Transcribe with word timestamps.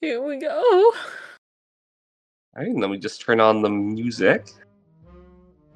Here 0.00 0.22
we 0.22 0.38
go. 0.38 0.48
All 0.48 0.92
right, 2.56 2.68
and 2.68 2.82
then 2.82 2.88
we 2.88 2.96
just 2.96 3.20
turn 3.20 3.38
on 3.38 3.60
the 3.60 3.68
music. 3.68 4.48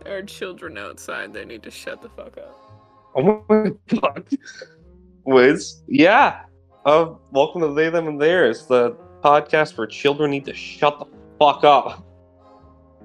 There 0.03 0.17
are 0.17 0.23
children 0.23 0.79
outside. 0.79 1.35
They 1.35 1.45
need 1.45 1.63
to 1.65 1.71
shut 1.71 2.01
the 2.01 2.09
fuck 2.09 2.39
up. 2.39 3.13
Oh 3.15 3.45
my 3.51 3.73
god. 4.01 4.27
Wiz, 5.27 5.83
yeah. 5.89 6.45
Uh, 6.87 7.17
welcome 7.33 7.61
to 7.61 7.75
They, 7.75 7.91
Them, 7.91 8.09
and 8.09 8.19
Theirs, 8.19 8.67
the 8.67 8.93
podcast 9.23 9.77
where 9.77 9.87
children 9.87 10.31
need 10.31 10.47
to 10.47 10.55
shut 10.55 10.99
the 11.01 11.07
fuck 11.39 11.63
up. 11.63 12.03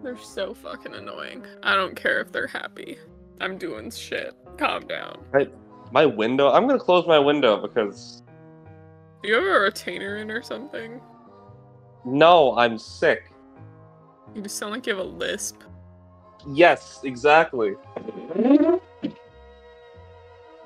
They're 0.02 0.18
so 0.18 0.54
fucking 0.54 0.96
annoying. 0.96 1.46
I 1.64 1.76
don't 1.76 1.98
care 1.98 2.22
if 2.22 2.32
they're 2.32 2.48
happy. 2.48 2.98
I'm 3.42 3.58
doing 3.58 3.92
shit. 3.92 4.34
Calm 4.58 4.88
down. 4.88 5.20
My 5.92 6.06
window, 6.06 6.50
I'm 6.50 6.66
gonna 6.66 6.80
close 6.80 7.06
my 7.08 7.20
window 7.20 7.62
because, 7.62 8.24
Do 9.22 9.28
you 9.30 9.36
have 9.36 9.44
a 9.44 9.60
retainer 9.60 10.18
in 10.18 10.32
or 10.32 10.42
something? 10.42 11.02
no, 12.06 12.58
I'm 12.58 12.78
sick. 12.78 13.32
You 14.34 14.42
just 14.42 14.58
sound 14.58 14.72
like 14.72 14.88
you 14.88 14.96
have 14.96 15.06
a 15.06 15.10
lisp. 15.10 15.64
Yes, 16.48 17.02
exactly. 17.04 17.76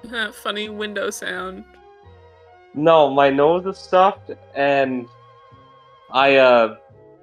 That 0.06 0.36
funny 0.36 0.68
window 0.68 1.10
sound. 1.10 1.64
No, 2.74 3.10
my 3.10 3.30
nose 3.30 3.66
is 3.66 3.78
stuffed, 3.78 4.32
and 4.54 5.08
I 6.12 6.36
uh 6.36 6.76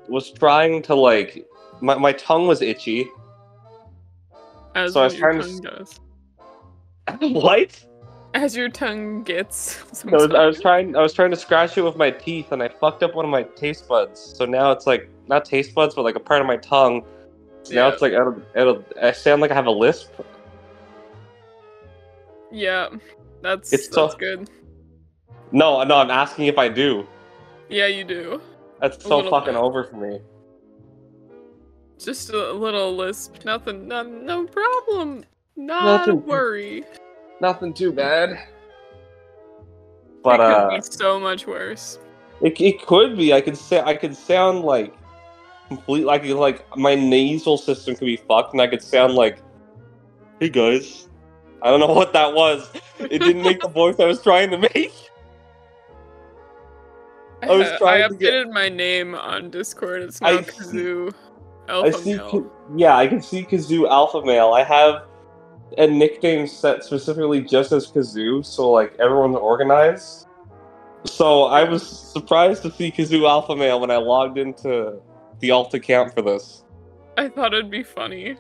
was 0.08 0.30
trying 0.30 0.80
to 0.82 0.94
like 0.94 1.46
my 1.82 1.96
my 1.96 2.12
tongue 2.12 2.46
was 2.46 2.62
itchy. 2.62 3.06
As 4.74 4.94
So 4.94 5.02
I 5.02 5.04
was 5.04 5.14
trying 5.14 5.42
to 5.42 5.60
does. 5.60 6.00
what? 7.20 7.84
As 8.34 8.56
your 8.56 8.68
tongue 8.68 9.22
gets. 9.24 9.80
I 10.04 10.10
was, 10.16 10.30
I 10.32 10.46
was 10.46 10.60
trying 10.60 10.94
I 10.96 11.00
was 11.02 11.12
trying 11.12 11.30
to 11.32 11.36
scratch 11.36 11.76
it 11.76 11.82
with 11.82 11.96
my 11.96 12.10
teeth, 12.10 12.52
and 12.52 12.62
I 12.62 12.68
fucked 12.68 13.02
up 13.02 13.14
one 13.14 13.24
of 13.24 13.30
my 13.30 13.42
taste 13.42 13.88
buds. 13.88 14.20
So 14.20 14.44
now 14.44 14.70
it's 14.70 14.86
like 14.86 15.08
not 15.26 15.44
taste 15.44 15.74
buds, 15.74 15.94
but 15.96 16.02
like 16.02 16.14
a 16.14 16.20
part 16.20 16.40
of 16.40 16.46
my 16.46 16.56
tongue. 16.56 17.02
So 17.64 17.74
now 17.74 17.88
it's 17.88 18.00
like 18.00 18.12
it'll, 18.12 18.40
it'll 18.54 18.84
I 19.02 19.10
sound 19.12 19.42
like 19.42 19.50
I 19.50 19.54
have 19.54 19.66
a 19.66 19.70
lisp. 19.70 20.12
Yeah, 22.52 22.88
that's 23.42 23.72
It's 23.72 23.88
that's 23.88 24.12
so- 24.12 24.16
good. 24.18 24.48
No, 25.52 25.82
no, 25.82 25.96
I'm 25.96 26.10
asking 26.10 26.46
if 26.46 26.58
I 26.58 26.68
do. 26.68 27.06
Yeah, 27.68 27.86
you 27.88 28.04
do. 28.04 28.40
That's 28.80 29.04
so 29.04 29.28
fucking 29.28 29.54
bit. 29.54 29.60
over 29.60 29.82
for 29.84 29.96
me. 29.96 30.20
Just 31.98 32.30
a 32.30 32.52
little 32.52 32.94
lisp. 32.96 33.44
Nothing. 33.44 33.88
No, 33.88 34.02
no 34.04 34.46
problem. 34.46 35.24
Not 35.56 36.08
a 36.08 36.12
Nothing. 36.12 36.26
worry. 36.26 36.84
Nothing 37.40 37.72
too 37.72 37.92
bad. 37.92 38.38
But 40.22 40.40
it 40.40 40.42
could 40.44 40.52
uh, 40.52 40.70
be 40.76 40.80
so 40.82 41.18
much 41.18 41.46
worse. 41.46 41.98
It, 42.42 42.60
it 42.60 42.86
could 42.86 43.16
be. 43.16 43.32
I 43.32 43.40
could 43.40 43.56
say 43.56 43.80
I 43.80 43.94
could 43.94 44.14
sound 44.16 44.60
like 44.64 44.94
complete 45.68 46.04
like 46.04 46.24
like 46.24 46.64
my 46.76 46.94
nasal 46.94 47.56
system 47.56 47.94
could 47.96 48.04
be 48.06 48.16
fucked, 48.16 48.52
and 48.52 48.60
I 48.60 48.66
could 48.66 48.82
sound 48.82 49.14
like, 49.14 49.38
"Hey 50.38 50.48
guys." 50.50 51.08
I 51.62 51.70
don't 51.70 51.80
know 51.80 51.86
what 51.94 52.12
that 52.12 52.34
was. 52.34 52.70
It 52.98 53.18
didn't 53.20 53.42
make 53.42 53.60
the 53.60 53.68
voice 53.80 53.96
I 53.98 54.04
was 54.06 54.22
trying 54.22 54.50
to 54.50 54.58
make. 54.58 54.92
I 57.42 57.46
was 57.52 57.68
trying 57.78 58.02
I 58.04 58.08
to 58.08 58.14
get- 58.14 58.32
updated 58.46 58.52
my 58.52 58.68
name 58.68 59.14
on 59.14 59.50
Discord. 59.50 60.02
It's 60.02 60.20
I 60.20 60.32
now 60.32 60.42
see- 60.42 60.50
Kazoo 60.52 61.14
I 61.68 61.72
Alpha 61.72 61.92
see. 61.98 62.14
Male. 62.16 62.52
Yeah, 62.76 62.96
I 62.96 63.06
can 63.06 63.22
see 63.22 63.44
Kazoo 63.44 63.88
Alpha 63.88 64.22
Male. 64.24 64.52
I 64.52 64.62
have 64.64 65.04
a 65.78 65.86
nickname 65.86 66.46
set 66.46 66.84
specifically 66.84 67.40
just 67.40 67.72
as 67.72 67.90
Kazoo, 67.90 68.44
so 68.44 68.70
like 68.70 68.94
everyone's 68.98 69.36
organized. 69.36 70.26
So 71.04 71.44
I 71.44 71.64
was 71.64 71.86
surprised 71.86 72.62
to 72.62 72.70
see 72.70 72.90
Kazoo 72.90 73.28
Alpha 73.28 73.56
Male 73.56 73.80
when 73.80 73.90
I 73.90 73.96
logged 73.96 74.38
into 74.38 75.00
the 75.40 75.50
alt 75.50 75.72
account 75.74 76.14
for 76.14 76.22
this. 76.22 76.64
I 77.16 77.28
thought 77.28 77.54
it'd 77.54 77.70
be 77.70 77.82
funny. 77.82 78.36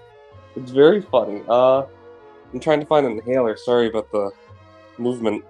It's 0.56 0.70
very 0.70 1.00
funny. 1.00 1.42
Uh, 1.48 1.84
I'm 2.52 2.60
trying 2.60 2.80
to 2.80 2.86
find 2.86 3.06
an 3.06 3.12
inhaler. 3.18 3.56
Sorry 3.56 3.88
about 3.88 4.10
the 4.10 4.30
movement. 4.98 5.44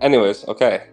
Anyways, 0.00 0.46
okay. 0.46 0.84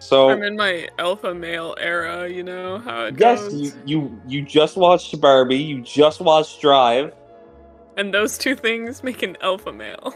So 0.00 0.30
I'm 0.30 0.42
in 0.42 0.56
my 0.56 0.88
alpha 0.98 1.34
male 1.34 1.74
era. 1.80 2.28
You 2.28 2.42
know 2.42 2.78
how 2.78 3.06
it 3.06 3.18
yes, 3.18 3.40
goes. 3.40 3.54
you, 3.54 3.72
you 3.84 4.20
you 4.26 4.42
just 4.42 4.76
watched 4.76 5.20
Barbie. 5.20 5.56
You 5.56 5.80
just 5.82 6.20
watched 6.20 6.60
Drive. 6.60 7.12
And 7.96 8.14
those 8.14 8.38
two 8.38 8.54
things 8.54 9.02
make 9.02 9.22
an 9.22 9.36
alpha 9.40 9.72
male. 9.72 10.14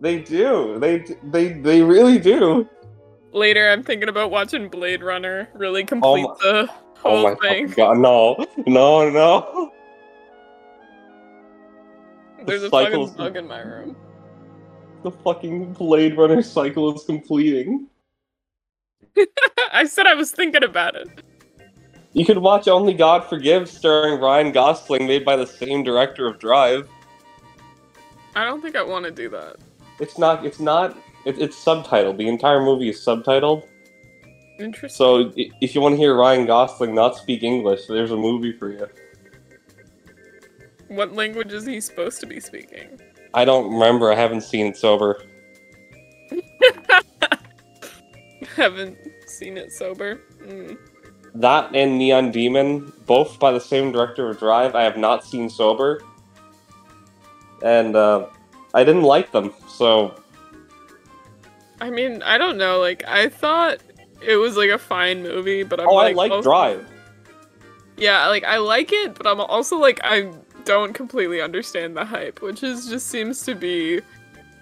They 0.00 0.18
do. 0.20 0.78
They 0.80 1.04
they 1.30 1.52
they 1.52 1.82
really 1.82 2.18
do. 2.18 2.68
Later, 3.32 3.70
I'm 3.70 3.82
thinking 3.82 4.08
about 4.08 4.30
watching 4.30 4.68
Blade 4.68 5.02
Runner. 5.02 5.48
Really 5.54 5.82
um, 5.82 5.86
complete 5.86 6.22
my- 6.22 6.34
the 6.42 6.68
Oh 7.04 7.10
whole 7.10 7.22
my 7.22 7.34
thing. 7.36 7.66
god! 7.68 7.98
No, 7.98 8.36
no, 8.66 9.10
no. 9.10 9.72
There's 12.46 12.62
a 12.62 12.70
fucking 12.70 13.12
bug 13.12 13.36
in 13.36 13.46
my 13.46 13.60
room. 13.60 13.96
The 15.02 15.10
fucking 15.10 15.72
Blade 15.74 16.16
Runner 16.16 16.42
cycle 16.42 16.94
is 16.94 17.04
completing. 17.04 17.88
I 19.72 19.84
said 19.84 20.06
I 20.06 20.14
was 20.14 20.30
thinking 20.30 20.64
about 20.64 20.94
it. 20.96 21.08
You 22.12 22.26
could 22.26 22.38
watch 22.38 22.68
Only 22.68 22.92
God 22.92 23.24
Forgives 23.24 23.70
starring 23.70 24.20
Ryan 24.20 24.52
Gosling, 24.52 25.06
made 25.06 25.24
by 25.24 25.36
the 25.36 25.46
same 25.46 25.82
director 25.82 26.26
of 26.26 26.38
Drive. 26.38 26.88
I 28.34 28.44
don't 28.44 28.60
think 28.60 28.76
I 28.76 28.82
want 28.82 29.04
to 29.06 29.10
do 29.10 29.28
that. 29.30 29.56
It's 29.98 30.18
not. 30.18 30.44
It's 30.44 30.60
not. 30.60 30.96
It, 31.24 31.38
it's 31.38 31.62
subtitled. 31.62 32.18
The 32.18 32.28
entire 32.28 32.60
movie 32.60 32.88
is 32.88 32.98
subtitled. 32.98 33.66
Interesting. 34.58 34.96
So 34.96 35.32
if 35.36 35.74
you 35.74 35.80
want 35.80 35.94
to 35.94 35.96
hear 35.96 36.14
Ryan 36.14 36.46
Gosling 36.46 36.94
not 36.94 37.16
speak 37.16 37.42
English, 37.42 37.86
there's 37.86 38.10
a 38.10 38.16
movie 38.16 38.52
for 38.52 38.70
you. 38.70 38.88
What 40.88 41.14
language 41.14 41.52
is 41.52 41.64
he 41.64 41.80
supposed 41.80 42.20
to 42.20 42.26
be 42.26 42.40
speaking? 42.40 43.00
I 43.32 43.46
don't 43.46 43.72
remember. 43.72 44.12
I 44.12 44.16
haven't 44.16 44.42
seen 44.42 44.66
it 44.66 44.76
sober. 44.76 45.22
Haven't 48.56 48.98
seen 49.26 49.56
it 49.56 49.72
sober. 49.72 50.20
Mm. 50.42 50.78
That 51.34 51.74
and 51.74 51.96
Neon 51.98 52.30
Demon, 52.30 52.92
both 53.06 53.38
by 53.38 53.52
the 53.52 53.60
same 53.60 53.92
director 53.92 54.28
of 54.28 54.38
Drive, 54.38 54.74
I 54.74 54.82
have 54.82 54.96
not 54.96 55.24
seen 55.24 55.48
sober. 55.48 56.02
And 57.62 57.96
uh, 57.96 58.26
I 58.74 58.84
didn't 58.84 59.02
like 59.02 59.32
them, 59.32 59.54
so 59.68 60.14
I 61.82 61.90
mean, 61.90 62.22
I 62.22 62.38
don't 62.38 62.58
know. 62.58 62.78
Like, 62.78 63.02
I 63.08 63.28
thought 63.28 63.78
it 64.24 64.36
was 64.36 64.56
like 64.56 64.70
a 64.70 64.78
fine 64.78 65.24
movie, 65.24 65.64
but 65.64 65.80
I'm 65.80 65.88
oh, 65.88 65.94
like, 65.94 66.12
I 66.12 66.28
like 66.28 66.42
Drive. 66.42 66.86
Yeah, 67.96 68.28
like 68.28 68.44
I 68.44 68.58
like 68.58 68.92
it, 68.92 69.16
but 69.16 69.26
I'm 69.26 69.40
also 69.40 69.78
like 69.78 70.00
I 70.04 70.32
don't 70.64 70.92
completely 70.92 71.40
understand 71.40 71.96
the 71.96 72.04
hype, 72.04 72.40
which 72.40 72.62
is 72.62 72.88
just 72.88 73.08
seems 73.08 73.42
to 73.42 73.56
be 73.56 74.00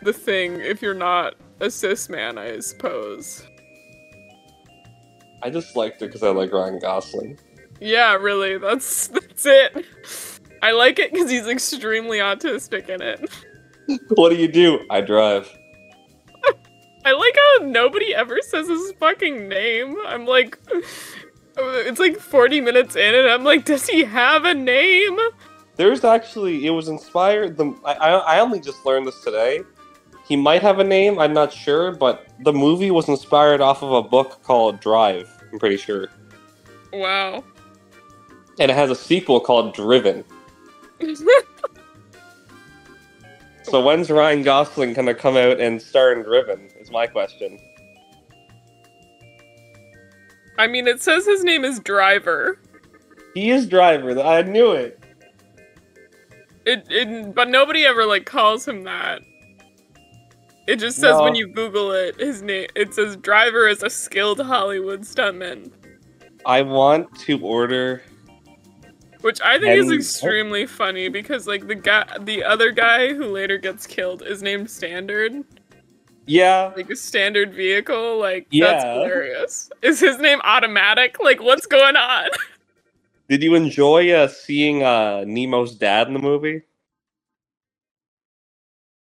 the 0.02 0.14
thing 0.14 0.60
if 0.60 0.80
you're 0.80 0.94
not 0.94 1.34
a 1.60 1.70
cis 1.70 2.08
man, 2.08 2.38
I 2.38 2.58
suppose. 2.60 3.46
I 5.42 5.50
just 5.50 5.76
liked 5.76 6.02
it 6.02 6.06
because 6.06 6.22
I 6.22 6.30
like 6.30 6.52
Ryan 6.52 6.78
Gosling. 6.78 7.38
Yeah, 7.80 8.14
really, 8.14 8.58
that's 8.58 9.06
that's 9.08 9.46
it. 9.46 9.86
I 10.62 10.72
like 10.72 10.98
it 10.98 11.12
because 11.12 11.30
he's 11.30 11.46
extremely 11.46 12.18
autistic 12.18 12.88
in 12.88 13.00
it. 13.00 13.30
what 14.10 14.28
do 14.28 14.36
you 14.36 14.48
do? 14.48 14.80
I 14.90 15.00
drive. 15.00 15.50
I 17.04 17.12
like 17.12 17.36
how 17.36 17.66
nobody 17.66 18.14
ever 18.14 18.38
says 18.42 18.68
his 18.68 18.92
fucking 19.00 19.48
name. 19.48 19.96
I'm 20.06 20.26
like, 20.26 20.58
it's 21.56 21.98
like 21.98 22.18
40 22.18 22.60
minutes 22.60 22.94
in, 22.94 23.14
and 23.14 23.28
I'm 23.28 23.42
like, 23.42 23.64
does 23.64 23.88
he 23.88 24.04
have 24.04 24.44
a 24.44 24.54
name? 24.54 25.18
There's 25.76 26.04
actually, 26.04 26.66
it 26.66 26.70
was 26.70 26.88
inspired. 26.88 27.56
The 27.56 27.74
I, 27.86 27.94
I 27.94 28.10
I 28.36 28.40
only 28.40 28.60
just 28.60 28.84
learned 28.84 29.06
this 29.06 29.22
today. 29.24 29.62
He 30.26 30.36
might 30.36 30.62
have 30.62 30.78
a 30.78 30.84
name. 30.84 31.19
I'm 31.19 31.32
not 31.34 31.53
sure, 31.53 31.92
but 31.92 32.26
the 32.41 32.53
movie 32.53 32.91
was 32.91 33.08
inspired 33.08 33.60
off 33.60 33.83
of 33.83 33.92
a 33.92 34.03
book 34.03 34.41
called 34.42 34.80
Drive. 34.80 35.28
I'm 35.53 35.59
pretty 35.59 35.77
sure, 35.77 36.09
Wow. 36.92 37.42
and 38.59 38.71
it 38.71 38.74
has 38.74 38.91
a 38.91 38.94
sequel 38.94 39.41
called 39.41 39.74
Driven. 39.74 40.24
So 43.62 43.80
when's 43.80 44.10
Ryan 44.10 44.42
Gosling 44.42 44.94
gonna 44.94 45.15
come 45.15 45.36
out 45.36 45.60
and 45.60 45.80
star 45.80 46.12
in 46.12 46.22
Driven? 46.24 46.68
Is 46.80 46.91
my 46.91 47.06
question. 47.06 47.56
I 50.59 50.66
mean, 50.66 50.89
it 50.89 51.00
says 51.00 51.24
his 51.24 51.44
name 51.44 51.65
is 51.65 51.78
Driver. 51.78 52.59
He 53.33 53.50
is 53.50 53.66
Driver. 53.68 54.18
I 54.21 54.42
knew 54.42 54.72
it. 54.72 54.98
It, 56.66 56.84
it, 56.91 57.33
but 57.34 57.48
nobody 57.48 57.84
ever 57.84 58.04
like 58.06 58.24
calls 58.27 58.66
him 58.66 58.83
that. 58.84 59.22
It 60.70 60.78
just 60.78 60.98
says 60.98 61.20
when 61.20 61.34
you 61.34 61.48
Google 61.48 61.90
it, 61.90 62.20
his 62.20 62.42
name. 62.42 62.68
It 62.76 62.94
says 62.94 63.16
Driver 63.16 63.66
is 63.66 63.82
a 63.82 63.90
skilled 63.90 64.38
Hollywood 64.38 65.00
stuntman, 65.00 65.72
I 66.46 66.62
want 66.62 67.12
to 67.22 67.40
order. 67.40 68.02
which 69.22 69.40
I 69.40 69.58
think 69.58 69.76
is 69.76 69.90
extremely 69.90 70.66
funny 70.66 71.08
because 71.08 71.48
like 71.48 71.66
the 71.66 71.74
guy, 71.74 72.06
the 72.20 72.44
other 72.44 72.70
guy 72.70 73.12
who 73.14 73.24
later 73.24 73.58
gets 73.58 73.84
killed 73.84 74.22
is 74.22 74.42
named 74.44 74.70
Standard. 74.70 75.42
Yeah. 76.26 76.72
like 76.76 76.88
a 76.88 76.94
standard 76.94 77.52
vehicle. 77.52 78.20
Like 78.20 78.46
that's 78.52 78.84
hilarious. 78.84 79.72
Is 79.82 79.98
his 79.98 80.18
name 80.20 80.40
automatic? 80.44 81.16
Like 81.18 81.42
what's 81.42 81.66
going 81.66 81.96
on? 81.96 82.28
Did 83.28 83.42
you 83.42 83.56
enjoy 83.56 84.12
uh, 84.12 84.28
seeing 84.28 84.84
uh, 84.84 85.24
Nemo's 85.26 85.74
dad 85.74 86.06
in 86.06 86.14
the 86.14 86.20
movie? 86.20 86.62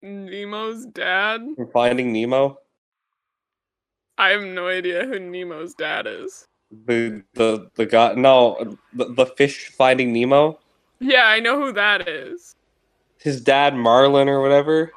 Nemo's 0.06 0.86
dad? 0.86 1.42
From 1.56 1.72
Finding 1.72 2.14
Nemo? 2.14 2.60
I 4.18 4.30
have 4.30 4.44
no 4.44 4.68
idea 4.68 5.06
who 5.06 5.20
Nemo's 5.20 5.74
dad 5.74 6.08
is. 6.08 6.46
The 6.86 7.24
the 7.34 7.70
the 7.76 7.86
guy 7.86 8.14
no 8.14 8.78
the, 8.94 9.06
the 9.14 9.26
fish 9.26 9.70
Finding 9.70 10.14
Nemo. 10.14 10.60
Yeah, 11.00 11.26
I 11.26 11.40
know 11.40 11.60
who 11.60 11.72
that 11.74 12.08
is. 12.08 12.56
His 13.20 13.42
dad 13.42 13.76
Marlin 13.76 14.30
or 14.30 14.42
whatever. 14.42 14.92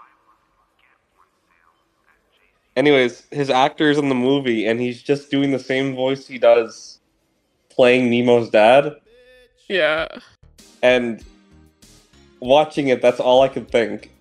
Anyways, 2.76 3.26
his 3.32 3.50
actor's 3.50 3.98
in 3.98 4.08
the 4.08 4.14
movie 4.14 4.66
and 4.66 4.80
he's 4.80 5.02
just 5.02 5.30
doing 5.30 5.50
the 5.50 5.58
same 5.58 5.96
voice 5.96 6.26
he 6.26 6.38
does 6.38 7.00
playing 7.70 8.08
Nemo's 8.10 8.50
dad. 8.50 8.96
Yeah. 9.68 10.06
And 10.82 11.24
watching 12.40 12.88
it, 12.88 13.02
that's 13.02 13.18
all 13.18 13.42
I 13.42 13.48
could 13.48 13.68
think. 13.68 14.12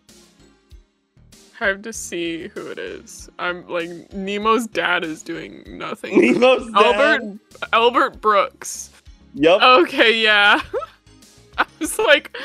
I 1.60 1.66
have 1.66 1.82
to 1.84 1.94
see 1.94 2.50
who 2.50 2.68
it 2.68 2.78
is. 2.78 3.30
I'm 3.40 3.68
like 3.68 3.90
Nemo's 4.14 4.68
dad 4.68 5.04
is 5.04 5.24
doing 5.24 5.64
nothing. 5.68 6.20
Nemo's 6.20 6.72
dad. 6.72 6.96
Albert 6.96 7.40
Albert 7.74 8.22
Brooks. 8.22 8.92
Yep. 9.34 9.62
Okay, 9.62 10.22
yeah. 10.22 10.62
I 11.58 11.66
was 11.80 11.98
like, 11.98 12.38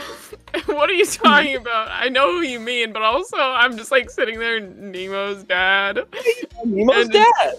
what 0.67 0.89
are 0.89 0.95
you 0.95 1.05
talking 1.05 1.57
about? 1.57 1.89
I 1.91 2.09
know 2.09 2.33
who 2.33 2.41
you 2.41 2.59
mean, 2.59 2.93
but 2.93 3.03
also 3.03 3.37
I'm 3.37 3.77
just 3.77 3.91
like 3.91 4.11
sitting 4.11 4.39
there, 4.39 4.61
Nemo's 4.61 5.45
dad. 5.45 6.01
Nemo's 6.65 7.05
and 7.05 7.13
dad. 7.13 7.55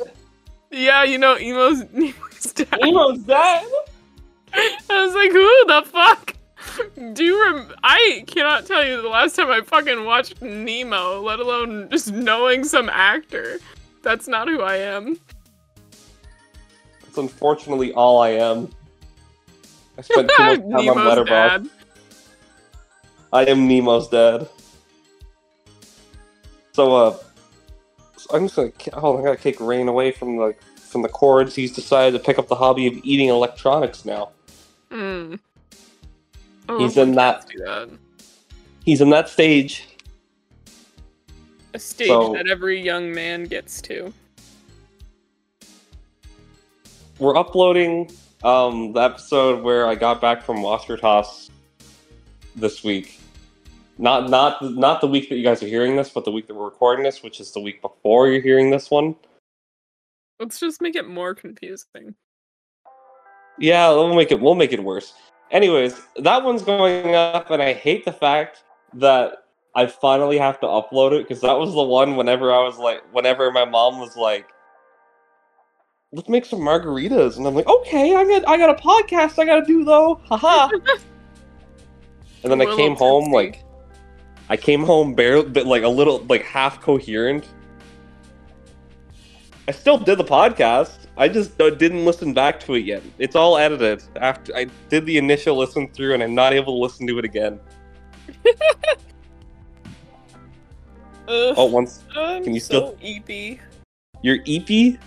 Yeah, 0.72 1.04
you 1.04 1.20
know, 1.20 1.36
Nemo's 1.36 1.84
Nemo's 1.94 2.54
dad. 2.54 2.80
Nemo's 2.82 3.20
dad. 3.20 3.66
I 4.56 5.06
was 5.06 5.14
like, 5.14 5.32
who 5.32 5.66
the 5.68 5.84
fuck? 5.88 6.36
Do 7.14 7.24
you 7.24 7.44
rem- 7.44 7.74
I 7.84 8.24
cannot 8.28 8.66
tell 8.66 8.86
you 8.86 9.02
the 9.02 9.10
last 9.10 9.36
time 9.36 9.50
I 9.50 9.62
fucking 9.62 10.06
watched 10.06 10.42
Nemo, 10.42 11.22
let 11.22 11.40
alone 11.40 11.90
just 11.90 12.12
knowing 12.12 12.64
some 12.64 12.90
actor. 12.90 13.60
That's 14.02 14.28
not 14.28 14.48
who 14.48 14.62
I 14.62 14.78
am. 14.78 15.18
That's 17.02 17.18
unfortunately 17.18 17.94
all 17.94 18.22
I 18.22 18.30
am. 18.30 18.70
I 19.98 20.02
spent 20.02 20.32
too 20.36 20.44
much 20.44 20.60
time 20.60 20.74
on 20.74 20.86
Nemo's 20.86 21.28
Letterboxd. 21.28 21.70
I 23.32 23.46
am 23.46 23.68
Nemo's 23.68 24.08
dad. 24.08 24.48
So, 26.74 26.96
uh, 26.96 27.18
so 28.18 28.36
I'm 28.36 28.48
just 28.48 28.56
gonna. 28.56 28.72
Oh, 28.94 29.20
I 29.20 29.24
gotta 29.24 29.42
take 29.42 29.60
Rain 29.60 29.88
away 29.88 30.12
from 30.12 30.38
the 30.38 30.56
from 30.76 31.02
the 31.02 31.10
cords. 31.10 31.56
He's 31.56 31.72
decided 31.72 32.18
to 32.18 32.24
pick 32.24 32.40
up 32.40 32.48
the 32.48 32.56
hobby 32.56 32.88
of 32.88 32.94
eating 33.04 33.30
electronics 33.30 34.06
now. 34.06 34.30
Mm. 34.92 35.40
Oh, 36.70 36.80
He's 36.80 36.98
in 36.98 37.14
that. 37.16 37.46
that. 37.58 37.90
He's 38.86 39.02
in 39.02 39.10
that 39.10 39.30
stage. 39.30 39.88
A 41.74 41.80
stage 41.80 42.08
So- 42.08 42.34
that 42.34 42.48
every 42.48 42.80
young 42.82 43.12
man 43.14 43.46
gets 43.46 43.82
to. 43.84 44.14
We're 47.20 47.38
uploading 47.38 48.12
um 48.44 48.92
the 48.94 49.00
episode 49.00 49.64
where 49.64 49.88
I 49.88 49.96
got 49.96 50.20
back 50.20 50.44
from 50.44 50.58
Ostertos 50.58 51.50
this 52.56 52.84
week. 52.84 53.20
Not 53.98 54.30
not 54.30 54.62
not 54.62 55.02
the 55.02 55.08
week 55.08 55.30
that 55.30 55.36
you 55.36 55.44
guys 55.44 55.62
are 55.64 55.68
hearing 55.68 55.96
this, 55.96 56.10
but 56.10 56.26
the 56.26 56.32
week 56.32 56.48
that 56.48 56.56
we're 56.56 56.66
recording 56.66 57.04
this, 57.04 57.24
which 57.24 57.40
is 57.40 57.52
the 57.52 57.60
week 57.60 57.82
before 57.82 58.28
you're 58.28 58.42
hearing 58.42 58.70
this 58.72 58.90
one. 58.92 59.16
Let's 60.40 60.60
just 60.60 60.82
make 60.82 60.96
it 60.96 61.08
more 61.08 61.34
confusing. 61.36 62.16
Yeah, 63.60 63.90
we'll 63.92 64.16
make 64.16 64.32
it 64.32 64.42
we'll 64.42 64.56
make 64.56 64.74
it 64.74 64.84
worse. 64.84 65.14
Anyways, 65.54 66.02
that 66.18 66.44
one's 66.44 66.64
going 66.64 67.14
up, 67.14 67.52
and 67.52 67.62
I 67.62 67.74
hate 67.74 68.06
the 68.06 68.12
fact 68.12 68.64
that 68.96 69.46
I 69.76 69.86
finally 69.86 70.40
have 70.40 70.60
to 70.62 70.66
upload 70.66 71.12
it 71.14 71.28
because 71.28 71.42
that 71.42 71.54
was 71.54 71.74
the 71.74 71.84
one 71.84 72.16
whenever 72.16 72.52
I 72.52 72.64
was 72.64 72.80
like, 72.80 73.02
whenever 73.14 73.52
my 73.52 73.64
mom 73.64 74.00
was 74.00 74.18
like, 74.18 74.48
"Let's 76.12 76.28
make 76.28 76.46
some 76.46 76.60
margaritas," 76.60 77.38
and 77.38 77.46
I'm 77.46 77.54
like, 77.54 77.68
"Okay, 77.68 78.16
I 78.16 78.26
got 78.26 78.48
I 78.50 78.58
got 78.58 78.72
a 78.72 78.82
podcast 78.82 79.38
I 79.38 79.46
got 79.46 79.60
to 79.60 79.66
do 79.66 79.84
though, 79.84 80.20
haha." 80.26 80.70
and 82.44 82.52
then 82.52 82.60
I 82.60 82.76
came 82.76 82.96
home 82.96 83.26
tipsy. 83.26 83.36
like, 83.36 83.64
I 84.50 84.58
came 84.58 84.84
home 84.84 85.14
barely, 85.14 85.50
but 85.50 85.68
like 85.68 85.84
a 85.84 85.88
little 85.88 86.26
like 86.30 86.44
half 86.44 86.82
coherent. 86.82 87.48
I 89.68 89.72
still 89.72 90.00
did 90.00 90.18
the 90.18 90.24
podcast. 90.24 91.03
I 91.18 91.28
just 91.28 91.60
uh, 91.62 91.70
didn't 91.70 92.06
listen 92.06 92.34
back 92.34 92.60
to 92.62 92.74
it 92.74 92.86
yet. 92.86 93.04
It's 93.20 93.36
all 93.36 93.58
edited. 93.58 94.04
After 94.16 94.56
I 94.56 94.66
did 94.90 95.06
the 95.06 95.18
initial 95.18 95.56
listen 95.56 95.88
through, 95.90 96.16
and 96.16 96.24
I'm 96.24 96.34
not 96.34 96.54
able 96.54 96.74
to 96.78 96.82
listen 96.84 97.06
to 97.08 97.20
it 97.20 97.26
again. 97.26 97.60
Ugh, 101.28 101.54
Oh, 101.58 101.66
once 101.66 102.04
I'm 102.16 102.44
can 102.44 102.54
you 102.54 102.60
so 102.60 102.98
eepy. 103.02 103.60
your 104.22 104.38
EP 104.48 105.00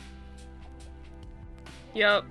Yep. 1.94 2.24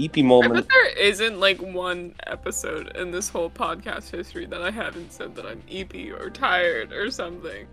EP 0.00 0.16
moment. 0.18 0.52
I 0.52 0.60
bet 0.60 0.68
there 0.68 0.88
isn't 0.98 1.38
like 1.40 1.60
one 1.62 2.14
episode 2.26 2.96
in 2.96 3.10
this 3.12 3.28
whole 3.28 3.48
podcast 3.48 4.10
history 4.10 4.44
that 4.46 4.60
I 4.60 4.70
haven't 4.70 5.12
said 5.12 5.34
that 5.36 5.46
I'm 5.46 5.62
eepy 5.70 6.12
or 6.12 6.30
tired 6.30 6.92
or 6.92 7.10
something. 7.10 7.66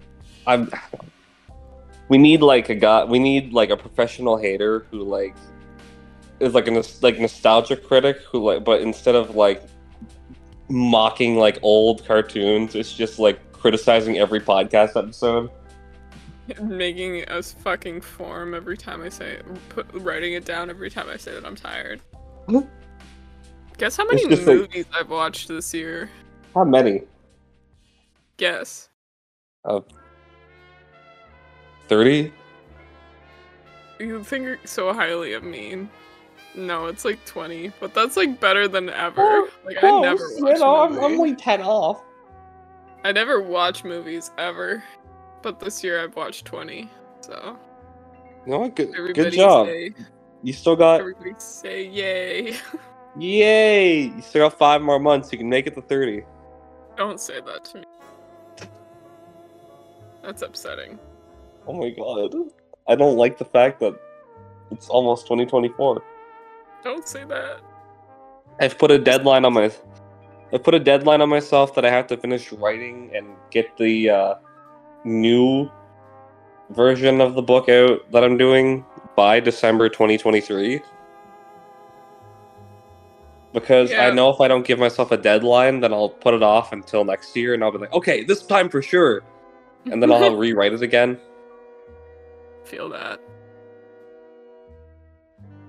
I'm. 0.46 0.70
We 2.12 2.18
need 2.18 2.42
like 2.42 2.68
a 2.68 2.76
guy. 2.76 3.06
We 3.06 3.20
need 3.20 3.54
like 3.54 3.70
a 3.70 3.78
professional 3.78 4.36
hater 4.36 4.86
who 4.92 5.02
like 5.02 5.34
is 6.42 6.54
like 6.54 6.68
a 6.68 6.84
like 7.02 7.18
nostalgia 7.18 7.78
critic 7.78 8.18
who 8.30 8.44
like, 8.44 8.66
but 8.66 8.82
instead 8.82 9.16
of 9.16 9.38
like 9.38 9.64
mocking 10.68 11.38
like 11.38 11.58
old 11.62 12.06
cartoons, 12.06 12.76
it's 12.76 12.92
just 12.92 13.18
like 13.18 13.40
criticizing 13.54 14.18
every 14.18 14.42
podcast 14.42 14.98
episode. 15.02 15.50
Making 16.62 17.24
us 17.30 17.54
fucking 17.54 18.02
form 18.02 18.56
every 18.56 18.76
time 18.76 19.02
I 19.04 19.08
say 19.08 19.36
it, 19.36 19.46
put, 19.70 19.88
writing 19.94 20.34
it 20.34 20.44
down 20.44 20.70
every 20.70 20.90
time 20.90 21.08
I 21.08 21.16
say 21.16 21.32
that 21.34 21.46
I'm 21.46 21.56
tired. 21.56 22.02
Guess 23.78 23.96
how 23.96 24.04
many 24.04 24.28
just 24.28 24.46
like- 24.46 24.58
movies 24.58 24.86
I've 24.94 25.10
watched 25.10 25.48
this 25.48 25.74
year? 25.74 26.10
How 26.54 26.66
many? 26.66 27.04
Guess. 28.36 28.90
Oh. 29.64 29.86
Thirty? 31.92 32.32
You 34.00 34.24
think 34.24 34.66
so 34.66 34.94
highly 34.94 35.34
of 35.34 35.44
me. 35.44 35.90
No, 36.56 36.86
it's 36.86 37.04
like 37.04 37.24
20, 37.26 37.74
but 37.82 37.94
that's 37.94 38.16
like 38.16 38.40
better 38.40 38.70
than 38.70 38.90
ever. 38.90 39.22
Oh, 39.22 39.50
like 39.66 39.84
I 39.84 40.00
never 40.00 40.24
watch 40.38 40.90
a 40.90 41.10
movie. 41.10 41.36
ten 41.36 41.62
off. 41.62 42.02
I 43.04 43.12
never 43.12 43.42
watch 43.42 43.84
movies 43.84 44.32
ever, 44.38 44.82
but 45.42 45.60
this 45.60 45.84
year 45.84 46.02
I've 46.02 46.16
watched 46.16 46.46
20. 46.46 46.90
So 47.20 47.58
No. 48.46 48.70
Good, 48.70 48.96
everybody 48.98 49.14
good 49.14 49.34
job. 49.34 49.68
say, 49.68 49.94
You 50.44 50.54
still 50.54 50.78
got 50.78 51.02
everybody 51.02 51.34
say 51.40 51.88
yay. 51.90 52.56
yay! 53.20 54.04
You 54.04 54.22
still 54.22 54.48
got 54.48 54.58
five 54.58 54.82
more 54.82 54.98
months. 54.98 55.30
You 55.34 55.40
can 55.40 55.50
make 55.50 55.68
it 55.68 55.76
to 55.76 55.82
thirty. 55.82 56.24
Don't 56.96 57.20
say 57.20 57.42
that 57.42 57.66
to 57.66 57.80
me. 57.80 57.84
That's 60.24 60.42
upsetting. 60.42 60.98
Oh 61.68 61.74
my 61.74 61.90
god. 61.90 62.36
I 62.88 62.96
don't 62.96 63.18
like 63.18 63.38
the 63.38 63.46
fact 63.46 63.80
that 63.80 63.94
it's 64.72 64.90
almost 64.90 65.26
2024. 65.26 66.02
Don't 66.84 67.08
say 67.08 67.24
that. 67.26 67.62
I've 68.60 68.78
put 68.78 68.92
a 68.92 68.98
deadline 68.98 69.46
on 69.46 69.54
my 69.54 69.72
I 70.54 70.58
put 70.58 70.74
a 70.74 70.80
deadline 70.80 71.22
on 71.22 71.30
myself 71.30 71.76
that 71.76 71.86
I 71.86 71.90
have 71.90 72.08
to 72.08 72.18
finish 72.18 72.52
writing 72.52 73.12
and 73.16 73.28
get 73.52 73.78
the 73.78 74.10
uh, 74.10 74.36
new 75.06 75.70
version 76.72 77.22
of 77.22 77.36
the 77.36 77.42
book 77.42 77.70
out 77.70 78.12
that 78.12 78.24
I'm 78.24 78.38
doing 78.38 78.86
by 79.16 79.40
December 79.40 79.88
2023. 79.88 80.82
Because 83.54 83.92
I 83.92 84.12
know 84.12 84.30
if 84.30 84.40
I 84.40 84.48
don't 84.48 84.66
give 84.66 84.80
myself 84.80 85.12
a 85.12 85.18
deadline, 85.18 85.82
then 85.82 85.94
I'll 85.94 86.10
put 86.10 86.34
it 86.34 86.44
off 86.44 86.72
until 86.72 87.04
next 87.04 87.36
year 87.36 87.54
and 87.54 87.64
I'll 87.64 87.72
be 87.72 87.80
like, 87.80 87.94
okay, 87.94 88.24
this 88.24 88.44
time 88.44 88.70
for 88.70 88.82
sure. 88.82 89.24
And 89.86 90.02
then 90.02 90.12
I'll 90.12 90.36
rewrite 90.38 90.74
it 90.74 90.82
again. 90.82 91.20
Feel 92.72 92.90
that. 92.90 93.20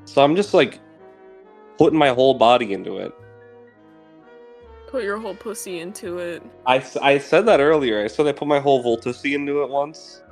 So 0.04 0.22
I'm 0.22 0.36
just 0.36 0.54
like 0.54 0.78
putting 1.76 1.98
my 1.98 2.10
whole 2.10 2.34
body 2.34 2.72
into 2.72 2.98
it. 2.98 3.12
Put 4.86 5.04
your 5.04 5.18
whole 5.18 5.34
pussy 5.34 5.80
into 5.80 6.18
it. 6.18 6.42
I, 6.66 6.84
I 7.02 7.18
said 7.18 7.46
that 7.46 7.60
earlier. 7.60 8.04
I 8.04 8.06
said 8.06 8.26
I 8.26 8.32
put 8.32 8.46
my 8.46 8.60
whole 8.60 8.84
Voltusi 8.84 9.34
into 9.34 9.62
it 9.62 9.70
once. 9.70 10.22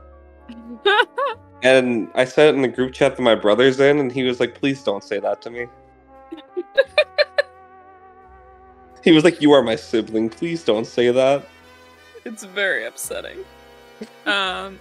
And 1.62 2.08
I 2.14 2.24
said 2.24 2.48
it 2.48 2.56
in 2.56 2.62
the 2.62 2.68
group 2.68 2.94
chat 2.94 3.16
that 3.16 3.22
my 3.22 3.34
brother's 3.34 3.80
in, 3.80 3.98
and 3.98 4.10
he 4.10 4.22
was 4.22 4.40
like, 4.40 4.54
please 4.54 4.82
don't 4.82 5.04
say 5.04 5.20
that 5.20 5.42
to 5.42 5.50
me. 5.50 5.66
he 9.04 9.12
was 9.12 9.24
like, 9.24 9.42
you 9.42 9.52
are 9.52 9.62
my 9.62 9.76
sibling. 9.76 10.30
Please 10.30 10.64
don't 10.64 10.86
say 10.86 11.10
that. 11.10 11.46
it's 12.24 12.44
very 12.44 12.86
upsetting. 12.86 13.44
Um, 14.24 14.78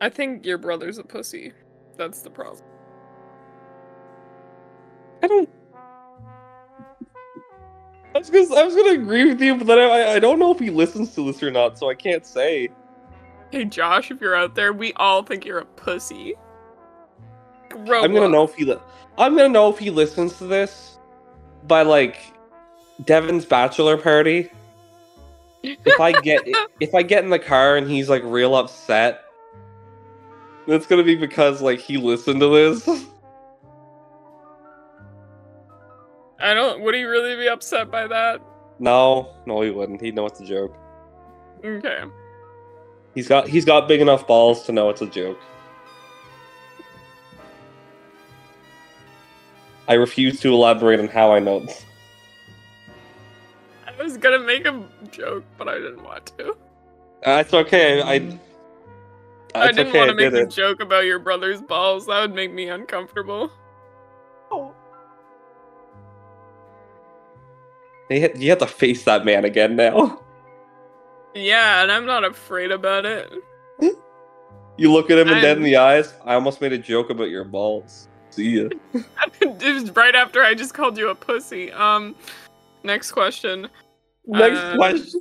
I 0.00 0.08
think 0.08 0.46
your 0.46 0.58
brother's 0.58 0.98
a 0.98 1.04
pussy. 1.04 1.52
That's 1.96 2.22
the 2.22 2.30
problem. 2.30 2.64
I 5.22 5.26
don't. 5.26 5.48
I 8.14 8.18
was 8.18 8.30
gonna, 8.30 8.54
I 8.54 8.64
was 8.64 8.74
gonna 8.74 8.92
agree 8.92 9.26
with 9.26 9.40
you, 9.40 9.56
but 9.56 9.66
then 9.66 9.78
I, 9.78 10.14
I 10.14 10.18
don't 10.18 10.38
know 10.38 10.50
if 10.50 10.58
he 10.58 10.70
listens 10.70 11.14
to 11.14 11.26
this 11.26 11.42
or 11.42 11.50
not, 11.50 11.78
so 11.78 11.90
I 11.90 11.94
can't 11.94 12.26
say. 12.26 12.70
Hey 13.50 13.64
Josh, 13.66 14.10
if 14.10 14.20
you're 14.20 14.34
out 14.34 14.54
there, 14.54 14.72
we 14.72 14.92
all 14.94 15.22
think 15.22 15.44
you're 15.44 15.58
a 15.58 15.64
pussy. 15.64 16.34
Grow 17.68 18.02
I'm 18.02 18.12
gonna 18.12 18.26
up. 18.26 18.32
know 18.32 18.44
if 18.44 18.54
he. 18.54 18.64
Li- 18.64 18.78
I'm 19.18 19.36
gonna 19.36 19.48
know 19.48 19.68
if 19.68 19.78
he 19.78 19.90
listens 19.90 20.38
to 20.38 20.46
this 20.46 20.98
by 21.66 21.82
like 21.82 22.16
Devin's 23.04 23.44
bachelor 23.44 23.96
party. 23.96 24.50
If 25.62 26.00
I 26.00 26.12
get 26.12 26.42
if 26.80 26.94
I 26.94 27.02
get 27.02 27.22
in 27.22 27.30
the 27.30 27.38
car 27.38 27.76
and 27.76 27.88
he's 27.88 28.08
like 28.08 28.22
real 28.24 28.56
upset, 28.56 29.24
that's 30.66 30.86
gonna 30.86 31.02
be 31.02 31.16
because 31.16 31.60
like 31.62 31.78
he 31.78 31.96
listened 31.96 32.40
to 32.40 32.48
this. 32.48 32.88
I 36.40 36.54
don't. 36.54 36.80
Would 36.82 36.94
he 36.94 37.04
really 37.04 37.36
be 37.36 37.48
upset 37.48 37.90
by 37.90 38.06
that? 38.06 38.40
No, 38.78 39.34
no, 39.46 39.60
he 39.60 39.70
wouldn't. 39.70 40.00
He'd 40.00 40.14
know 40.14 40.26
it's 40.26 40.40
a 40.40 40.44
joke. 40.44 40.74
Okay. 41.62 42.04
He's 43.14 43.28
got 43.28 43.46
he's 43.48 43.64
got 43.64 43.88
big 43.88 44.00
enough 44.00 44.26
balls 44.26 44.64
to 44.64 44.72
know 44.72 44.88
it's 44.88 45.02
a 45.02 45.06
joke. 45.06 45.38
I 49.88 49.94
refuse 49.94 50.40
to 50.40 50.52
elaborate 50.54 51.00
on 51.00 51.08
how 51.08 51.32
I 51.32 51.40
know. 51.40 51.60
This. 51.60 51.84
I 53.86 54.02
was 54.02 54.16
gonna 54.16 54.38
make 54.38 54.64
a 54.66 54.82
joke, 55.10 55.44
but 55.58 55.68
I 55.68 55.74
didn't 55.74 56.02
want 56.02 56.32
to. 56.38 56.56
Uh, 57.26 57.44
okay. 57.52 58.00
I. 58.00 58.14
It's 58.14 58.36
I 59.54 59.72
didn't 59.72 59.88
okay. 59.88 59.98
want 59.98 60.10
to 60.10 60.30
make 60.30 60.32
a 60.32 60.46
joke 60.46 60.80
about 60.80 61.04
your 61.04 61.18
brother's 61.18 61.60
balls. 61.60 62.06
That 62.06 62.20
would 62.20 62.34
make 62.34 62.52
me 62.52 62.68
uncomfortable. 62.68 63.50
Oh. 64.50 64.74
you 68.10 68.48
have 68.50 68.58
to 68.58 68.66
face 68.66 69.04
that 69.04 69.24
man 69.24 69.44
again 69.44 69.76
now. 69.76 70.20
Yeah, 71.34 71.82
and 71.82 71.92
I'm 71.92 72.06
not 72.06 72.24
afraid 72.24 72.72
about 72.72 73.06
it. 73.06 73.32
You 74.76 74.90
look 74.90 75.10
at 75.10 75.18
him 75.18 75.28
and 75.28 75.40
dead 75.42 75.58
in 75.58 75.62
the 75.62 75.76
eyes. 75.76 76.14
I 76.24 76.34
almost 76.34 76.60
made 76.60 76.72
a 76.72 76.78
joke 76.78 77.10
about 77.10 77.28
your 77.28 77.44
balls. 77.44 78.08
See 78.30 78.60
ya. 78.60 78.68
it 79.40 79.74
was 79.74 79.90
right 79.94 80.14
after 80.14 80.42
I 80.42 80.54
just 80.54 80.74
called 80.74 80.96
you 80.96 81.10
a 81.10 81.14
pussy. 81.14 81.70
Um, 81.72 82.14
next 82.82 83.12
question. 83.12 83.68
Next 84.26 84.58
Uh, 84.58 84.76
question. 84.76 85.20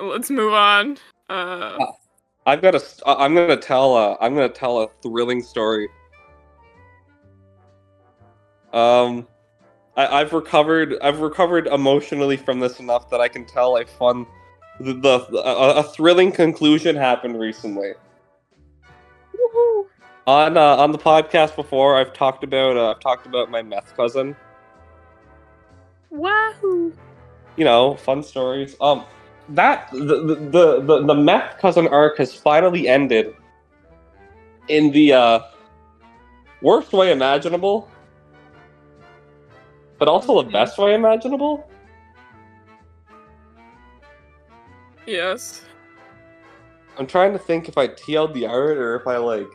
Let's 0.00 0.30
move 0.30 0.52
on. 0.52 0.98
Uh, 1.28 1.78
I've 2.50 2.60
got 2.60 2.74
a. 2.74 2.82
I'm 3.06 3.32
gonna 3.32 3.56
tell. 3.56 3.96
A, 3.96 4.18
I'm 4.20 4.34
gonna 4.34 4.48
tell 4.48 4.80
a 4.80 4.88
thrilling 5.02 5.40
story. 5.40 5.88
Um, 8.72 9.28
I, 9.96 10.20
I've 10.20 10.32
recovered. 10.32 10.96
I've 11.00 11.20
recovered 11.20 11.68
emotionally 11.68 12.36
from 12.36 12.58
this 12.58 12.80
enough 12.80 13.08
that 13.10 13.20
I 13.20 13.28
can 13.28 13.44
tell 13.44 13.76
a 13.76 13.86
fun, 13.86 14.26
the, 14.80 14.94
the 14.94 15.28
a, 15.44 15.76
a 15.76 15.82
thrilling 15.84 16.32
conclusion 16.32 16.96
happened 16.96 17.38
recently. 17.38 17.92
woohoo. 19.32 19.86
On 20.26 20.56
uh, 20.56 20.76
on 20.76 20.90
the 20.90 20.98
podcast 20.98 21.54
before, 21.54 21.96
I've 21.96 22.12
talked 22.12 22.42
about. 22.42 22.76
Uh, 22.76 22.90
I've 22.90 23.00
talked 23.00 23.26
about 23.26 23.48
my 23.48 23.62
meth 23.62 23.96
cousin. 23.96 24.34
Wahoo! 26.10 26.92
you 27.56 27.64
know, 27.64 27.94
fun 27.94 28.22
stories. 28.24 28.74
Um, 28.80 29.04
that 29.50 29.90
the 29.92 29.98
the 29.98 30.34
the, 30.34 30.80
the, 30.82 31.06
the 31.06 31.14
meth 31.14 31.58
cousin 31.58 31.88
arc 31.88 32.18
has 32.18 32.34
finally 32.34 32.88
ended 32.88 33.34
in 34.68 34.90
the 34.92 35.12
uh, 35.12 35.40
worst 36.62 36.92
way 36.92 37.10
imaginable, 37.12 37.88
but 39.98 40.08
also 40.08 40.42
the 40.42 40.48
Mhm. 40.48 40.52
best 40.52 40.78
way 40.78 40.94
imaginable. 40.94 41.68
Yes. 45.06 45.64
I'm 46.98 47.06
trying 47.06 47.32
to 47.32 47.38
think 47.38 47.68
if 47.68 47.78
I 47.78 47.88
TLDR 47.88 48.72
it 48.72 48.78
or 48.78 48.96
if 48.96 49.06
I 49.06 49.16
like 49.16 49.48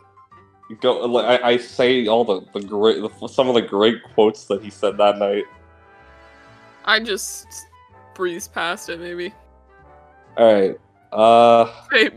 go 0.82 1.00
like 1.06 1.42
I, 1.44 1.52
I 1.52 1.58
say 1.58 2.08
all 2.08 2.25
the 2.25 2.42
the 2.54 2.66
great 2.66 3.00
the, 3.02 3.28
some 3.28 3.48
of 3.48 3.56
the 3.56 3.62
great 3.62 4.02
quotes 4.14 4.46
that 4.46 4.64
he 4.64 4.70
said 4.70 4.98
that 4.98 5.18
night. 5.20 5.44
I 6.86 7.00
just 7.00 7.48
breeze 8.16 8.48
past 8.48 8.90
it, 8.90 9.00
maybe. 9.00 9.34
All 10.38 10.54
right. 10.54 10.80
Uh. 11.12 11.72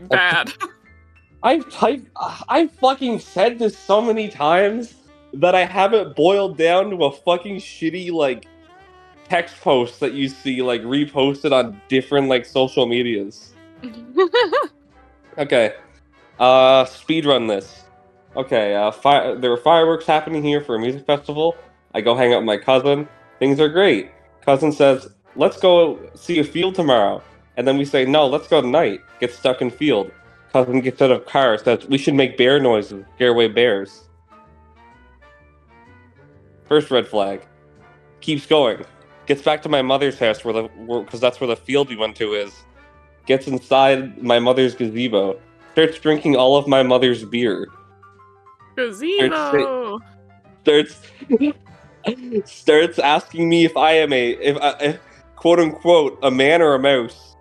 Bad. 0.09 0.53
I've 1.43 1.65
I 1.81 2.01
I 2.49 2.67
fucking 2.67 3.19
said 3.19 3.59
this 3.59 3.77
so 3.77 4.01
many 4.01 4.27
times 4.27 4.93
that 5.33 5.55
I 5.55 5.63
have 5.63 5.93
it 5.93 6.15
boiled 6.15 6.57
down 6.57 6.89
to 6.89 7.05
a 7.05 7.11
fucking 7.11 7.57
shitty 7.57 8.11
like 8.11 8.45
text 9.29 9.61
post 9.61 9.99
that 10.01 10.13
you 10.13 10.27
see 10.27 10.61
like 10.61 10.81
reposted 10.81 11.51
on 11.53 11.79
different 11.87 12.27
like 12.27 12.45
social 12.45 12.85
medias. 12.85 13.53
Okay. 15.37 15.73
Uh 16.37 16.83
speedrun 16.83 17.47
this. 17.47 17.83
Okay, 18.35 18.75
uh 18.75 18.91
fi- 18.91 19.35
there 19.35 19.49
were 19.49 19.57
fireworks 19.57 20.05
happening 20.05 20.43
here 20.43 20.59
for 20.59 20.75
a 20.75 20.79
music 20.79 21.05
festival. 21.05 21.55
I 21.93 22.01
go 22.01 22.13
hang 22.13 22.33
out 22.33 22.39
with 22.39 22.45
my 22.45 22.57
cousin. 22.57 23.07
Things 23.39 23.59
are 23.61 23.69
great. 23.69 24.11
Cousin 24.41 24.73
says, 24.73 25.07
"Let's 25.37 25.57
go 25.57 25.97
see 26.15 26.39
a 26.39 26.43
field 26.43 26.75
tomorrow." 26.75 27.23
And 27.59 27.67
then 27.67 27.77
we 27.77 27.83
say, 27.83 28.05
"No, 28.05 28.25
let's 28.25 28.47
go 28.47 28.61
tonight." 28.61 29.01
Get 29.19 29.33
stuck 29.33 29.61
in 29.61 29.69
field. 29.69 30.13
Cousin 30.53 30.79
gets 30.79 31.01
out 31.01 31.11
of 31.11 31.25
car, 31.25 31.57
says, 31.57 31.85
"We 31.89 31.97
should 31.97 32.13
make 32.13 32.37
bear 32.37 32.57
noises, 32.57 33.03
scare 33.15 33.31
away 33.31 33.49
bears." 33.49 34.07
First 36.69 36.89
red 36.89 37.05
flag. 37.05 37.41
Keeps 38.21 38.45
going. 38.45 38.85
Gets 39.25 39.41
back 39.41 39.61
to 39.63 39.69
my 39.69 39.81
mother's 39.81 40.17
house 40.17 40.45
where 40.45 40.53
the 40.53 40.69
because 41.03 41.19
that's 41.19 41.41
where 41.41 41.49
the 41.49 41.57
field 41.57 41.89
we 41.89 41.97
went 41.97 42.15
to 42.15 42.33
is. 42.33 42.53
Gets 43.25 43.45
inside 43.45 44.23
my 44.23 44.39
mother's 44.39 44.73
gazebo. 44.73 45.37
Starts 45.73 45.99
drinking 45.99 46.37
all 46.37 46.55
of 46.55 46.65
my 46.65 46.81
mother's 46.81 47.25
beer. 47.25 47.67
Gazebo. 48.77 49.99
Starts 50.61 51.01
starts 52.45 52.99
asking 52.99 53.49
me 53.49 53.65
if 53.65 53.75
I 53.75 53.91
am 53.91 54.13
a 54.13 54.29
if, 54.29 54.55
I 54.61 54.69
if 54.79 54.99
quote 55.35 55.59
unquote 55.59 56.17
a 56.23 56.31
man 56.31 56.61
or 56.61 56.73
a 56.73 56.79
mouse. 56.79 57.35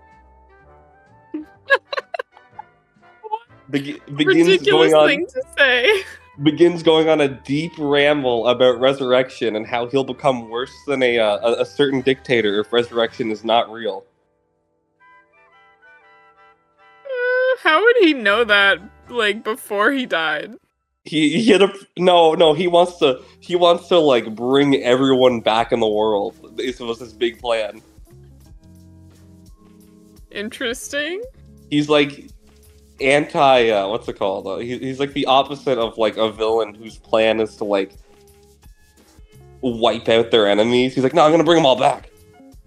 Begi- 3.70 4.00
begins 4.16 4.48
Ridiculous 4.48 4.92
going 4.92 4.94
on 4.94 5.08
thing 5.08 5.26
to 5.26 5.42
say. 5.56 6.02
begins 6.42 6.82
going 6.82 7.08
on 7.08 7.20
a 7.20 7.28
deep 7.28 7.72
ramble 7.78 8.46
about 8.48 8.80
resurrection 8.80 9.56
and 9.56 9.66
how 9.66 9.87
he'll 9.88 10.04
become 10.04 10.48
worse 10.48 10.72
than 10.87 11.02
a 11.02 11.18
uh, 11.18 11.38
a, 11.38 11.62
a 11.62 11.66
certain 11.66 12.00
dictator 12.00 12.60
if 12.60 12.72
resurrection 12.72 13.30
is 13.30 13.44
not 13.44 13.70
real. 13.70 14.04
Uh, 17.04 17.58
how 17.62 17.82
would 17.82 17.96
he 18.00 18.14
know 18.14 18.44
that, 18.44 18.78
like, 19.08 19.44
before 19.44 19.92
he 19.92 20.06
died? 20.06 20.54
He, 21.04 21.40
he 21.42 21.50
had 21.50 21.62
a 21.62 21.72
no 21.96 22.34
no 22.34 22.52
he 22.52 22.68
wants 22.68 22.98
to 22.98 23.22
he 23.40 23.56
wants 23.56 23.88
to 23.88 23.98
like 23.98 24.34
bring 24.34 24.76
everyone 24.82 25.40
back 25.40 25.72
in 25.72 25.80
the 25.80 25.88
world. 25.88 26.34
This 26.56 26.80
was 26.80 27.00
his 27.00 27.14
big 27.14 27.38
plan. 27.38 27.80
Interesting. 30.30 31.22
He's 31.70 31.88
like 31.88 32.30
anti 33.00 33.70
uh, 33.70 33.88
what's 33.88 34.08
it 34.08 34.18
called? 34.18 34.46
Uh, 34.46 34.56
he, 34.58 34.78
he's 34.78 35.00
like 35.00 35.12
the 35.12 35.26
opposite 35.26 35.78
of 35.78 35.98
like 35.98 36.16
a 36.16 36.30
villain 36.30 36.75
whose 36.75 36.96
plan 36.98 37.40
is 37.40 37.56
to 37.56 37.64
like 37.64 37.92
wipe 39.60 40.08
out 40.08 40.30
their 40.30 40.48
enemies. 40.48 40.94
He's 40.94 41.04
like, 41.04 41.14
no, 41.14 41.25
I'm 41.25 41.30
gonna 41.30 41.44
bring 41.44 41.56
them 41.56 41.66
all 41.66 41.78
back. 41.78 42.10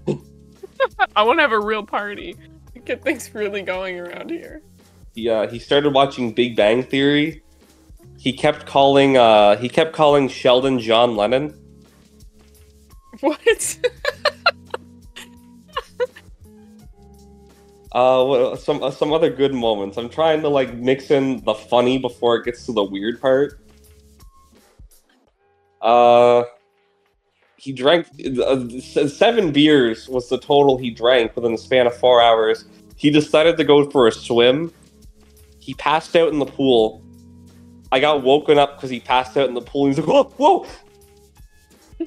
I 1.15 1.23
want 1.23 1.39
to 1.39 1.41
have 1.41 1.51
a 1.51 1.59
real 1.59 1.85
party. 1.85 2.35
Get 2.85 3.03
things 3.03 3.33
really 3.35 3.61
going 3.61 3.99
around 3.99 4.31
here. 4.31 4.61
He 5.13 5.29
uh, 5.29 5.47
he 5.47 5.59
started 5.59 5.93
watching 5.93 6.33
Big 6.33 6.55
Bang 6.55 6.83
Theory. 6.83 7.43
He 8.17 8.33
kept 8.33 8.65
calling 8.65 9.17
uh 9.17 9.57
he 9.57 9.69
kept 9.69 9.93
calling 9.93 10.27
Sheldon 10.27 10.79
John 10.79 11.15
Lennon. 11.15 11.57
What? 13.19 13.77
Uh, 17.91 18.55
some 18.55 18.81
uh, 18.81 18.89
some 18.89 19.11
other 19.11 19.29
good 19.29 19.53
moments. 19.53 19.97
I'm 19.97 20.09
trying 20.09 20.41
to 20.41 20.49
like 20.49 20.73
mix 20.75 21.11
in 21.11 21.43
the 21.43 21.53
funny 21.53 21.97
before 21.97 22.37
it 22.37 22.45
gets 22.45 22.65
to 22.67 22.71
the 22.71 22.83
weird 22.83 23.19
part. 23.19 23.59
Uh, 25.81 26.43
he 27.57 27.73
drank 27.73 28.07
uh, 28.45 28.67
seven 28.79 29.51
beers 29.51 30.07
was 30.07 30.29
the 30.29 30.37
total 30.37 30.77
he 30.77 30.89
drank 30.89 31.35
within 31.35 31.51
the 31.51 31.57
span 31.57 31.85
of 31.85 31.95
four 31.97 32.21
hours. 32.21 32.65
He 32.95 33.09
decided 33.09 33.57
to 33.57 33.63
go 33.65 33.89
for 33.89 34.07
a 34.07 34.11
swim. 34.11 34.71
He 35.59 35.73
passed 35.73 36.15
out 36.15 36.31
in 36.31 36.39
the 36.39 36.45
pool. 36.45 37.03
I 37.91 37.99
got 37.99 38.23
woken 38.23 38.57
up 38.57 38.77
because 38.77 38.89
he 38.89 39.01
passed 39.01 39.35
out 39.35 39.49
in 39.49 39.53
the 39.53 39.61
pool. 39.61 39.87
He's 39.87 39.97
like, 39.97 40.07
"Whoa, 40.07 40.23
whoa, 40.37 40.65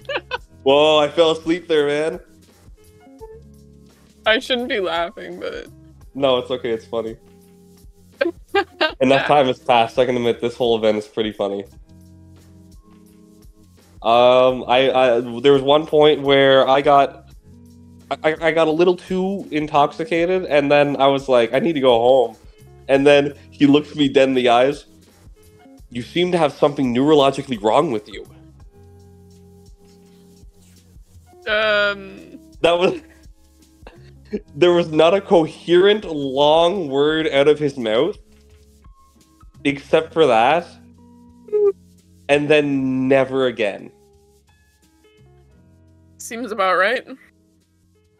whoa!" 0.63 0.99
I 0.99 1.09
fell 1.09 1.33
asleep 1.33 1.69
there, 1.69 1.87
man. 1.87 2.21
I 4.27 4.39
shouldn't 4.39 4.69
be 4.69 4.81
laughing, 4.81 5.39
but 5.39 5.67
No, 6.15 6.39
it's 6.39 6.51
okay. 6.51 6.71
It's 6.71 6.87
funny. 6.87 7.17
Enough 9.01 9.27
time 9.27 9.47
has 9.47 9.59
passed. 9.59 9.99
I 9.99 10.07
can 10.07 10.17
admit 10.17 10.41
this 10.41 10.57
whole 10.57 10.77
event 10.79 10.99
is 10.99 11.09
pretty 11.09 11.33
funny. 11.33 11.65
Um, 14.03 14.65
I, 14.69 14.91
I 14.91 15.41
there 15.41 15.53
was 15.53 15.63
one 15.63 15.87
point 15.87 16.21
where 16.21 16.69
I 16.69 16.81
got, 16.83 17.31
I, 18.23 18.37
I 18.41 18.53
got 18.53 18.69
a 18.69 18.71
little 18.71 18.97
too 18.97 19.49
intoxicated, 19.51 20.45
and 20.45 20.71
then 20.71 20.97
I 21.01 21.07
was 21.07 21.29
like, 21.29 21.53
I 21.55 21.59
need 21.59 21.73
to 21.73 21.81
go 21.81 21.99
home, 21.99 22.37
and 22.89 23.07
then 23.07 23.35
he 23.51 23.67
looked 23.67 23.97
me 23.97 24.09
dead 24.09 24.29
in 24.29 24.35
the 24.35 24.51
eyes. 24.51 24.85
You 25.91 26.03
seem 26.03 26.31
to 26.33 26.39
have 26.39 26.53
something 26.53 26.95
neurologically 26.95 27.61
wrong 27.63 27.91
with 27.93 28.09
you. 28.09 28.25
Um, 31.51 32.39
That 32.61 32.79
was. 32.79 33.01
There 34.55 34.73
was 34.73 34.91
not 34.91 35.15
a 35.15 35.21
coherent 35.21 36.05
long 36.05 36.89
word 36.89 37.29
out 37.29 37.49
of 37.49 37.59
his 37.59 37.77
mouth, 37.77 38.17
except 39.65 40.13
for 40.13 40.27
that, 40.27 40.67
and 42.29 42.49
then 42.49 43.09
never 43.09 43.47
again. 43.47 43.91
seems 46.19 46.53
about 46.53 46.77
right. 46.77 47.07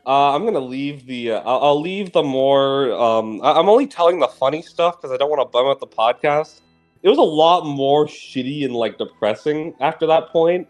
Uh, 0.07 0.35
I'm 0.35 0.45
gonna 0.45 0.61
leave 0.61 1.07
the. 1.07 1.33
Uh, 1.33 1.41
I'll, 1.41 1.63
I'll 1.63 1.81
leave 1.81 2.13
the 2.13 2.23
more. 2.23 2.93
Um, 2.93 3.41
I, 3.43 3.53
I'm 3.53 3.69
only 3.69 3.87
telling 3.87 4.19
the 4.19 4.29
funny 4.29 4.61
stuff 4.61 5.01
because 5.01 5.13
I 5.13 5.17
don't 5.17 5.31
want 5.31 5.41
to 5.41 5.47
bum 5.47 5.67
out 5.67 5.81
the 5.81 5.87
podcast. 5.87 6.61
It 7.03 7.09
was 7.09 7.19
a 7.19 7.23
lot 7.23 7.65
more 7.65 8.07
shitty 8.07 8.65
and 8.65 8.75
like 8.75 8.99
depressing 8.99 9.75
after 9.81 10.07
that 10.07 10.29
point. 10.29 10.69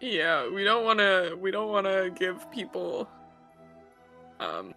Yeah, 0.00 0.50
we 0.50 0.64
don't 0.64 0.84
want 0.84 0.98
to. 0.98 1.36
We 1.40 1.50
don't 1.50 1.70
want 1.70 1.86
to 1.86 2.10
give 2.14 2.50
people 2.50 3.08
um 4.40 4.74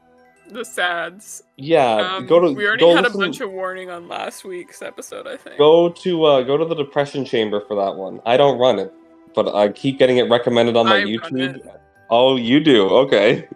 the 0.51 0.63
sads. 0.65 1.43
Yeah, 1.57 2.15
Um, 2.17 2.27
go 2.27 2.39
to. 2.39 2.51
we 2.53 2.67
already 2.67 2.81
go 2.81 2.95
had 2.95 3.05
a 3.05 3.09
bunch 3.09 3.39
of 3.41 3.49
warning 3.51 3.89
on 3.89 4.07
last 4.09 4.43
week's 4.43 4.81
episode. 4.81 5.25
I 5.25 5.37
think. 5.37 5.57
Go 5.57 5.89
to 5.89 6.23
uh, 6.25 6.41
go 6.43 6.57
to 6.57 6.65
the 6.65 6.75
depression 6.75 7.23
chamber 7.25 7.61
for 7.67 7.75
that 7.75 7.95
one. 7.95 8.19
I 8.25 8.35
don't 8.37 8.59
run 8.59 8.77
it, 8.77 8.93
but 9.33 9.55
I 9.55 9.69
keep 9.69 9.97
getting 9.99 10.17
it 10.17 10.29
recommended 10.29 10.75
on 10.75 10.85
my 10.87 10.97
I 10.97 10.99
run 10.99 11.07
YouTube. 11.07 11.79
Oh, 12.09 12.35
you 12.35 12.59
do? 12.59 12.87
Okay. 12.89 13.47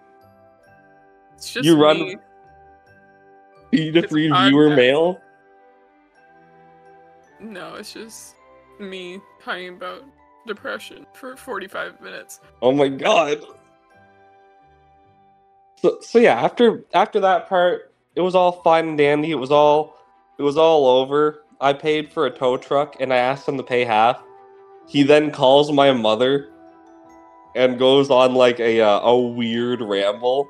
It's 1.35 1.53
just 1.53 1.65
you 1.65 1.79
run- 1.79 1.99
me. 1.99 2.15
You 3.71 3.91
just 3.91 4.05
It's 4.05 4.13
read 4.13 4.31
viewer 4.47 4.69
mail. 4.75 5.19
No, 7.39 7.75
it's 7.75 7.93
just 7.93 8.35
me 8.79 9.19
talking 9.43 9.69
about 9.69 10.03
depression 10.47 11.05
for 11.13 11.35
45 11.35 12.01
minutes. 12.01 12.39
Oh 12.61 12.71
my 12.71 12.87
god. 12.87 13.43
So, 15.81 15.99
so 16.01 16.19
yeah, 16.19 16.39
after 16.41 16.83
after 16.93 17.19
that 17.21 17.47
part, 17.47 17.93
it 18.15 18.21
was 18.21 18.35
all 18.35 18.51
fine 18.63 18.89
and 18.89 18.97
dandy. 18.97 19.31
It 19.31 19.35
was 19.35 19.51
all 19.51 19.97
it 20.37 20.43
was 20.43 20.57
all 20.57 20.87
over. 20.87 21.43
I 21.59 21.73
paid 21.73 22.11
for 22.11 22.25
a 22.25 22.31
tow 22.31 22.57
truck 22.57 22.97
and 22.99 23.13
I 23.13 23.17
asked 23.17 23.47
him 23.47 23.57
to 23.57 23.63
pay 23.63 23.83
half. 23.85 24.21
He 24.87 25.03
then 25.03 25.31
calls 25.31 25.71
my 25.71 25.91
mother 25.91 26.49
and 27.55 27.79
goes 27.79 28.09
on 28.09 28.35
like 28.35 28.59
a 28.59 28.81
uh, 28.81 28.99
a 29.01 29.19
weird 29.19 29.81
ramble. 29.81 30.49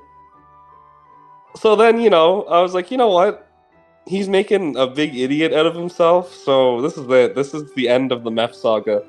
So 1.55 1.75
then, 1.75 1.99
you 1.99 2.09
know, 2.09 2.43
I 2.43 2.61
was 2.61 2.73
like, 2.73 2.91
you 2.91 2.97
know 2.97 3.09
what? 3.09 3.47
He's 4.05 4.29
making 4.29 4.77
a 4.77 4.87
big 4.87 5.15
idiot 5.15 5.53
out 5.53 5.65
of 5.65 5.75
himself. 5.75 6.33
So 6.33 6.81
this 6.81 6.97
is 6.97 7.07
the 7.07 7.31
this 7.33 7.53
is 7.53 7.73
the 7.73 7.89
end 7.89 8.11
of 8.11 8.23
the 8.23 8.31
meth 8.31 8.55
saga. 8.55 9.03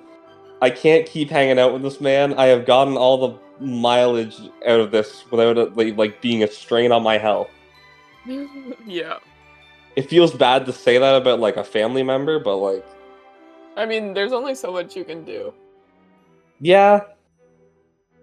I 0.61 0.71
can't 0.71 1.07
keep 1.07 1.31
hanging 1.31 1.59
out 1.59 1.73
with 1.73 1.83
this 1.83 2.01
man. 2.01 2.35
I 2.35 2.47
have 2.47 2.67
gotten 2.67 2.97
all 2.97 3.29
the 3.29 3.39
mileage 3.61 4.37
out 4.67 4.81
of 4.81 4.91
this 4.91 5.25
without 5.31 5.59
it 5.59 5.97
like, 5.97 6.21
being 6.21 6.43
a 6.43 6.49
strain 6.49 6.93
on 6.93 7.03
my 7.03 7.19
health. 7.19 7.51
yeah. 8.87 9.19
It 9.97 10.09
feels 10.09 10.33
bad 10.33 10.67
to 10.67 10.73
say 10.73 10.99
that 10.99 11.17
about 11.17 11.41
like 11.41 11.57
a 11.57 11.65
family 11.65 12.03
member, 12.03 12.39
but 12.39 12.57
like 12.57 12.85
I 13.77 13.87
mean, 13.87 14.13
there's 14.15 14.33
only 14.33 14.55
so 14.55 14.73
much 14.73 14.97
you 14.97 15.05
can 15.05 15.25
do 15.25 15.53
yeah, 16.61 17.01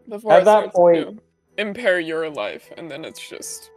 before 0.10 0.34
At 0.34 0.46
that 0.46 0.74
point- 0.74 1.20
impair 1.58 2.00
your 2.00 2.30
life, 2.30 2.70
and 2.78 2.92
then 2.92 3.06
it's 3.06 3.30
just, 3.30 3.72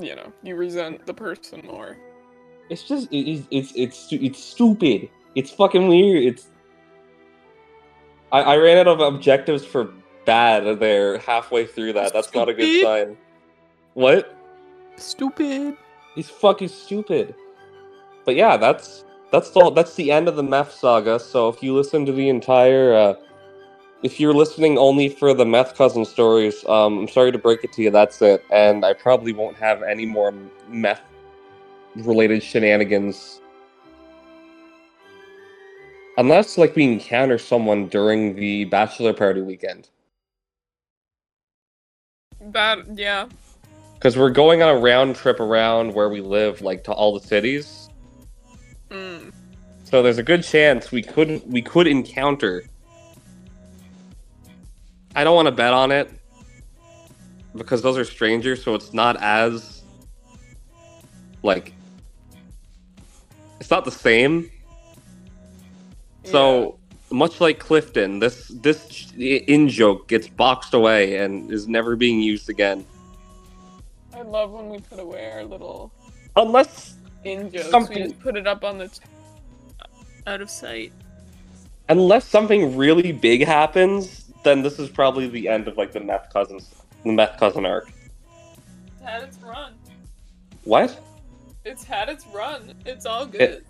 you 0.00 0.16
know, 0.16 0.32
you 0.42 0.56
resent 0.56 1.06
the 1.06 1.14
person 1.14 1.62
more. 1.64 1.96
it's 2.70 2.82
just 2.82 3.12
it, 3.12 3.18
it's 3.30 3.46
it's 3.50 3.72
it's 3.76 4.12
it's 4.12 4.38
stupid. 4.42 5.08
It's 5.34 5.50
fucking 5.50 5.86
weird. 5.88 6.24
It's 6.24 6.48
I, 8.32 8.40
I 8.42 8.56
ran 8.56 8.78
out 8.78 8.88
of 8.88 9.00
objectives 9.00 9.64
for 9.64 9.92
bad 10.24 10.78
there 10.80 11.18
halfway 11.18 11.66
through 11.66 11.94
that. 11.94 12.12
That's 12.12 12.34
not 12.34 12.48
a 12.48 12.54
good 12.54 12.82
sign. 12.82 13.16
What? 13.94 14.36
Stupid. 14.96 15.76
He's 16.14 16.30
fucking 16.30 16.68
stupid. 16.68 17.34
But 18.24 18.36
yeah, 18.36 18.56
that's 18.56 19.04
that's 19.30 19.50
the 19.50 19.70
that's 19.70 19.94
the 19.94 20.12
end 20.12 20.28
of 20.28 20.36
the 20.36 20.42
meth 20.42 20.72
saga. 20.72 21.18
So 21.18 21.48
if 21.48 21.62
you 21.62 21.74
listen 21.74 22.06
to 22.06 22.12
the 22.12 22.28
entire, 22.28 22.94
uh, 22.94 23.14
if 24.02 24.20
you're 24.20 24.34
listening 24.34 24.78
only 24.78 25.08
for 25.08 25.34
the 25.34 25.44
meth 25.44 25.76
cousin 25.76 26.04
stories, 26.04 26.64
um, 26.66 27.00
I'm 27.00 27.08
sorry 27.08 27.32
to 27.32 27.38
break 27.38 27.64
it 27.64 27.72
to 27.72 27.82
you, 27.82 27.90
that's 27.90 28.22
it. 28.22 28.44
And 28.50 28.84
I 28.84 28.92
probably 28.92 29.32
won't 29.32 29.56
have 29.56 29.82
any 29.82 30.06
more 30.06 30.32
meth 30.68 31.02
related 31.96 32.42
shenanigans. 32.42 33.40
Unless 36.16 36.58
like 36.58 36.76
we 36.76 36.84
encounter 36.84 37.38
someone 37.38 37.88
during 37.88 38.36
the 38.36 38.66
bachelor 38.66 39.12
party 39.12 39.40
weekend. 39.40 39.88
That, 42.52 42.78
yeah. 42.96 43.28
Because 43.94 44.16
we're 44.16 44.30
going 44.30 44.62
on 44.62 44.68
a 44.68 44.78
round 44.78 45.16
trip 45.16 45.40
around 45.40 45.94
where 45.94 46.08
we 46.08 46.20
live, 46.20 46.60
like 46.60 46.84
to 46.84 46.92
all 46.92 47.18
the 47.18 47.26
cities. 47.26 47.88
Mm. 48.90 49.32
So 49.84 50.02
there's 50.02 50.18
a 50.18 50.22
good 50.22 50.42
chance 50.42 50.90
we 50.90 51.02
could 51.02 51.42
we 51.50 51.62
could 51.62 51.86
encounter. 51.86 52.64
I 55.16 55.24
don't 55.24 55.34
want 55.34 55.46
to 55.46 55.52
bet 55.52 55.72
on 55.72 55.92
it 55.92 56.10
because 57.56 57.82
those 57.82 57.96
are 57.96 58.04
strangers, 58.04 58.62
so 58.62 58.74
it's 58.74 58.92
not 58.92 59.16
as 59.22 59.82
like 61.42 61.72
it's 63.60 63.70
not 63.70 63.84
the 63.84 63.90
same. 63.90 64.50
So 66.24 66.78
much 67.14 67.40
like 67.40 67.58
Clifton, 67.58 68.18
this 68.18 68.48
this 68.48 69.12
in 69.16 69.68
joke 69.68 70.08
gets 70.08 70.28
boxed 70.28 70.74
away 70.74 71.18
and 71.18 71.50
is 71.50 71.68
never 71.68 71.96
being 71.96 72.20
used 72.20 72.50
again, 72.50 72.84
I 74.14 74.22
love 74.22 74.50
when 74.50 74.68
we 74.68 74.78
put 74.80 74.98
away 74.98 75.30
our 75.32 75.44
little 75.44 75.92
unless 76.36 76.96
in 77.24 77.50
jokes. 77.50 77.70
Something- 77.70 78.02
We 78.02 78.08
just 78.08 78.20
put 78.20 78.36
it 78.36 78.46
up 78.46 78.64
on 78.64 78.78
the 78.78 78.88
t- 78.88 79.00
out 80.26 80.40
of 80.40 80.50
sight. 80.50 80.92
unless 81.88 82.24
something 82.26 82.76
really 82.76 83.12
big 83.12 83.44
happens. 83.44 84.32
Then 84.42 84.62
this 84.62 84.78
is 84.78 84.88
probably 84.90 85.28
the 85.28 85.48
end 85.48 85.68
of 85.68 85.76
like 85.76 85.92
the 85.92 86.00
meth 86.00 86.30
cousins, 86.32 86.74
the 87.04 87.12
meth 87.12 87.38
cousin 87.38 87.64
arc. 87.66 87.90
It's 88.92 89.02
had 89.02 89.22
its 89.22 89.38
run. 89.38 89.74
What? 90.64 91.00
It's 91.64 91.84
had 91.84 92.08
its 92.08 92.26
run. 92.26 92.74
It's 92.84 93.06
all 93.06 93.24
good. 93.26 93.64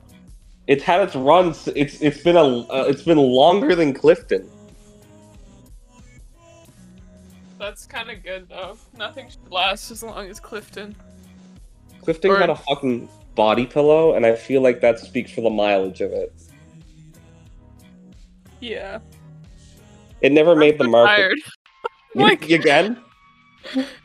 It's 0.67 0.83
had 0.83 1.01
its 1.03 1.15
runs. 1.15 1.69
It's 1.69 2.01
it's 2.01 2.23
been 2.23 2.37
a 2.37 2.43
uh, 2.43 2.85
it's 2.89 3.03
been 3.03 3.19
longer 3.19 3.75
than 3.75 3.93
Clifton. 3.93 4.49
That's 7.59 7.87
kind 7.87 8.11
of 8.11 8.23
good 8.23 8.49
though. 8.49 8.79
Nothing 8.97 9.29
should 9.29 9.51
last 9.51 9.91
as 9.91 10.03
long 10.03 10.29
as 10.29 10.41
Clifton. 10.41 10.97
Clifton 12.03 12.31
Or- 12.31 12.39
got 12.39 12.51
a 12.51 12.57
fucking 12.57 13.09
body 13.35 13.67
pillow, 13.67 14.15
and 14.15 14.25
I 14.25 14.35
feel 14.37 14.63
like 14.63 14.81
that 14.81 14.99
speaks 14.99 15.31
for 15.31 15.41
the 15.41 15.51
mileage 15.51 16.01
of 16.01 16.13
it. 16.13 16.33
Yeah. 18.61 19.01
It 20.21 20.33
never 20.33 20.55
made 20.57 20.79
the 20.79 20.85
I'm 20.85 20.91
market. 20.91 21.17
Tired. 21.17 21.39
Like- 22.15 22.49
again. 22.49 22.99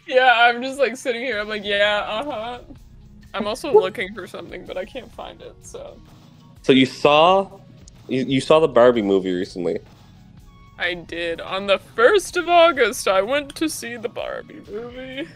Yeah, 0.08 0.34
I'm 0.36 0.64
just 0.64 0.80
like 0.80 0.98
sitting 0.98 1.22
here. 1.22 1.40
I'm 1.40 1.48
like, 1.48 1.64
yeah, 1.64 2.04
uh 2.08 2.24
huh. 2.24 2.60
I'm 3.34 3.46
also 3.46 3.72
looking 3.72 4.14
for 4.16 4.26
something, 4.26 4.66
but 4.66 4.78
I 4.78 4.86
can't 4.86 5.12
find 5.14 5.42
it. 5.42 5.54
So 5.62 6.00
So 6.70 6.74
you 6.74 6.86
saw, 6.86 7.50
you, 8.08 8.26
you 8.26 8.40
saw 8.40 8.60
the 8.60 8.68
Barbie 8.68 9.02
movie 9.02 9.34
recently. 9.34 9.80
I 10.78 10.94
did 10.94 11.42
on 11.42 11.66
the 11.66 11.80
first 11.80 12.38
of 12.38 12.48
August. 12.48 13.08
I 13.08 13.24
went 13.24 13.56
to 13.56 13.68
see 13.68 13.96
the 13.98 14.08
Barbie 14.08 14.62
movie. 14.70 15.28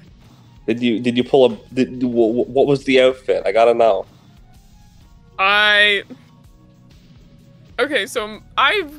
Did 0.67 0.79
you 0.79 0.99
did 0.99 1.17
you 1.17 1.23
pull 1.23 1.51
a? 1.51 1.57
Did, 1.73 2.03
what, 2.03 2.47
what 2.47 2.67
was 2.67 2.83
the 2.83 3.01
outfit? 3.01 3.41
I 3.47 3.51
gotta 3.51 3.73
know. 3.73 4.05
I. 5.39 6.03
Okay, 7.79 8.05
so 8.05 8.39
I've. 8.55 8.95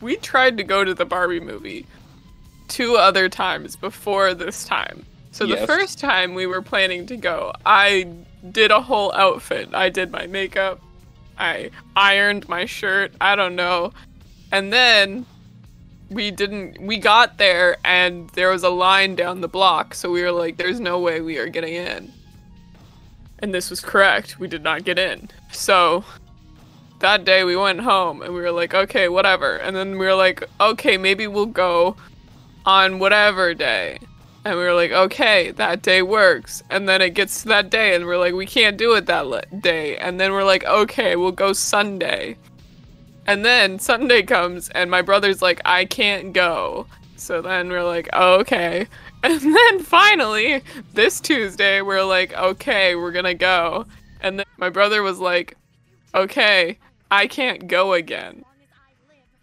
We 0.00 0.16
tried 0.16 0.56
to 0.56 0.64
go 0.64 0.82
to 0.82 0.94
the 0.94 1.04
Barbie 1.04 1.40
movie 1.40 1.84
two 2.68 2.96
other 2.96 3.28
times 3.28 3.76
before 3.76 4.32
this 4.32 4.64
time. 4.64 5.04
So 5.30 5.44
the 5.44 5.66
first 5.66 5.98
time 5.98 6.32
we 6.32 6.46
were 6.46 6.62
planning 6.62 7.04
to 7.08 7.18
go, 7.18 7.52
I 7.66 8.10
did 8.50 8.70
a 8.70 8.80
whole 8.80 9.12
outfit. 9.12 9.74
I 9.74 9.90
did 9.90 10.10
my 10.10 10.26
makeup, 10.26 10.80
I 11.38 11.70
ironed 11.94 12.48
my 12.48 12.64
shirt, 12.64 13.12
I 13.20 13.36
don't 13.36 13.56
know. 13.56 13.92
And 14.52 14.72
then 14.72 15.26
we 16.08 16.30
didn't 16.30 16.80
we 16.80 16.98
got 16.98 17.38
there 17.38 17.76
and 17.84 18.30
there 18.30 18.50
was 18.50 18.62
a 18.62 18.70
line 18.70 19.16
down 19.16 19.40
the 19.40 19.48
block, 19.48 19.94
so 19.94 20.10
we 20.10 20.22
were 20.22 20.32
like 20.32 20.56
there's 20.56 20.80
no 20.80 21.00
way 21.00 21.20
we 21.20 21.38
are 21.38 21.48
getting 21.48 21.74
in. 21.74 22.12
And 23.40 23.52
this 23.52 23.68
was 23.70 23.80
correct. 23.80 24.38
We 24.38 24.48
did 24.48 24.62
not 24.62 24.84
get 24.84 24.98
in. 24.98 25.28
So 25.52 26.04
that 27.00 27.24
day 27.24 27.44
we 27.44 27.56
went 27.56 27.80
home 27.80 28.22
and 28.22 28.32
we 28.34 28.40
were 28.40 28.52
like, 28.52 28.72
okay, 28.72 29.08
whatever. 29.08 29.56
And 29.56 29.76
then 29.76 29.98
we 29.98 30.06
were 30.06 30.14
like, 30.14 30.42
okay, 30.60 30.96
maybe 30.96 31.26
we'll 31.26 31.46
go 31.46 31.96
on 32.64 32.98
whatever 32.98 33.52
day. 33.52 33.98
And 34.46 34.56
we 34.56 34.62
were 34.62 34.74
like, 34.74 34.92
okay, 34.92 35.50
that 35.50 35.82
day 35.82 36.02
works. 36.02 36.62
And 36.70 36.88
then 36.88 37.02
it 37.02 37.14
gets 37.14 37.42
to 37.42 37.48
that 37.48 37.68
day 37.68 37.96
and 37.96 38.06
we're 38.06 38.16
like, 38.16 38.32
we 38.32 38.46
can't 38.46 38.76
do 38.76 38.92
it 38.92 39.06
that 39.06 39.26
le- 39.26 39.42
day. 39.60 39.96
And 39.96 40.20
then 40.20 40.30
we're 40.30 40.44
like, 40.44 40.62
okay, 40.64 41.16
we'll 41.16 41.32
go 41.32 41.52
Sunday. 41.52 42.36
And 43.26 43.44
then 43.44 43.80
Sunday 43.80 44.22
comes 44.22 44.68
and 44.68 44.88
my 44.88 45.02
brother's 45.02 45.42
like, 45.42 45.60
I 45.64 45.84
can't 45.84 46.32
go. 46.32 46.86
So 47.16 47.42
then 47.42 47.70
we're 47.70 47.82
like, 47.82 48.08
oh, 48.12 48.38
okay. 48.40 48.86
And 49.24 49.40
then 49.40 49.80
finally, 49.80 50.62
this 50.94 51.20
Tuesday, 51.20 51.82
we're 51.82 52.04
like, 52.04 52.32
okay, 52.34 52.94
we're 52.94 53.10
gonna 53.10 53.34
go. 53.34 53.84
And 54.20 54.38
then 54.38 54.46
my 54.58 54.68
brother 54.68 55.02
was 55.02 55.18
like, 55.18 55.56
okay, 56.14 56.78
I 57.10 57.26
can't 57.26 57.66
go 57.66 57.94
again. 57.94 58.44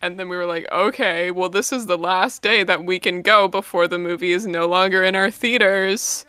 And 0.04 0.20
then 0.20 0.28
we 0.28 0.36
were 0.36 0.46
like, 0.46 0.68
okay, 0.70 1.32
well, 1.32 1.48
this 1.48 1.72
is 1.72 1.86
the 1.86 1.98
last 1.98 2.42
day 2.42 2.66
that 2.66 2.84
we 2.84 3.00
can 3.00 3.22
go 3.22 3.48
before 3.48 3.88
the 3.88 3.98
movie 3.98 4.34
is 4.34 4.46
no 4.46 4.68
longer 4.68 5.02
in 5.02 5.16
our 5.16 5.32
theaters. 5.32 6.26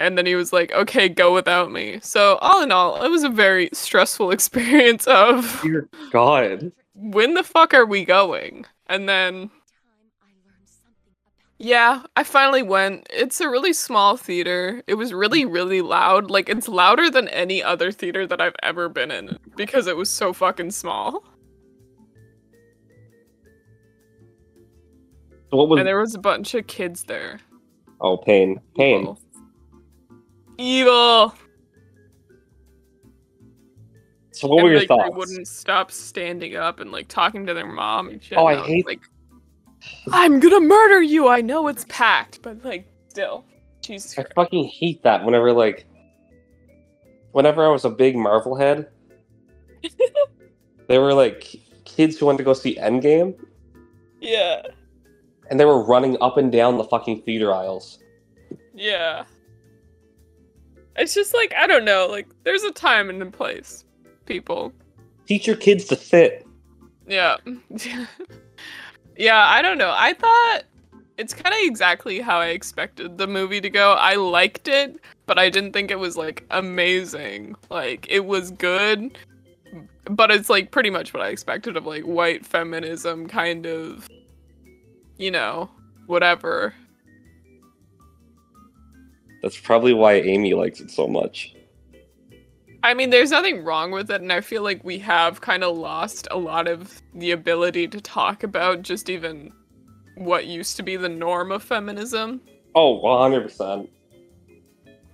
And 0.00 0.18
then 0.18 0.26
he 0.26 0.34
was 0.34 0.52
like, 0.52 0.70
okay, 0.72 1.08
go 1.08 1.32
without 1.32 1.72
me. 1.72 1.98
So, 2.02 2.36
all 2.42 2.62
in 2.62 2.70
all, 2.70 3.02
it 3.02 3.08
was 3.08 3.24
a 3.24 3.30
very 3.30 3.70
stressful 3.72 4.30
experience 4.32 5.06
of 5.06 5.60
Dear 5.62 5.88
God. 6.10 6.72
when 6.94 7.32
the 7.32 7.42
fuck 7.42 7.72
are 7.72 7.86
we 7.86 8.04
going? 8.04 8.66
And 8.86 9.08
then 9.08 9.50
yeah, 11.58 12.02
I 12.16 12.24
finally 12.24 12.62
went. 12.62 13.06
It's 13.08 13.40
a 13.40 13.48
really 13.48 13.72
small 13.72 14.18
theater. 14.18 14.82
It 14.86 14.94
was 14.94 15.14
really, 15.14 15.46
really 15.46 15.80
loud. 15.80 16.30
Like, 16.30 16.50
it's 16.50 16.68
louder 16.68 17.08
than 17.08 17.28
any 17.28 17.62
other 17.62 17.90
theater 17.90 18.26
that 18.26 18.42
I've 18.42 18.56
ever 18.62 18.90
been 18.90 19.10
in 19.10 19.38
because 19.56 19.86
it 19.86 19.96
was 19.96 20.10
so 20.10 20.34
fucking 20.34 20.72
small. 20.72 21.24
What 25.56 25.68
was? 25.68 25.78
And 25.78 25.86
there 25.88 25.98
was 26.00 26.14
a 26.14 26.18
bunch 26.18 26.54
of 26.54 26.66
kids 26.66 27.04
there. 27.04 27.40
oh, 28.00 28.16
pain, 28.16 28.60
pain. 28.76 29.00
Evil. 29.02 29.20
Evil. 30.58 31.34
So 34.32 34.48
what 34.48 34.56
were 34.56 34.60
and, 34.62 34.70
your 34.70 34.78
like, 34.80 34.88
thoughts? 34.88 35.10
They 35.10 35.16
wouldn't 35.16 35.48
stop 35.48 35.92
standing 35.92 36.56
up 36.56 36.80
and 36.80 36.90
like 36.90 37.06
talking 37.06 37.46
to 37.46 37.54
their 37.54 37.66
mom 37.66 38.08
and 38.08 38.22
shit. 38.22 38.36
Oh, 38.36 38.46
I 38.46 38.56
hate- 38.66 38.86
like 38.86 39.00
I'm 40.12 40.40
gonna 40.40 40.60
murder 40.60 41.00
you. 41.02 41.28
I 41.28 41.40
know 41.40 41.68
it's 41.68 41.84
packed, 41.88 42.42
but 42.42 42.64
like 42.64 42.86
still. 43.08 43.44
Jesus 43.80 44.18
I 44.18 44.22
Christ. 44.22 44.34
fucking 44.34 44.64
hate 44.64 45.02
that. 45.04 45.24
Whenever 45.24 45.52
like, 45.52 45.86
whenever 47.32 47.64
I 47.64 47.68
was 47.68 47.84
a 47.84 47.90
big 47.90 48.16
Marvel 48.16 48.56
head, 48.56 48.88
there 50.88 51.00
were 51.00 51.14
like 51.14 51.54
kids 51.84 52.18
who 52.18 52.26
wanted 52.26 52.38
to 52.38 52.44
go 52.44 52.54
see 52.54 52.76
Endgame, 52.76 53.34
Yeah. 54.20 54.62
And 55.50 55.58
they 55.58 55.64
were 55.64 55.82
running 55.82 56.16
up 56.20 56.36
and 56.36 56.50
down 56.50 56.78
the 56.78 56.84
fucking 56.84 57.22
theater 57.22 57.52
aisles. 57.52 57.98
Yeah. 58.74 59.24
It's 60.96 61.14
just 61.14 61.34
like 61.34 61.54
I 61.56 61.66
don't 61.66 61.84
know, 61.84 62.06
like 62.10 62.28
there's 62.44 62.62
a 62.62 62.72
time 62.72 63.10
and 63.10 63.22
a 63.22 63.26
place, 63.26 63.84
people. 64.26 64.72
Teach 65.26 65.46
your 65.46 65.56
kids 65.56 65.86
to 65.86 65.96
sit. 65.96 66.46
Yeah. 67.06 67.36
yeah, 69.16 69.46
I 69.48 69.62
don't 69.62 69.78
know. 69.78 69.92
I 69.96 70.14
thought 70.14 70.62
it's 71.16 71.34
kind 71.34 71.54
of 71.54 71.60
exactly 71.62 72.20
how 72.20 72.38
I 72.38 72.48
expected 72.48 73.18
the 73.18 73.26
movie 73.26 73.60
to 73.60 73.70
go. 73.70 73.92
I 73.92 74.14
liked 74.14 74.68
it, 74.68 75.00
but 75.26 75.38
I 75.38 75.48
didn't 75.50 75.72
think 75.72 75.90
it 75.90 75.98
was 75.98 76.16
like 76.16 76.44
amazing. 76.50 77.56
Like 77.70 78.06
it 78.08 78.24
was 78.24 78.50
good, 78.50 79.16
but 80.04 80.30
it's 80.30 80.50
like 80.50 80.70
pretty 80.70 80.90
much 80.90 81.14
what 81.14 81.22
I 81.22 81.28
expected 81.28 81.76
of 81.76 81.86
like 81.86 82.02
white 82.04 82.44
feminism 82.44 83.28
kind 83.28 83.66
of 83.66 84.08
you 85.18 85.30
know, 85.30 85.70
whatever. 86.06 86.74
That's 89.42 89.58
probably 89.58 89.92
why 89.92 90.14
Amy 90.14 90.54
likes 90.54 90.80
it 90.80 90.90
so 90.90 91.06
much. 91.06 91.54
I 92.82 92.92
mean, 92.92 93.10
there's 93.10 93.30
nothing 93.30 93.64
wrong 93.64 93.92
with 93.92 94.10
it, 94.10 94.20
and 94.20 94.32
I 94.32 94.42
feel 94.42 94.62
like 94.62 94.84
we 94.84 94.98
have 94.98 95.40
kind 95.40 95.64
of 95.64 95.76
lost 95.76 96.28
a 96.30 96.38
lot 96.38 96.68
of 96.68 97.02
the 97.14 97.30
ability 97.30 97.88
to 97.88 98.00
talk 98.00 98.42
about 98.42 98.82
just 98.82 99.08
even 99.08 99.52
what 100.16 100.46
used 100.46 100.76
to 100.76 100.82
be 100.82 100.96
the 100.96 101.08
norm 101.08 101.50
of 101.50 101.62
feminism. 101.62 102.42
Oh, 102.74 103.00
100%. 103.02 103.88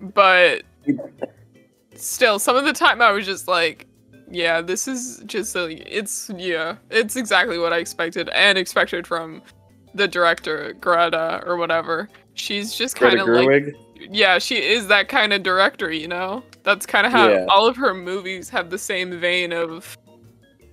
But 0.00 0.62
still, 1.94 2.38
some 2.40 2.56
of 2.56 2.64
the 2.64 2.72
time 2.72 3.00
I 3.00 3.12
was 3.12 3.24
just 3.24 3.46
like, 3.46 3.86
yeah, 4.30 4.60
this 4.60 4.88
is 4.88 5.22
just 5.26 5.54
a, 5.54 5.70
it's, 5.96 6.30
yeah, 6.36 6.76
it's 6.90 7.14
exactly 7.14 7.58
what 7.58 7.72
I 7.72 7.78
expected 7.78 8.28
and 8.30 8.58
expected 8.58 9.06
from 9.06 9.42
the 9.94 10.08
director, 10.08 10.74
Greta, 10.80 11.42
or 11.46 11.56
whatever. 11.56 12.08
She's 12.34 12.74
just 12.74 12.96
kind 12.96 13.18
of 13.18 13.28
like, 13.28 13.74
yeah, 13.96 14.38
she 14.38 14.56
is 14.56 14.86
that 14.88 15.08
kind 15.08 15.32
of 15.32 15.42
director, 15.42 15.92
you 15.92 16.08
know? 16.08 16.42
That's 16.62 16.86
kind 16.86 17.06
of 17.06 17.12
how 17.12 17.28
Yeah. 17.28 17.46
all 17.48 17.66
of 17.66 17.76
her 17.76 17.94
movies 17.94 18.48
have 18.50 18.70
the 18.70 18.78
same 18.78 19.18
vein 19.18 19.52
of 19.52 19.96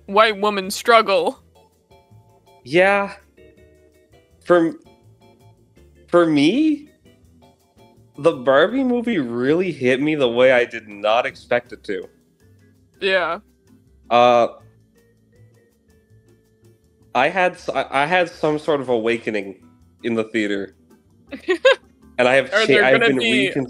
white 0.06 0.40
woman 0.40 0.70
struggle. 0.70 1.40
Yeah. 2.64 3.14
For 4.44 4.74
for 6.08 6.24
me, 6.26 6.90
the 8.18 8.32
Barbie 8.32 8.84
movie 8.84 9.18
really 9.18 9.72
hit 9.72 10.00
me 10.00 10.14
the 10.14 10.28
way 10.28 10.52
I 10.52 10.64
did 10.64 10.88
not 10.88 11.26
expect 11.26 11.72
it 11.72 11.84
to. 11.84 12.08
Yeah. 13.00 13.40
Uh 14.10 14.48
I 17.18 17.28
had 17.28 17.58
I 17.74 18.06
had 18.06 18.28
some 18.30 18.58
sort 18.58 18.80
of 18.80 18.88
awakening 18.88 19.64
in 20.04 20.14
the 20.14 20.24
theater. 20.24 20.76
and 22.18 22.28
I 22.28 22.34
have 22.34 22.46
Are 22.52 22.60
cha- 22.60 22.66
there 22.66 22.84
I've 22.84 23.00
been 23.00 23.18
be- 23.18 23.48
recon- 23.48 23.66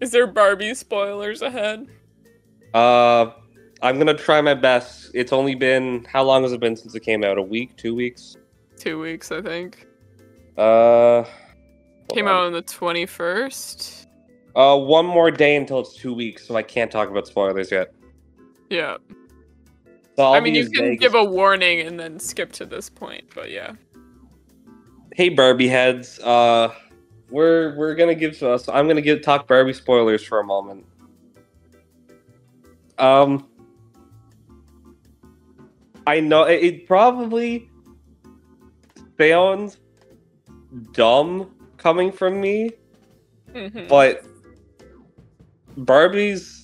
Is 0.00 0.10
there 0.10 0.26
Barbie 0.26 0.74
spoilers 0.74 1.40
ahead? 1.42 1.86
uh 2.74 3.32
I'm 3.82 3.94
going 3.96 4.08
to 4.14 4.14
try 4.22 4.42
my 4.42 4.52
best. 4.52 5.10
It's 5.14 5.32
only 5.32 5.54
been 5.54 6.04
how 6.04 6.22
long 6.22 6.42
has 6.42 6.52
it 6.52 6.60
been 6.60 6.76
since 6.76 6.94
it 6.94 7.00
came 7.00 7.24
out? 7.24 7.38
A 7.38 7.42
week, 7.42 7.76
2 7.78 7.94
weeks? 7.94 8.36
Two 8.78 9.00
weeks, 9.00 9.32
I 9.32 9.40
think. 9.40 9.86
Uh 10.58 11.24
Came 12.12 12.26
on. 12.28 12.34
out 12.34 12.44
on 12.46 12.52
the 12.52 12.62
21st. 12.62 14.06
Uh, 14.56 14.76
one 14.76 15.06
more 15.06 15.30
day 15.30 15.54
until 15.56 15.78
it's 15.80 15.94
two 15.94 16.12
weeks, 16.12 16.46
so 16.46 16.56
I 16.56 16.62
can't 16.62 16.90
talk 16.90 17.08
about 17.08 17.26
spoilers 17.28 17.70
yet. 17.70 17.94
Yeah. 18.68 18.96
So 20.20 20.26
I'll 20.26 20.40
mean, 20.42 20.54
you 20.54 20.68
can 20.68 20.84
vague 20.84 21.00
give 21.00 21.14
a 21.14 21.24
warning 21.24 21.80
and 21.80 21.98
then 21.98 22.20
skip 22.20 22.52
to 22.52 22.66
this 22.66 22.90
point, 22.90 23.24
but 23.34 23.50
yeah. 23.50 23.72
Hey, 25.14 25.30
Barbie 25.30 25.66
heads. 25.66 26.18
Uh, 26.18 26.74
we're 27.30 27.74
we're 27.76 27.94
gonna 27.94 28.14
give 28.14 28.42
us. 28.42 28.68
I'm 28.68 28.86
gonna 28.86 29.00
give 29.00 29.22
talk 29.22 29.48
Barbie 29.48 29.72
spoilers 29.72 30.22
for 30.22 30.40
a 30.40 30.44
moment. 30.44 30.84
Um, 32.98 33.48
I 36.06 36.20
know 36.20 36.44
it, 36.44 36.62
it 36.62 36.86
probably 36.86 37.70
sounds 39.18 39.78
dumb 40.92 41.50
coming 41.78 42.12
from 42.12 42.42
me, 42.42 42.72
Mhm. 43.54 43.88
but 43.88 44.22
Barbie's 45.78 46.59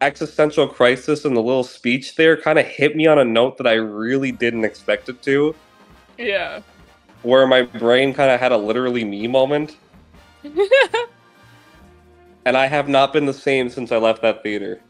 existential 0.00 0.68
crisis 0.68 1.24
and 1.24 1.36
the 1.36 1.42
little 1.42 1.64
speech 1.64 2.14
there 2.16 2.36
kind 2.36 2.58
of 2.58 2.66
hit 2.66 2.96
me 2.96 3.06
on 3.06 3.18
a 3.18 3.24
note 3.24 3.56
that 3.58 3.66
I 3.66 3.74
really 3.74 4.32
didn't 4.32 4.64
expect 4.64 5.08
it 5.08 5.22
to, 5.22 5.54
Yeah. 6.16 6.60
where 7.22 7.46
my 7.46 7.62
brain 7.62 8.14
kind 8.14 8.30
of 8.30 8.40
had 8.40 8.52
a 8.52 8.56
literally 8.56 9.04
me 9.04 9.26
moment, 9.26 9.76
and 12.44 12.56
I 12.56 12.66
have 12.66 12.88
not 12.88 13.12
been 13.12 13.26
the 13.26 13.32
same 13.34 13.68
since 13.68 13.90
I 13.92 13.96
left 13.98 14.22
that 14.22 14.42
theater. 14.42 14.80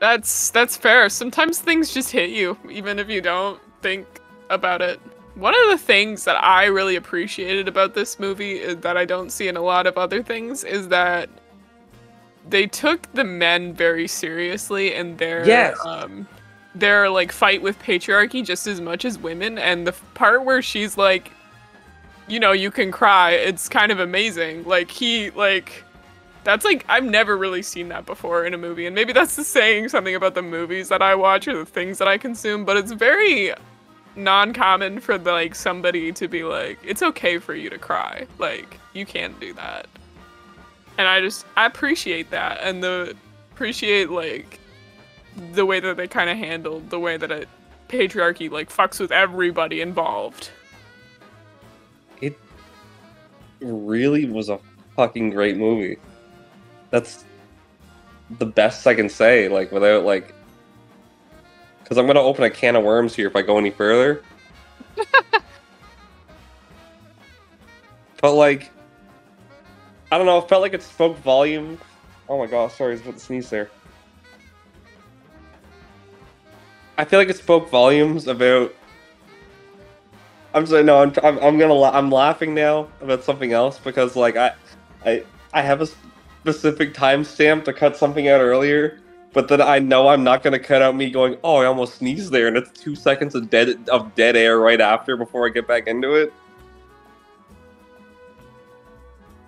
That's 0.00 0.50
that's 0.50 0.76
fair. 0.76 1.08
Sometimes 1.08 1.58
things 1.58 1.92
just 1.92 2.10
hit 2.10 2.30
you, 2.30 2.56
even 2.70 2.98
if 2.98 3.08
you 3.08 3.20
don't 3.20 3.60
think 3.82 4.06
about 4.50 4.80
it. 4.82 5.00
One 5.34 5.54
of 5.54 5.70
the 5.70 5.78
things 5.78 6.24
that 6.24 6.42
I 6.42 6.66
really 6.66 6.96
appreciated 6.96 7.68
about 7.68 7.94
this 7.94 8.18
movie 8.18 8.58
is 8.58 8.76
that 8.78 8.96
I 8.96 9.04
don't 9.04 9.30
see 9.30 9.48
in 9.48 9.56
a 9.56 9.60
lot 9.62 9.86
of 9.86 9.96
other 9.98 10.22
things 10.22 10.64
is 10.64 10.88
that 10.88 11.28
they 12.48 12.66
took 12.66 13.10
the 13.12 13.24
men 13.24 13.72
very 13.72 14.08
seriously 14.08 14.94
and 14.94 15.18
their 15.18 15.46
Yes. 15.46 15.76
um 15.84 16.26
their 16.74 17.08
like 17.10 17.32
fight 17.32 17.60
with 17.62 17.78
patriarchy 17.82 18.44
just 18.44 18.66
as 18.66 18.80
much 18.80 19.04
as 19.04 19.18
women 19.18 19.58
and 19.58 19.86
the 19.86 19.92
part 20.14 20.44
where 20.44 20.62
she's 20.62 20.96
like 20.96 21.32
you 22.28 22.38
know 22.38 22.52
you 22.52 22.70
can 22.70 22.90
cry 22.92 23.32
it's 23.32 23.68
kind 23.68 23.90
of 23.90 23.98
amazing 24.00 24.62
like 24.64 24.90
he 24.90 25.30
like 25.30 25.84
that's 26.44 26.64
like 26.64 26.84
I've 26.88 27.04
never 27.04 27.36
really 27.36 27.62
seen 27.62 27.88
that 27.88 28.06
before 28.06 28.46
in 28.46 28.54
a 28.54 28.58
movie, 28.58 28.86
and 28.86 28.94
maybe 28.94 29.12
that's 29.12 29.36
the 29.36 29.44
saying 29.44 29.88
something 29.90 30.14
about 30.14 30.34
the 30.34 30.40
movies 30.40 30.88
that 30.88 31.02
I 31.02 31.14
watch 31.14 31.46
or 31.46 31.58
the 31.58 31.66
things 31.66 31.98
that 31.98 32.08
I 32.08 32.16
consume. 32.16 32.64
But 32.64 32.78
it's 32.78 32.92
very 32.92 33.52
non-common 34.16 35.00
for 35.00 35.18
the, 35.18 35.30
like 35.32 35.54
somebody 35.54 36.10
to 36.12 36.26
be 36.26 36.44
like, 36.44 36.78
"It's 36.82 37.02
okay 37.02 37.38
for 37.38 37.54
you 37.54 37.68
to 37.68 37.76
cry. 37.76 38.26
Like 38.38 38.78
you 38.94 39.04
can't 39.04 39.38
do 39.38 39.52
that." 39.54 39.88
And 40.98 41.08
I 41.08 41.20
just 41.20 41.46
I 41.56 41.64
appreciate 41.64 42.30
that 42.30 42.58
and 42.60 42.82
the 42.82 43.16
appreciate 43.52 44.10
like 44.10 44.60
the 45.52 45.64
way 45.64 45.80
that 45.80 45.96
they 45.96 46.08
kind 46.08 46.28
of 46.28 46.36
handled 46.36 46.90
the 46.90 46.98
way 46.98 47.16
that 47.16 47.30
it 47.30 47.48
patriarchy 47.88 48.50
like 48.50 48.70
fucks 48.70 49.00
with 49.00 49.12
everybody 49.12 49.80
involved. 49.80 50.50
It 52.20 52.36
really 53.60 54.26
was 54.28 54.50
a 54.50 54.60
fucking 54.96 55.30
great 55.30 55.56
movie. 55.56 55.98
That's 56.90 57.24
the 58.38 58.46
best 58.46 58.86
I 58.86 58.94
can 58.94 59.08
say, 59.08 59.48
like 59.48 59.72
without 59.72 60.04
like 60.04 60.34
because 61.82 61.96
I'm 61.96 62.06
gonna 62.06 62.20
open 62.20 62.44
a 62.44 62.50
can 62.50 62.76
of 62.76 62.84
worms 62.84 63.14
here 63.14 63.26
if 63.26 63.34
I 63.36 63.42
go 63.42 63.56
any 63.56 63.70
further. 63.70 64.22
but 68.20 68.34
like, 68.34 68.70
I 70.10 70.16
don't 70.16 70.26
know. 70.26 70.38
It 70.38 70.48
felt 70.48 70.62
like 70.62 70.74
it 70.74 70.82
spoke 70.82 71.18
volume. 71.18 71.78
Oh 72.28 72.38
my 72.38 72.46
god! 72.46 72.72
Sorry, 72.72 72.90
I 72.90 72.94
was 72.94 73.00
about 73.02 73.14
to 73.14 73.20
sneeze 73.20 73.50
there. 73.50 73.70
I 76.96 77.04
feel 77.04 77.20
like 77.20 77.28
it 77.28 77.36
spoke 77.36 77.70
volumes 77.70 78.26
about. 78.26 78.74
I'm 80.54 80.66
sorry, 80.66 80.82
no, 80.82 81.02
I'm, 81.02 81.12
I'm, 81.22 81.38
I'm 81.38 81.58
gonna, 81.58 81.74
la- 81.74 81.96
I'm 81.96 82.10
laughing 82.10 82.54
now 82.54 82.88
about 83.00 83.22
something 83.22 83.52
else 83.52 83.78
because 83.78 84.16
like 84.16 84.36
I, 84.36 84.52
I, 85.04 85.22
I 85.52 85.62
have 85.62 85.82
a 85.82 85.88
specific 86.40 86.94
timestamp 86.94 87.64
to 87.66 87.72
cut 87.72 87.96
something 87.96 88.28
out 88.28 88.40
earlier, 88.40 89.00
but 89.32 89.46
then 89.46 89.60
I 89.60 89.78
know 89.78 90.08
I'm 90.08 90.24
not 90.24 90.42
gonna 90.42 90.58
cut 90.58 90.82
out 90.82 90.96
me 90.96 91.10
going, 91.10 91.36
oh, 91.44 91.56
I 91.56 91.66
almost 91.66 91.96
sneezed 91.96 92.32
there, 92.32 92.48
and 92.48 92.56
it's 92.56 92.70
two 92.70 92.96
seconds 92.96 93.34
of 93.34 93.48
dead 93.50 93.88
of 93.90 94.14
dead 94.14 94.36
air 94.36 94.58
right 94.58 94.80
after 94.80 95.16
before 95.16 95.46
I 95.46 95.50
get 95.50 95.68
back 95.68 95.86
into 95.86 96.14
it. 96.14 96.32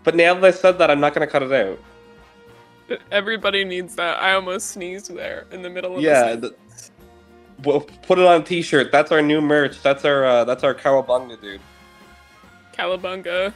But 0.05 0.15
now 0.15 0.35
that 0.35 0.45
I 0.45 0.51
said 0.51 0.79
that, 0.79 0.91
I'm 0.91 1.01
not 1.01 1.15
gonna 1.15 1.27
cut 1.27 1.43
it 1.43 1.53
out. 1.53 1.79
Everybody 3.11 3.65
needs 3.65 3.95
that. 3.97 4.21
I 4.21 4.33
almost 4.35 4.69
sneezed 4.69 5.15
there 5.15 5.47
in 5.53 5.63
the 5.63 5.71
middle 5.71 5.97
of 5.97 6.03
Yeah, 6.03 6.35
the 6.35 6.51
the- 6.51 6.57
We'll 7.63 7.83
put 7.83 8.19
it 8.19 8.25
on 8.25 8.41
a 8.41 8.45
T-shirt. 8.45 8.91
That's 8.91 9.13
our 9.13 9.21
new 9.21 9.43
merch. 9.43 9.83
That's 9.83 10.07
our 10.07 10.25
uh, 10.25 10.45
that's 10.45 10.65
our 10.65 10.75
cowabunga, 10.75 11.39
dude. 11.41 11.61
Calabunga. 12.75 13.53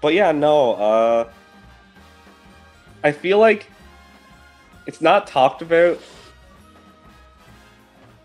But 0.00 0.14
yeah, 0.14 0.32
no. 0.32 0.74
Uh, 0.74 1.28
I 3.04 3.12
feel 3.12 3.38
like 3.38 3.70
it's 4.86 5.00
not 5.00 5.28
talked 5.28 5.62
about. 5.62 6.00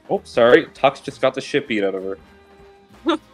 Oh, 0.09 0.21
sorry. 0.23 0.65
Tux 0.67 1.03
just 1.03 1.21
got 1.21 1.35
the 1.35 1.41
shit 1.41 1.67
beat 1.67 1.83
out 1.83 1.93
of 1.93 2.03
her. 2.03 2.17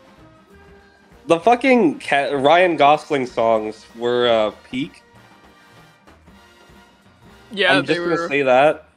the 1.30 1.40
fucking 1.40 2.02
Ryan 2.12 2.76
Gosling 2.76 3.28
songs 3.28 3.86
were 3.96 4.28
uh, 4.28 4.52
peak. 4.68 5.04
Yeah, 7.52 7.78
I'm 7.78 7.86
they 7.86 7.94
just 7.94 8.00
were. 8.08 8.16
gonna 8.16 8.28
say 8.28 8.42
that. 8.42 8.90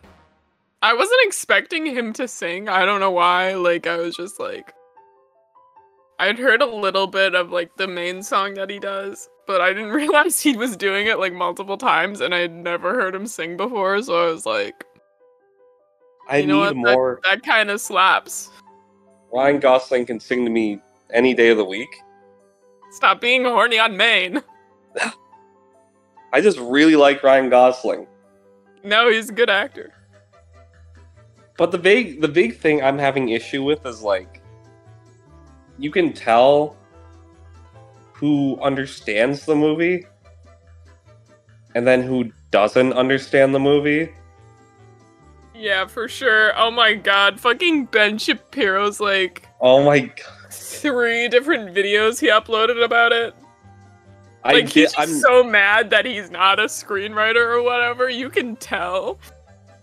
I 0.80 0.94
wasn't 0.94 1.20
expecting 1.24 1.84
him 1.84 2.14
to 2.14 2.26
sing. 2.26 2.70
I 2.70 2.86
don't 2.86 3.00
know 3.00 3.10
why. 3.10 3.52
Like 3.54 3.86
I 3.86 3.98
was 3.98 4.16
just 4.16 4.40
like 4.40 4.72
I'd 6.18 6.38
heard 6.38 6.62
a 6.62 6.66
little 6.66 7.06
bit 7.06 7.34
of 7.34 7.50
like 7.50 7.76
the 7.76 7.86
main 7.86 8.22
song 8.22 8.54
that 8.54 8.70
he 8.70 8.78
does, 8.78 9.28
but 9.46 9.60
I 9.60 9.74
didn't 9.74 9.90
realize 10.02 10.40
he 10.40 10.56
was 10.56 10.74
doing 10.74 11.08
it 11.08 11.18
like 11.18 11.34
multiple 11.34 11.76
times 11.76 12.22
and 12.22 12.34
I'd 12.34 12.54
never 12.54 12.94
heard 12.94 13.14
him 13.14 13.26
sing 13.26 13.58
before, 13.58 14.00
so 14.00 14.26
I 14.26 14.32
was 14.32 14.46
like, 14.46 14.86
I 16.30 16.38
you 16.38 16.46
know 16.46 16.60
need 16.72 16.82
what? 16.82 16.96
more. 16.96 17.20
That, 17.24 17.42
that 17.42 17.42
kind 17.42 17.70
of 17.70 17.78
slaps. 17.78 18.48
Ryan 19.34 19.60
Gosling 19.60 20.06
can 20.06 20.18
sing 20.18 20.46
to 20.46 20.50
me 20.50 20.80
any 21.12 21.34
day 21.34 21.50
of 21.50 21.58
the 21.58 21.64
week. 21.64 21.90
Stop 22.92 23.22
being 23.22 23.44
horny 23.44 23.78
on 23.78 23.96
main. 23.96 24.42
I 26.32 26.40
just 26.42 26.58
really 26.58 26.94
like 26.94 27.22
Ryan 27.22 27.48
Gosling. 27.48 28.06
No, 28.84 29.10
he's 29.10 29.30
a 29.30 29.32
good 29.32 29.48
actor. 29.48 29.94
But 31.56 31.70
the 31.70 31.78
big 31.78 32.20
the 32.20 32.28
big 32.28 32.58
thing 32.58 32.82
I'm 32.82 32.98
having 32.98 33.30
issue 33.30 33.62
with 33.62 33.86
is 33.86 34.02
like 34.02 34.42
you 35.78 35.90
can 35.90 36.12
tell 36.12 36.76
who 38.12 38.58
understands 38.60 39.46
the 39.46 39.54
movie 39.54 40.06
and 41.74 41.86
then 41.86 42.02
who 42.02 42.30
doesn't 42.50 42.92
understand 42.92 43.54
the 43.54 43.58
movie. 43.58 44.12
Yeah, 45.54 45.86
for 45.86 46.08
sure. 46.08 46.52
Oh 46.58 46.70
my 46.70 46.94
god, 46.94 47.40
fucking 47.40 47.86
Ben 47.86 48.18
Shapiro's 48.18 49.00
like 49.00 49.48
Oh 49.62 49.82
my 49.82 50.00
god. 50.00 50.41
Three 50.72 51.28
different 51.28 51.74
videos 51.74 52.20
he 52.20 52.28
uploaded 52.28 52.82
about 52.84 53.12
it. 53.12 53.34
I 54.44 54.54
like 54.54 54.68
he's 54.68 54.92
get 54.92 54.94
I'm 54.98 55.08
so 55.08 55.44
mad 55.44 55.90
that 55.90 56.04
he's 56.04 56.30
not 56.30 56.58
a 56.58 56.64
screenwriter 56.64 57.54
or 57.54 57.62
whatever. 57.62 58.08
You 58.08 58.28
can 58.28 58.56
tell. 58.56 59.18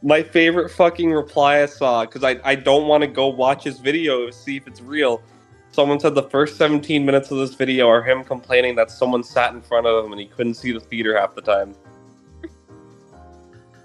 my 0.01 0.23
favorite 0.23 0.69
fucking 0.69 1.11
reply 1.11 1.61
I 1.61 1.65
saw 1.65 2.05
because 2.05 2.23
I, 2.23 2.39
I 2.43 2.55
don't 2.55 2.87
want 2.87 3.01
to 3.01 3.07
go 3.07 3.27
watch 3.27 3.63
his 3.63 3.79
video 3.79 4.25
to 4.27 4.33
see 4.33 4.57
if 4.57 4.67
it's 4.67 4.81
real. 4.81 5.21
Someone 5.71 5.99
said 5.99 6.15
the 6.15 6.23
first 6.23 6.57
17 6.57 7.05
minutes 7.05 7.31
of 7.31 7.37
this 7.37 7.53
video 7.53 7.87
are 7.87 8.01
him 8.01 8.23
complaining 8.23 8.75
that 8.75 8.89
someone 8.89 9.23
sat 9.23 9.53
in 9.53 9.61
front 9.61 9.85
of 9.85 10.03
him 10.03 10.11
and 10.11 10.19
he 10.19 10.27
couldn't 10.27 10.55
see 10.55 10.71
the 10.71 10.79
theater 10.79 11.17
half 11.17 11.35
the 11.35 11.41
time. 11.41 11.75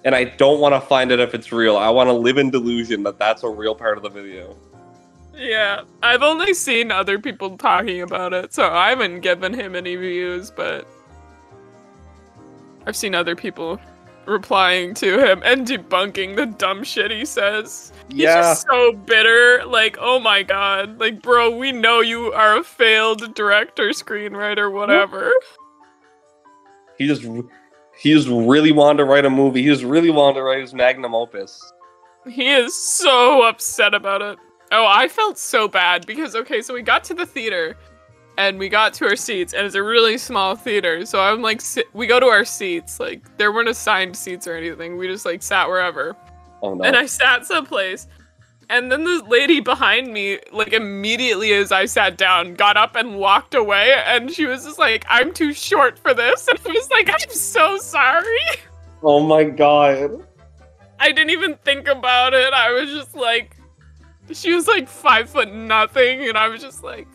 and 0.04 0.14
I 0.14 0.24
don't 0.24 0.60
want 0.60 0.74
to 0.74 0.80
find 0.80 1.10
it 1.12 1.20
if 1.20 1.34
it's 1.34 1.52
real. 1.52 1.76
I 1.76 1.90
want 1.90 2.08
to 2.08 2.14
live 2.14 2.38
in 2.38 2.50
delusion 2.50 3.02
that 3.02 3.18
that's 3.18 3.42
a 3.42 3.48
real 3.48 3.74
part 3.74 3.96
of 3.96 4.02
the 4.02 4.08
video. 4.08 4.56
Yeah, 5.36 5.82
I've 6.02 6.22
only 6.22 6.54
seen 6.54 6.92
other 6.92 7.18
people 7.18 7.56
talking 7.56 8.02
about 8.02 8.32
it, 8.32 8.54
so 8.54 8.70
I 8.70 8.90
haven't 8.90 9.20
given 9.20 9.52
him 9.52 9.74
any 9.74 9.96
views, 9.96 10.50
but 10.50 10.86
I've 12.86 12.96
seen 12.96 13.14
other 13.14 13.34
people 13.34 13.80
replying 14.26 14.94
to 14.94 15.18
him 15.18 15.42
and 15.44 15.66
debunking 15.66 16.36
the 16.36 16.46
dumb 16.46 16.82
shit 16.84 17.10
he 17.10 17.24
says. 17.24 17.92
Yeah. 18.08 18.36
He's 18.36 18.46
just 18.46 18.66
so 18.70 18.92
bitter. 18.92 19.64
Like, 19.66 19.96
oh 20.00 20.18
my 20.18 20.42
god. 20.42 20.98
Like, 20.98 21.20
bro, 21.20 21.56
we 21.56 21.72
know 21.72 22.00
you 22.00 22.32
are 22.32 22.58
a 22.58 22.64
failed 22.64 23.34
director, 23.34 23.88
screenwriter, 23.90 24.72
whatever. 24.72 25.30
he 26.96 27.06
just 27.06 27.22
he 27.98 28.12
just 28.12 28.28
really 28.28 28.72
wanted 28.72 28.98
to 28.98 29.04
write 29.04 29.24
a 29.24 29.30
movie. 29.30 29.62
He 29.62 29.68
just 29.68 29.84
really 29.84 30.10
wanted 30.10 30.34
to 30.34 30.42
write 30.42 30.60
his 30.60 30.74
magnum 30.74 31.14
opus. 31.14 31.60
He 32.26 32.48
is 32.50 32.74
so 32.74 33.42
upset 33.46 33.94
about 33.94 34.22
it. 34.22 34.38
Oh, 34.74 34.86
I 34.88 35.06
felt 35.06 35.38
so 35.38 35.68
bad 35.68 36.04
because 36.04 36.34
okay, 36.34 36.60
so 36.60 36.74
we 36.74 36.82
got 36.82 37.04
to 37.04 37.14
the 37.14 37.24
theater 37.24 37.76
and 38.36 38.58
we 38.58 38.68
got 38.68 38.92
to 38.94 39.06
our 39.06 39.14
seats 39.14 39.54
and 39.54 39.64
it's 39.64 39.76
a 39.76 39.82
really 39.82 40.18
small 40.18 40.56
theater. 40.56 41.06
So 41.06 41.20
I'm 41.20 41.42
like 41.42 41.62
we 41.92 42.08
go 42.08 42.18
to 42.18 42.26
our 42.26 42.44
seats. 42.44 42.98
Like 42.98 43.38
there 43.38 43.52
weren't 43.52 43.68
assigned 43.68 44.16
seats 44.16 44.48
or 44.48 44.56
anything. 44.56 44.96
We 44.96 45.06
just 45.06 45.24
like 45.24 45.44
sat 45.44 45.68
wherever. 45.68 46.16
Oh 46.60 46.74
no! 46.74 46.82
And 46.82 46.96
I 46.96 47.06
sat 47.06 47.46
someplace. 47.46 48.08
And 48.68 48.90
then 48.90 49.04
the 49.04 49.22
lady 49.28 49.60
behind 49.60 50.12
me, 50.12 50.40
like 50.50 50.72
immediately 50.72 51.52
as 51.52 51.70
I 51.70 51.84
sat 51.84 52.16
down, 52.16 52.54
got 52.54 52.76
up 52.76 52.96
and 52.96 53.16
walked 53.16 53.54
away. 53.54 53.94
And 54.06 54.28
she 54.28 54.46
was 54.46 54.64
just 54.64 54.78
like, 54.78 55.04
I'm 55.06 55.32
too 55.32 55.52
short 55.52 56.00
for 56.00 56.14
this. 56.14 56.48
And 56.48 56.58
I 56.66 56.72
was 56.72 56.90
like, 56.90 57.10
I'm 57.10 57.30
so 57.30 57.76
sorry. 57.76 58.24
oh 59.04 59.20
my 59.20 59.44
god! 59.44 60.26
I 60.98 61.12
didn't 61.12 61.30
even 61.30 61.54
think 61.58 61.86
about 61.86 62.34
it. 62.34 62.52
I 62.52 62.72
was 62.72 62.90
just 62.90 63.14
like, 63.14 63.53
she 64.32 64.52
was 64.52 64.66
like 64.66 64.88
five 64.88 65.28
foot 65.30 65.52
nothing, 65.52 66.28
and 66.28 66.38
I 66.38 66.48
was 66.48 66.62
just 66.62 66.82
like, 66.82 67.06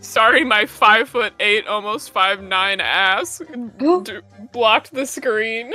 sorry, 0.00 0.44
my 0.44 0.66
five 0.66 1.08
foot 1.08 1.32
eight, 1.40 1.66
almost 1.66 2.10
five 2.10 2.42
nine 2.42 2.80
ass 2.80 3.40
d- 3.78 4.20
blocked 4.52 4.92
the 4.92 5.06
screen. 5.06 5.72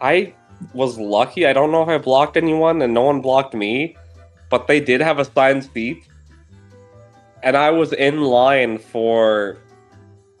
I 0.00 0.34
was 0.74 0.98
lucky. 0.98 1.46
I 1.46 1.52
don't 1.52 1.70
know 1.70 1.82
if 1.82 1.88
I 1.88 1.98
blocked 1.98 2.36
anyone, 2.36 2.82
and 2.82 2.92
no 2.92 3.02
one 3.02 3.20
blocked 3.20 3.54
me, 3.54 3.96
but 4.50 4.66
they 4.66 4.80
did 4.80 5.00
have 5.00 5.18
assigned 5.18 5.64
seats, 5.72 6.08
and 7.42 7.56
I 7.56 7.70
was 7.70 7.92
in 7.92 8.22
line 8.22 8.78
for 8.78 9.58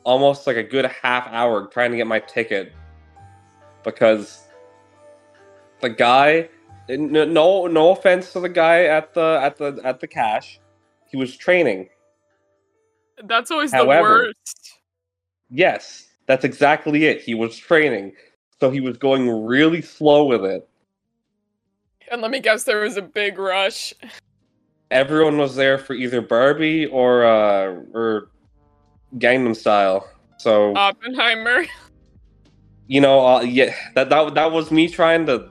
almost 0.04 0.48
like 0.48 0.56
a 0.56 0.62
good 0.64 0.86
half 0.86 1.28
hour 1.28 1.66
trying 1.68 1.92
to 1.92 1.96
get 1.96 2.08
my 2.08 2.18
ticket 2.18 2.72
because 3.84 4.41
the 5.82 5.90
guy. 5.90 6.48
No, 6.88 7.66
no 7.66 7.90
offense 7.90 8.32
to 8.32 8.40
the 8.40 8.48
guy 8.48 8.84
at 8.84 9.14
the 9.14 9.38
at 9.42 9.56
the 9.56 9.80
at 9.84 10.00
the 10.00 10.06
cash, 10.06 10.58
he 11.10 11.16
was 11.16 11.36
training. 11.36 11.88
That's 13.24 13.50
always 13.50 13.70
the 13.70 13.86
worst. 13.86 14.78
Yes, 15.50 16.08
that's 16.26 16.44
exactly 16.44 17.04
it. 17.04 17.20
He 17.20 17.34
was 17.34 17.56
training, 17.56 18.14
so 18.58 18.70
he 18.70 18.80
was 18.80 18.96
going 18.96 19.44
really 19.44 19.82
slow 19.82 20.24
with 20.24 20.44
it. 20.44 20.68
And 22.10 22.20
let 22.20 22.30
me 22.30 22.40
guess, 22.40 22.64
there 22.64 22.80
was 22.80 22.96
a 22.96 23.02
big 23.02 23.38
rush. 23.38 23.94
everyone 24.90 25.38
was 25.38 25.54
there 25.56 25.78
for 25.78 25.94
either 25.94 26.20
Barbie 26.20 26.86
or 26.86 27.24
uh 27.24 27.80
or 27.94 28.28
Gangnam 29.18 29.56
Style. 29.56 30.08
So 30.38 30.74
Oppenheimer. 30.74 31.64
you 32.86 33.00
know, 33.00 33.26
uh, 33.26 33.40
yeah, 33.40 33.74
that 33.94 34.10
that 34.10 34.34
that 34.34 34.52
was 34.52 34.70
me 34.70 34.88
trying 34.88 35.26
to. 35.26 35.48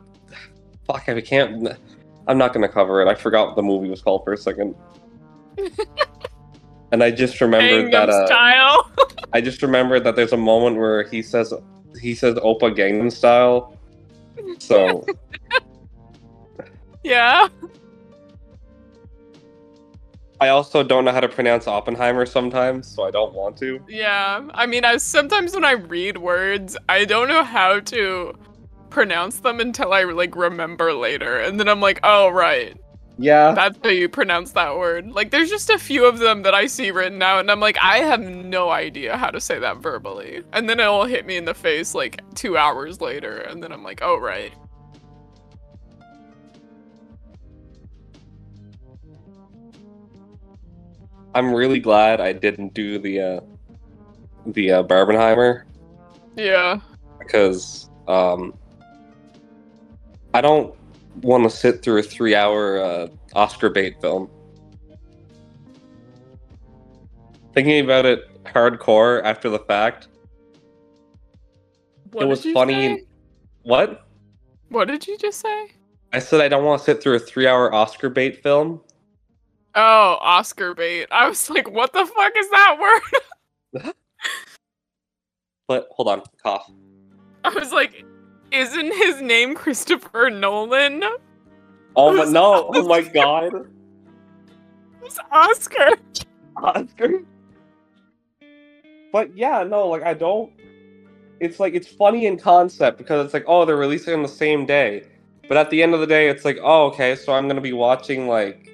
Fuck, 0.91 1.09
I 1.09 1.21
can't. 1.21 1.69
I'm 2.27 2.37
not 2.37 2.53
gonna 2.53 2.69
cover 2.69 3.01
it. 3.01 3.07
I 3.07 3.15
forgot 3.15 3.47
what 3.47 3.55
the 3.55 3.63
movie 3.63 3.89
was 3.89 4.01
called 4.01 4.23
for 4.23 4.33
a 4.33 4.37
second. 4.37 4.75
And 6.91 7.01
I 7.01 7.09
just 7.09 7.39
remembered 7.39 7.85
Gangnam 7.85 7.91
that 7.91 8.09
uh, 8.09 8.25
Style. 8.27 8.91
I 9.31 9.39
just 9.39 9.61
remembered 9.61 10.03
that 10.03 10.17
there's 10.17 10.33
a 10.33 10.37
moment 10.37 10.75
where 10.75 11.03
he 11.03 11.21
says 11.21 11.53
he 12.01 12.13
says 12.13 12.35
Opa 12.35 12.75
Gangnam 12.75 13.11
Style. 13.11 13.77
So 14.59 15.05
yeah. 17.03 17.47
I 20.41 20.49
also 20.49 20.83
don't 20.83 21.05
know 21.05 21.11
how 21.11 21.21
to 21.21 21.29
pronounce 21.29 21.67
Oppenheimer 21.67 22.25
sometimes, 22.25 22.87
so 22.87 23.03
I 23.03 23.11
don't 23.11 23.33
want 23.33 23.55
to. 23.59 23.79
Yeah. 23.87 24.45
I 24.53 24.65
mean, 24.65 24.83
I 24.83 24.97
sometimes 24.97 25.53
when 25.53 25.63
I 25.63 25.73
read 25.73 26.17
words, 26.17 26.75
I 26.89 27.05
don't 27.05 27.29
know 27.29 27.43
how 27.43 27.79
to 27.79 28.33
pronounce 28.91 29.39
them 29.39 29.59
until 29.59 29.93
I 29.93 30.03
like 30.03 30.35
remember 30.35 30.93
later, 30.93 31.39
and 31.39 31.59
then 31.59 31.67
I'm 31.67 31.79
like, 31.81 31.99
oh 32.03 32.29
right, 32.29 32.77
Yeah. 33.17 33.53
that's 33.53 33.79
how 33.83 33.89
you 33.89 34.07
pronounce 34.09 34.51
that 34.51 34.77
word. 34.77 35.11
Like, 35.11 35.31
there's 35.31 35.49
just 35.49 35.69
a 35.71 35.79
few 35.79 36.05
of 36.05 36.19
them 36.19 36.43
that 36.43 36.53
I 36.53 36.67
see 36.67 36.91
written 36.91 37.21
out, 37.23 37.39
and 37.39 37.49
I'm 37.49 37.59
like, 37.59 37.77
I 37.81 37.99
have 37.99 38.21
no 38.21 38.69
idea 38.69 39.17
how 39.17 39.31
to 39.31 39.41
say 39.41 39.57
that 39.59 39.77
verbally, 39.77 40.43
and 40.53 40.69
then 40.69 40.79
it'll 40.79 41.05
hit 41.05 41.25
me 41.25 41.37
in 41.37 41.45
the 41.45 41.53
face 41.55 41.95
like 41.95 42.21
two 42.35 42.57
hours 42.57 43.01
later, 43.01 43.37
and 43.37 43.63
then 43.63 43.71
I'm 43.71 43.83
like, 43.83 44.01
oh 44.03 44.17
right. 44.19 44.53
I'm 51.33 51.53
really 51.53 51.79
glad 51.79 52.19
I 52.19 52.33
didn't 52.33 52.73
do 52.73 52.99
the 52.99 53.21
uh 53.21 53.39
the 54.47 54.71
uh, 54.71 54.83
Barbenheimer 54.83 55.63
Yeah. 56.35 56.79
because 57.19 57.89
um 58.07 58.53
I 60.33 60.41
don't 60.41 60.73
want 61.21 61.43
to 61.43 61.49
sit 61.49 61.81
through 61.83 61.99
a 61.99 62.03
3-hour 62.03 62.79
uh, 62.81 63.07
Oscar 63.33 63.69
bait 63.69 63.99
film. 64.01 64.29
Thinking 67.53 67.83
about 67.83 68.05
it 68.05 68.43
hardcore 68.45 69.21
after 69.23 69.49
the 69.49 69.59
fact, 69.59 70.07
What 72.11 72.23
it 72.23 72.27
was 72.27 72.45
funny. 72.45 72.97
say? 72.97 73.03
What? 73.63 74.07
What 74.69 74.87
did 74.87 75.05
you 75.05 75.17
just 75.17 75.41
say? 75.41 75.71
I 76.13 76.19
said 76.19 76.39
I 76.41 76.47
don't 76.47 76.63
want 76.63 76.79
to 76.79 76.85
sit 76.85 77.03
through 77.03 77.15
a 77.15 77.19
3-hour 77.19 77.73
Oscar 77.73 78.09
bait 78.09 78.41
film. 78.41 78.81
Oh, 79.75 80.17
Oscar 80.21 80.73
bait. 80.73 81.07
I 81.11 81.27
was 81.27 81.49
like, 81.49 81.69
what 81.69 81.93
the 81.93 82.05
fuck 82.05 82.33
is 82.37 82.49
that 82.49 82.77
word? 83.73 83.93
But 85.67 85.87
hold 85.91 86.09
on, 86.09 86.21
cough. 86.43 86.69
I 87.45 87.49
was 87.49 87.71
like, 87.71 88.03
isn't 88.51 88.93
his 88.95 89.21
name 89.21 89.55
Christopher 89.55 90.29
Nolan? 90.29 91.03
Oh 91.95 92.15
my 92.15 92.25
no! 92.25 92.71
Oh 92.73 92.87
my 92.87 93.01
god! 93.01 93.51
Who's 94.99 95.19
Oscar? 95.31 95.89
Oscar. 96.57 97.23
But 99.11 99.35
yeah, 99.35 99.63
no, 99.63 99.87
like 99.87 100.03
I 100.03 100.13
don't. 100.13 100.51
It's 101.39 101.59
like 101.59 101.73
it's 101.73 101.87
funny 101.87 102.27
in 102.27 102.37
concept 102.37 102.97
because 102.97 103.25
it's 103.25 103.33
like, 103.33 103.45
oh, 103.47 103.65
they're 103.65 103.77
releasing 103.77 104.13
on 104.13 104.21
the 104.21 104.29
same 104.29 104.65
day. 104.65 105.07
But 105.47 105.57
at 105.57 105.69
the 105.69 105.83
end 105.83 105.93
of 105.93 105.99
the 105.99 106.07
day, 106.07 106.29
it's 106.29 106.45
like, 106.45 106.59
oh, 106.61 106.85
okay, 106.87 107.15
so 107.15 107.33
I'm 107.33 107.47
gonna 107.47 107.61
be 107.61 107.73
watching 107.73 108.27
like, 108.27 108.69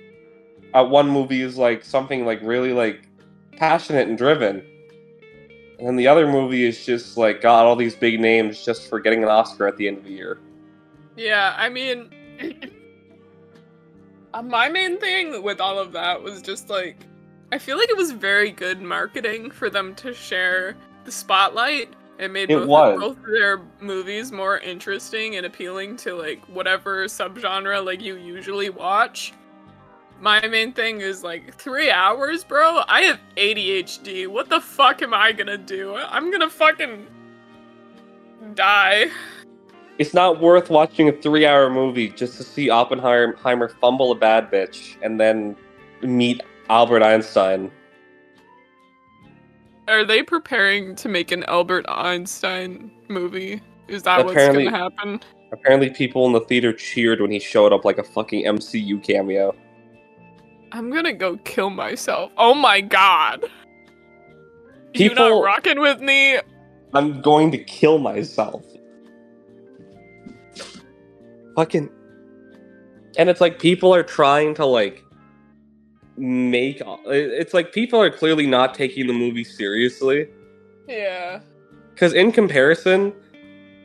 uh, 0.73 0.85
one 0.85 1.09
movie 1.09 1.41
is 1.41 1.57
like 1.57 1.83
something 1.83 2.25
like 2.25 2.39
really 2.43 2.73
like 2.73 3.07
passionate 3.57 4.07
and 4.07 4.17
driven, 4.17 4.63
and 5.79 5.97
the 5.97 6.07
other 6.07 6.27
movie 6.27 6.65
is 6.65 6.85
just 6.85 7.17
like 7.17 7.41
got 7.41 7.65
all 7.65 7.75
these 7.75 7.95
big 7.95 8.19
names 8.19 8.63
just 8.63 8.89
for 8.89 8.99
getting 8.99 9.23
an 9.23 9.29
Oscar 9.29 9.67
at 9.67 9.77
the 9.77 9.87
end 9.87 9.97
of 9.97 10.03
the 10.03 10.11
year. 10.11 10.39
Yeah, 11.15 11.55
I 11.57 11.69
mean, 11.69 12.09
uh, 14.33 14.41
my 14.41 14.69
main 14.69 14.99
thing 14.99 15.43
with 15.43 15.59
all 15.59 15.79
of 15.79 15.91
that 15.93 16.21
was 16.21 16.41
just 16.41 16.69
like, 16.69 16.97
I 17.51 17.57
feel 17.57 17.77
like 17.77 17.89
it 17.89 17.97
was 17.97 18.11
very 18.11 18.51
good 18.51 18.81
marketing 18.81 19.51
for 19.51 19.69
them 19.69 19.95
to 19.95 20.13
share 20.13 20.75
the 21.05 21.11
spotlight. 21.11 21.93
It 22.19 22.31
made 22.31 22.49
It 22.49 22.65
both, 22.67 22.99
both 22.99 23.17
of 23.17 23.25
their 23.25 23.61
movies 23.79 24.31
more 24.31 24.57
interesting 24.57 25.35
and 25.35 25.45
appealing 25.45 25.97
to 25.97 26.15
like 26.15 26.43
whatever 26.45 27.05
subgenre 27.05 27.83
like 27.85 28.01
you 28.01 28.15
usually 28.15 28.69
watch. 28.69 29.33
My 30.19 30.45
main 30.47 30.73
thing 30.73 31.01
is 31.01 31.23
like 31.23 31.53
three 31.55 31.91
hours, 31.91 32.43
bro. 32.43 32.81
I 32.87 33.01
have 33.01 33.19
ADHD. 33.35 34.27
What 34.27 34.49
the 34.49 34.59
fuck 34.59 35.01
am 35.01 35.13
I 35.13 35.31
gonna 35.31 35.57
do? 35.57 35.95
I'm 35.95 36.31
gonna 36.31 36.49
fucking 36.49 37.05
die. 38.55 39.07
It's 39.99 40.13
not 40.13 40.39
worth 40.41 40.69
watching 40.69 41.09
a 41.09 41.11
three-hour 41.11 41.69
movie 41.71 42.09
just 42.09 42.37
to 42.37 42.43
see 42.43 42.69
Oppenheimer 42.69 43.69
fumble 43.81 44.11
a 44.11 44.15
bad 44.15 44.51
bitch 44.51 44.95
and 45.01 45.19
then 45.19 45.55
meet 46.01 46.41
Albert 46.69 47.01
Einstein. 47.01 47.71
Are 49.87 50.03
they 50.05 50.21
preparing 50.21 50.95
to 50.97 51.09
make 51.09 51.31
an 51.31 51.43
Albert 51.45 51.85
Einstein 51.87 52.91
movie? 53.07 53.61
Is 53.87 54.03
that 54.03 54.19
Apparently- 54.21 54.65
what's 54.65 54.77
gonna 54.77 54.83
happen? 54.83 55.19
Apparently, 55.51 55.89
people 55.89 56.25
in 56.27 56.33
the 56.33 56.41
theater 56.41 56.73
cheered 56.73 57.21
when 57.21 57.31
he 57.31 57.39
showed 57.39 57.71
up 57.71 57.85
like 57.85 57.97
a 57.97 58.03
fucking 58.03 58.45
MCU 58.45 58.99
cameo. 59.01 59.55
I'm 60.71 60.91
gonna 60.91 61.13
go 61.13 61.37
kill 61.37 61.69
myself. 61.69 62.31
Oh 62.37 62.53
my 62.53 62.81
god. 62.81 63.45
You 64.93 65.13
not 65.13 65.43
rocking 65.43 65.79
with 65.79 65.99
me? 66.01 66.39
I'm 66.93 67.21
going 67.21 67.51
to 67.51 67.57
kill 67.57 67.99
myself. 67.99 68.65
Fucking. 71.55 71.89
And 73.17 73.29
it's 73.29 73.41
like 73.41 73.59
people 73.59 73.93
are 73.93 74.03
trying 74.03 74.55
to 74.55 74.65
like 74.65 75.03
make. 76.17 76.81
It's 77.05 77.53
like 77.53 77.73
people 77.73 78.01
are 78.01 78.09
clearly 78.09 78.47
not 78.47 78.73
taking 78.73 79.07
the 79.07 79.13
movie 79.13 79.43
seriously. 79.43 80.29
Yeah. 80.87 81.41
Because 81.93 82.13
in 82.13 82.31
comparison, 82.31 83.13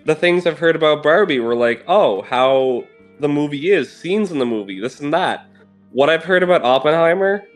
the 0.05 0.15
things 0.15 0.47
I've 0.47 0.59
heard 0.59 0.77
about 0.77 1.03
Barbie 1.03 1.41
were 1.41 1.55
like, 1.55 1.85
oh, 1.89 2.23
how 2.23 2.85
the 3.21 3.29
movie 3.29 3.71
is, 3.71 3.91
scenes 3.91 4.31
in 4.31 4.39
the 4.39 4.47
movie, 4.47 4.81
this 4.81 5.01
and 5.01 5.13
that. 5.15 5.47
What 5.93 6.09
I've 6.09 6.25
heard 6.25 6.43
about 6.43 6.63
Oppenheimer, 6.63 7.47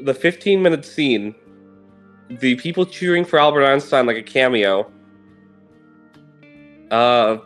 the 0.00 0.14
15 0.14 0.60
minute 0.60 0.84
scene, 0.84 1.34
the 2.28 2.56
people 2.56 2.84
cheering 2.84 3.24
for 3.24 3.38
Albert 3.38 3.64
Einstein 3.64 4.06
like 4.06 4.16
a 4.16 4.22
cameo, 4.22 4.90
uh, 6.90 7.38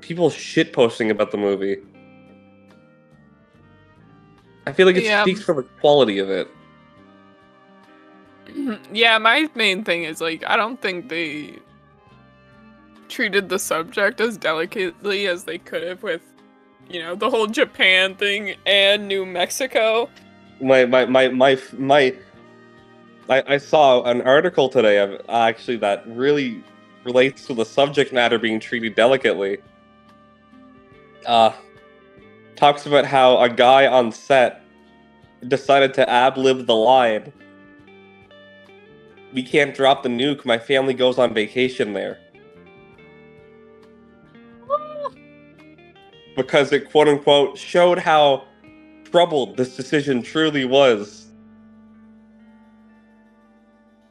people 0.00 0.30
shit 0.30 0.72
posting 0.72 1.10
about 1.10 1.30
the 1.30 1.36
movie. 1.36 1.78
I 4.66 4.72
feel 4.72 4.86
like 4.86 4.96
it 4.96 5.04
Yeah. 5.04 5.22
speaks 5.22 5.42
for 5.42 5.54
the 5.54 5.64
quality 5.80 6.18
of 6.18 6.30
it. 6.30 6.48
yeah, 8.92 9.18
my 9.18 9.48
main 9.54 9.82
thing 9.82 10.04
is 10.04 10.20
like 10.20 10.44
I 10.46 10.56
don't 10.56 10.80
think 10.80 11.08
they 11.08 11.58
treated 13.08 13.48
the 13.48 13.58
subject 13.58 14.20
as 14.20 14.36
delicately 14.36 15.26
as 15.26 15.44
they 15.44 15.58
could 15.58 15.82
have 15.82 16.02
with 16.02 16.22
you 16.92 17.00
know, 17.00 17.14
the 17.14 17.30
whole 17.30 17.46
Japan 17.46 18.14
thing 18.14 18.54
and 18.66 19.08
New 19.08 19.24
Mexico. 19.24 20.08
my 20.60 20.84
my 20.84 21.06
my 21.06 21.28
my 21.28 21.60
my 21.76 22.14
I, 23.28 23.54
I 23.54 23.58
saw 23.58 24.02
an 24.04 24.20
article 24.22 24.68
today 24.68 24.98
of 24.98 25.20
actually 25.28 25.78
that 25.78 26.04
really 26.06 26.62
relates 27.04 27.46
to 27.46 27.54
the 27.54 27.64
subject 27.64 28.12
matter 28.12 28.38
being 28.38 28.60
treated 28.60 28.94
delicately. 28.94 29.58
Uh 31.26 31.52
talks 32.56 32.86
about 32.86 33.04
how 33.04 33.38
a 33.38 33.48
guy 33.48 33.86
on 33.86 34.12
set 34.12 34.62
decided 35.48 35.94
to 35.94 36.08
ab 36.08 36.34
the 36.36 36.74
line. 36.74 37.32
We 39.32 39.42
can't 39.42 39.74
drop 39.74 40.02
the 40.02 40.10
nuke, 40.10 40.44
my 40.44 40.58
family 40.58 40.94
goes 40.94 41.18
on 41.18 41.32
vacation 41.32 41.94
there. 41.94 42.18
Because 46.36 46.72
it 46.72 46.90
quote 46.90 47.08
unquote 47.08 47.58
showed 47.58 47.98
how 47.98 48.44
troubled 49.04 49.56
this 49.56 49.76
decision 49.76 50.22
truly 50.22 50.64
was. 50.64 51.26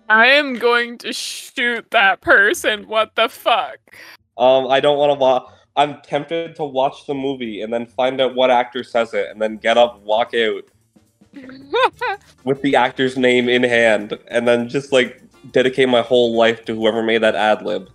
I 0.10 0.28
am 0.28 0.56
going 0.56 0.98
to 1.00 1.14
shoot 1.14 1.90
that 1.92 2.20
person. 2.22 2.88
What 2.88 3.16
the 3.16 3.30
fuck? 3.30 3.78
Um, 4.38 4.68
I 4.68 4.80
don't 4.80 4.98
want 4.98 5.12
to 5.12 5.16
watch. 5.16 5.44
I'm 5.78 6.02
tempted 6.02 6.56
to 6.58 6.66
watch 6.66 7.08
the 7.08 7.14
movie 7.14 7.62
and 7.62 7.72
then 7.72 7.86
find 7.86 8.20
out 8.20 8.36
what 8.36 8.52
actor 8.52 8.84
says 8.84 9.14
it, 9.14 9.30
and 9.32 9.42
then 9.42 9.56
get 9.56 9.78
up, 9.78 10.02
walk 10.02 10.34
out 10.34 10.66
with 12.44 12.62
the 12.62 12.76
actor's 12.76 13.18
name 13.18 13.48
in 13.48 13.64
hand, 13.64 14.20
and 14.28 14.46
then 14.46 14.68
just 14.68 14.92
like 14.92 15.22
dedicate 15.52 15.88
my 15.88 16.02
whole 16.02 16.36
life 16.36 16.66
to 16.66 16.76
whoever 16.76 17.02
made 17.02 17.24
that 17.24 17.36
ad 17.36 17.62
lib. 17.62 17.90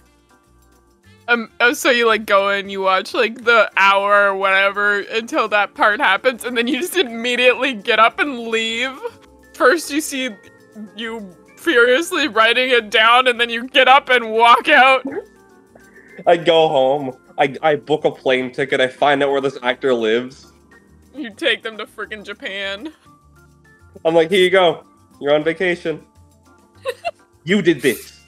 Um, 1.29 1.51
oh, 1.61 1.73
so 1.73 1.91
you 1.91 2.07
like 2.07 2.25
go 2.25 2.51
and 2.51 2.71
you 2.71 2.83
watch 2.83 3.13
like 3.13 3.45
the 3.45 3.71
hour 3.77 4.29
or 4.29 4.37
whatever 4.37 5.01
until 5.01 5.49
that 5.49 5.75
part 5.75 6.01
happens, 6.01 6.45
and 6.45 6.57
then 6.57 6.69
you 6.69 6.81
just 6.81 6.97
immediately 6.97 7.75
get 7.75 7.99
up 7.99 8.21
and 8.21 8.49
leave. 8.49 8.97
First, 9.55 9.91
you 9.91 10.01
see 10.01 10.31
you 10.95 11.35
furiously 11.57 12.29
writing 12.29 12.71
it 12.71 12.91
down, 12.91 13.27
and 13.27 13.41
then 13.41 13.51
you 13.51 13.67
get 13.67 13.89
up 13.89 14.09
and 14.09 14.31
walk 14.31 14.69
out. 14.69 15.05
I 16.27 16.37
go 16.37 16.69
home. 16.69 17.17
I, 17.39 17.55
I 17.61 17.77
book 17.77 18.05
a 18.05 18.11
plane 18.11 18.53
ticket. 18.53 18.81
I 18.81 18.89
find 18.89 19.23
out 19.23 19.31
where 19.31 19.41
this 19.41 19.59
actor 19.63 19.93
lives. 19.93 20.53
You 21.15 21.31
take 21.31 21.63
them 21.63 21.77
to 21.79 21.87
freaking 21.87 22.25
Japan. 22.25 22.93
I'm 24.05 24.15
like, 24.15 24.31
here 24.31 24.43
you 24.43 24.51
go. 24.51 24.85
You're 25.21 25.35
on 25.35 25.43
vacation. 25.43 26.05
you 27.45 27.63
did 27.63 27.83
this. 27.83 28.21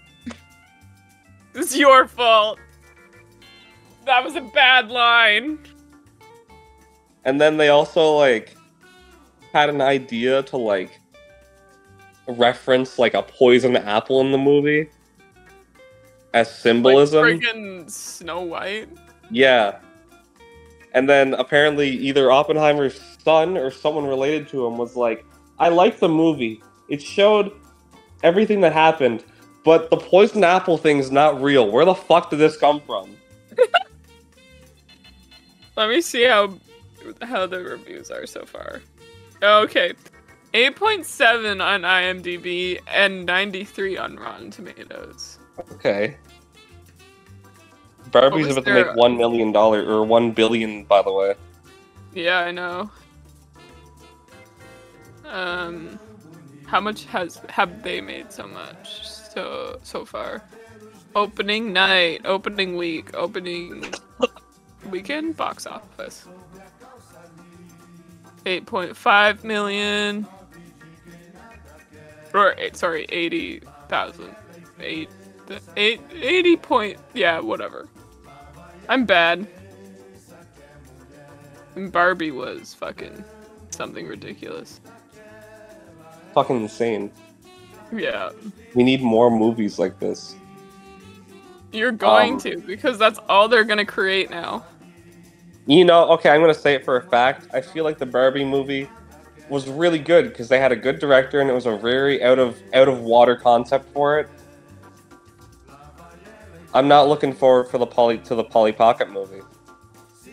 It's 1.54 1.76
your 1.76 2.06
fault. 2.06 2.58
That 4.08 4.24
was 4.24 4.36
a 4.36 4.40
bad 4.40 4.90
line. 4.90 5.58
And 7.26 7.38
then 7.38 7.58
they 7.58 7.68
also 7.68 8.16
like 8.16 8.56
had 9.52 9.68
an 9.68 9.82
idea 9.82 10.42
to 10.44 10.56
like 10.56 10.98
reference 12.26 12.98
like 12.98 13.12
a 13.12 13.22
poison 13.22 13.76
apple 13.76 14.22
in 14.22 14.32
the 14.32 14.38
movie 14.38 14.88
as 16.32 16.50
symbolism. 16.50 17.22
Like 17.22 17.40
friggin' 17.40 17.90
Snow 17.90 18.40
White. 18.40 18.88
Yeah. 19.30 19.78
And 20.94 21.06
then 21.06 21.34
apparently 21.34 21.90
either 21.90 22.32
Oppenheimer's 22.32 22.98
son 23.22 23.58
or 23.58 23.70
someone 23.70 24.06
related 24.06 24.48
to 24.48 24.64
him 24.64 24.78
was 24.78 24.96
like, 24.96 25.22
I 25.58 25.68
like 25.68 25.98
the 25.98 26.08
movie. 26.08 26.62
It 26.88 27.02
showed 27.02 27.52
everything 28.22 28.62
that 28.62 28.72
happened, 28.72 29.22
but 29.66 29.90
the 29.90 29.98
poison 29.98 30.44
apple 30.44 30.78
thing's 30.78 31.10
not 31.10 31.42
real. 31.42 31.70
Where 31.70 31.84
the 31.84 31.94
fuck 31.94 32.30
did 32.30 32.38
this 32.38 32.56
come 32.56 32.80
from? 32.80 33.14
Let 35.78 35.90
me 35.90 36.00
see 36.00 36.24
how 36.24 36.58
how 37.22 37.46
the 37.46 37.62
reviews 37.62 38.10
are 38.10 38.26
so 38.26 38.44
far. 38.44 38.82
Okay. 39.40 39.92
8.7 40.52 41.62
on 41.62 41.82
IMDb 41.82 42.80
and 42.88 43.24
93 43.24 43.96
on 43.96 44.16
Rotten 44.16 44.50
Tomatoes. 44.50 45.38
Okay. 45.72 46.16
Barbie's 48.10 48.50
about 48.50 48.64
to 48.64 48.74
make 48.74 48.96
one 48.96 49.16
million 49.16 49.52
dollar 49.52 49.86
or 49.86 50.02
one 50.02 50.32
billion, 50.32 50.82
by 50.82 51.00
the 51.00 51.12
way. 51.12 51.34
Yeah, 52.12 52.40
I 52.40 52.50
know. 52.50 52.90
Um 55.26 56.00
how 56.66 56.80
much 56.80 57.04
has 57.04 57.40
have 57.50 57.84
they 57.84 58.00
made 58.00 58.32
so 58.32 58.48
much 58.48 59.06
so 59.08 59.78
so 59.84 60.04
far? 60.04 60.42
Opening 61.14 61.72
night, 61.72 62.22
opening 62.24 62.76
week, 62.76 63.14
opening 63.14 63.84
weekend 64.90 65.36
box 65.36 65.66
office. 65.66 66.26
8.5 68.44 69.44
million 69.44 70.26
or 72.34 72.54
eight, 72.58 72.76
sorry, 72.76 73.04
80,000. 73.08 74.34
8 74.80 75.08
eight, 75.76 76.00
80 76.12 76.56
point 76.56 76.98
yeah, 77.14 77.40
whatever. 77.40 77.88
I'm 78.88 79.04
bad. 79.04 79.46
And 81.74 81.90
Barbie 81.92 82.30
was 82.30 82.74
fucking 82.74 83.24
something 83.70 84.06
ridiculous. 84.06 84.80
Fucking 86.34 86.62
insane. 86.62 87.10
Yeah. 87.92 88.30
We 88.74 88.82
need 88.84 89.02
more 89.02 89.30
movies 89.30 89.78
like 89.78 89.98
this. 89.98 90.36
You're 91.72 91.92
going 91.92 92.34
Um, 92.34 92.40
to 92.40 92.58
because 92.58 92.98
that's 92.98 93.18
all 93.28 93.48
they're 93.48 93.64
going 93.64 93.78
to 93.78 93.84
create 93.84 94.30
now. 94.30 94.64
You 95.68 95.84
know, 95.84 96.08
okay, 96.12 96.30
I'm 96.30 96.40
gonna 96.40 96.54
say 96.54 96.74
it 96.74 96.84
for 96.84 96.96
a 96.96 97.02
fact. 97.02 97.46
I 97.52 97.60
feel 97.60 97.84
like 97.84 97.98
the 97.98 98.06
Barbie 98.06 98.44
movie 98.44 98.88
was 99.50 99.68
really 99.68 99.98
good 99.98 100.30
because 100.30 100.48
they 100.48 100.58
had 100.58 100.72
a 100.72 100.76
good 100.76 100.98
director 100.98 101.40
and 101.40 101.50
it 101.50 101.52
was 101.52 101.66
a 101.66 101.76
very 101.76 102.22
out 102.24 102.38
of 102.38 102.58
out 102.72 102.88
of 102.88 103.00
water 103.00 103.36
concept 103.36 103.92
for 103.92 104.18
it. 104.18 104.30
I'm 106.72 106.88
not 106.88 107.06
looking 107.08 107.34
forward 107.34 107.68
for 107.68 107.76
the 107.76 107.86
Polly 107.86 108.16
to 108.18 108.34
the 108.34 108.44
Polly 108.44 108.72
Pocket 108.72 109.10
movie. 109.10 109.42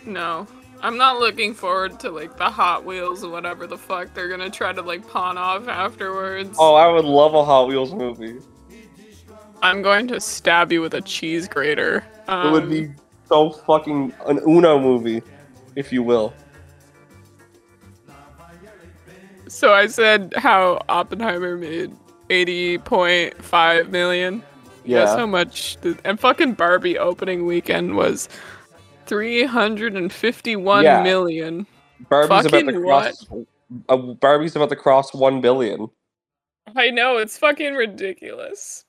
No. 0.05 0.47
I'm 0.81 0.97
not 0.97 1.19
looking 1.19 1.53
forward 1.53 1.99
to 2.01 2.11
like 2.11 2.37
the 2.37 2.49
Hot 2.49 2.85
Wheels 2.85 3.23
or 3.23 3.31
whatever 3.31 3.67
the 3.67 3.77
fuck 3.77 4.13
they're 4.13 4.27
going 4.27 4.39
to 4.39 4.49
try 4.49 4.71
to 4.71 4.81
like 4.81 5.05
pawn 5.05 5.37
off 5.37 5.67
afterwards. 5.67 6.55
Oh, 6.59 6.75
I 6.75 6.87
would 6.87 7.05
love 7.05 7.33
a 7.33 7.43
Hot 7.43 7.67
Wheels 7.67 7.93
movie. 7.93 8.37
I'm 9.61 9.81
going 9.81 10.07
to 10.09 10.21
stab 10.21 10.71
you 10.71 10.81
with 10.81 10.93
a 10.93 11.01
cheese 11.01 11.47
grater. 11.47 12.05
Um, 12.27 12.47
It 12.47 12.51
would 12.51 12.69
be 12.69 12.91
so 13.27 13.49
fucking 13.51 14.13
an 14.27 14.39
Uno 14.47 14.79
movie, 14.79 15.21
if 15.75 15.91
you 15.91 16.03
will. 16.03 16.33
So 19.47 19.73
I 19.73 19.87
said 19.87 20.33
how 20.37 20.83
Oppenheimer 20.89 21.55
made 21.57 21.91
80.5 22.29 23.89
million. 23.89 24.39
Guess 24.39 25.09
Yeah. 25.09 25.17
how 25.17 25.25
much? 25.25 25.77
And 26.03 26.19
fucking 26.19 26.53
Barbie 26.53 26.97
opening 26.97 27.45
weekend 27.45 27.95
was 27.95 28.29
three 29.07 29.43
hundred 29.43 29.95
and 29.95 30.11
fifty-one 30.11 30.83
Yeah. 30.83 31.01
million. 31.03 31.65
Barbie's 32.09 32.27
about 32.27 32.43
to 32.43 32.65
Fucking 32.65 32.81
cross. 32.81 33.25
Uh, 33.89 33.97
Barbie's 33.97 34.55
about 34.55 34.69
to 34.69 34.75
cross 34.75 35.13
one 35.13 35.41
billion. 35.41 35.87
I 36.75 36.89
know 36.91 37.17
it's 37.17 37.37
fucking 37.37 37.73
ridiculous. 37.75 38.83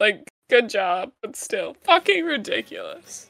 Like, 0.00 0.30
good 0.48 0.68
job, 0.70 1.12
but 1.22 1.36
still, 1.36 1.76
fucking 1.84 2.24
ridiculous. 2.24 3.28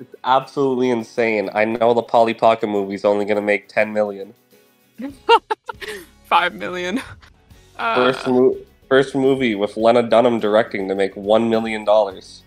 It's 0.00 0.14
absolutely 0.24 0.90
insane. 0.90 1.50
I 1.52 1.66
know 1.66 1.92
the 1.92 2.02
Polly 2.02 2.32
Pocket 2.32 2.68
movie's 2.68 3.04
only 3.04 3.26
gonna 3.26 3.42
make 3.42 3.68
ten 3.68 3.92
million. 3.92 4.34
Five 6.24 6.54
million. 6.54 7.00
Uh, 7.78 7.94
First, 7.94 8.26
mo- 8.26 8.56
first 8.88 9.14
movie 9.14 9.54
with 9.54 9.76
Lena 9.76 10.02
Dunham 10.02 10.40
directing 10.40 10.88
to 10.88 10.94
make 10.94 11.14
one 11.16 11.48
million 11.50 11.84
dollars. 11.84 12.42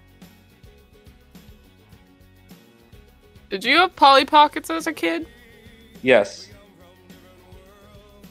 did 3.50 3.64
you 3.64 3.78
have 3.78 3.96
Polly 3.96 4.26
Pockets 4.26 4.72
as 4.72 4.88
a 4.88 4.94
kid? 4.94 5.28
Yes. 6.02 6.50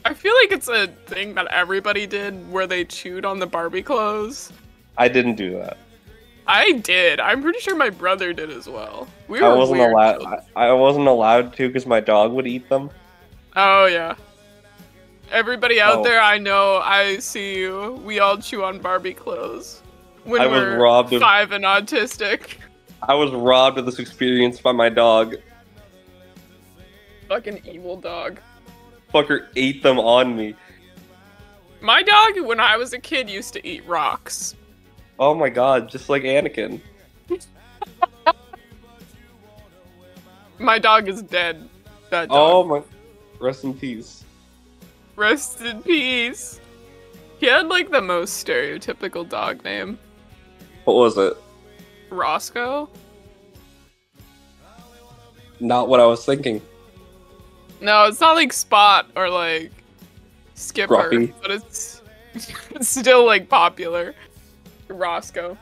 I 0.03 0.13
feel 0.13 0.33
like 0.41 0.51
it's 0.51 0.67
a 0.67 0.87
thing 1.05 1.33
that 1.35 1.47
everybody 1.47 2.05
did 2.05 2.51
where 2.51 2.67
they 2.67 2.83
chewed 2.83 3.23
on 3.23 3.39
the 3.39 3.47
Barbie 3.47 3.83
clothes. 3.83 4.51
I 4.97 5.07
didn't 5.07 5.35
do 5.35 5.51
that. 5.59 5.77
I 6.47 6.73
did. 6.73 7.19
I'm 7.19 7.41
pretty 7.41 7.59
sure 7.59 7.75
my 7.75 7.89
brother 7.89 8.33
did 8.33 8.49
as 8.49 8.67
well. 8.67 9.07
We 9.27 9.39
were 9.41 9.47
I 9.47 9.53
wasn't 9.53 9.79
allowed. 9.79 10.23
I, 10.55 10.65
I 10.67 10.73
wasn't 10.73 11.07
allowed 11.07 11.53
to 11.57 11.67
because 11.67 11.85
my 11.85 11.99
dog 11.99 12.31
would 12.33 12.47
eat 12.47 12.67
them. 12.69 12.89
Oh 13.55 13.85
yeah. 13.85 14.15
Everybody 15.31 15.79
out 15.81 15.99
Oh. 15.99 16.03
there, 16.03 16.21
I 16.21 16.37
know, 16.37 16.77
I 16.83 17.17
see 17.17 17.57
you. 17.57 18.01
We 18.05 18.19
all 18.19 18.37
chew 18.37 18.63
on 18.63 18.79
Barbie 18.79 19.13
clothes 19.13 19.81
when 20.25 20.41
I 20.41 20.47
was 20.47 20.61
we're 20.61 20.79
robbed 20.81 21.13
of- 21.13 21.21
five 21.21 21.51
and 21.53 21.63
autistic. 21.63 22.57
I 23.01 23.13
was 23.15 23.31
robbed 23.31 23.77
of 23.79 23.85
this 23.85 23.99
experience 23.99 24.59
by 24.61 24.71
my 24.73 24.89
dog. 24.89 25.35
Fucking 27.29 27.61
evil 27.65 27.97
dog. 27.97 28.39
Fucker 29.13 29.47
ate 29.55 29.81
them 29.83 29.99
on 29.99 30.35
me. 30.35 30.55
My 31.81 32.01
dog, 32.01 32.39
when 32.41 32.59
I 32.59 32.77
was 32.77 32.93
a 32.93 32.99
kid, 32.99 33.29
used 33.29 33.53
to 33.53 33.67
eat 33.67 33.85
rocks. 33.87 34.55
Oh 35.19 35.33
my 35.33 35.49
god, 35.49 35.89
just 35.89 36.09
like 36.09 36.23
Anakin. 36.23 36.81
My 40.59 40.79
dog 40.79 41.07
is 41.09 41.21
dead. 41.21 41.67
That 42.09 42.27
Oh 42.29 42.63
my. 42.63 42.81
Rest 43.39 43.63
in 43.63 43.73
peace. 43.73 44.23
Rest 45.15 45.61
in 45.61 45.81
peace. 45.83 46.59
He 47.39 47.47
had 47.47 47.67
like 47.67 47.91
the 47.91 48.01
most 48.01 48.45
stereotypical 48.45 49.27
dog 49.27 49.63
name. 49.63 49.99
What 50.85 50.95
was 50.95 51.17
it? 51.17 51.35
Roscoe? 52.09 52.89
Not 55.59 55.89
what 55.89 55.99
I 55.99 56.05
was 56.05 56.25
thinking. 56.25 56.61
No, 57.81 58.05
it's 58.05 58.21
not 58.21 58.35
like 58.35 58.53
Spot 58.53 59.09
or 59.15 59.29
like 59.29 59.71
Skipper, 60.55 61.27
but 61.41 61.51
it's 61.51 62.01
it's 62.33 62.53
still 62.87 63.25
like 63.25 63.49
popular. 63.49 64.15
Roscoe. 64.87 65.57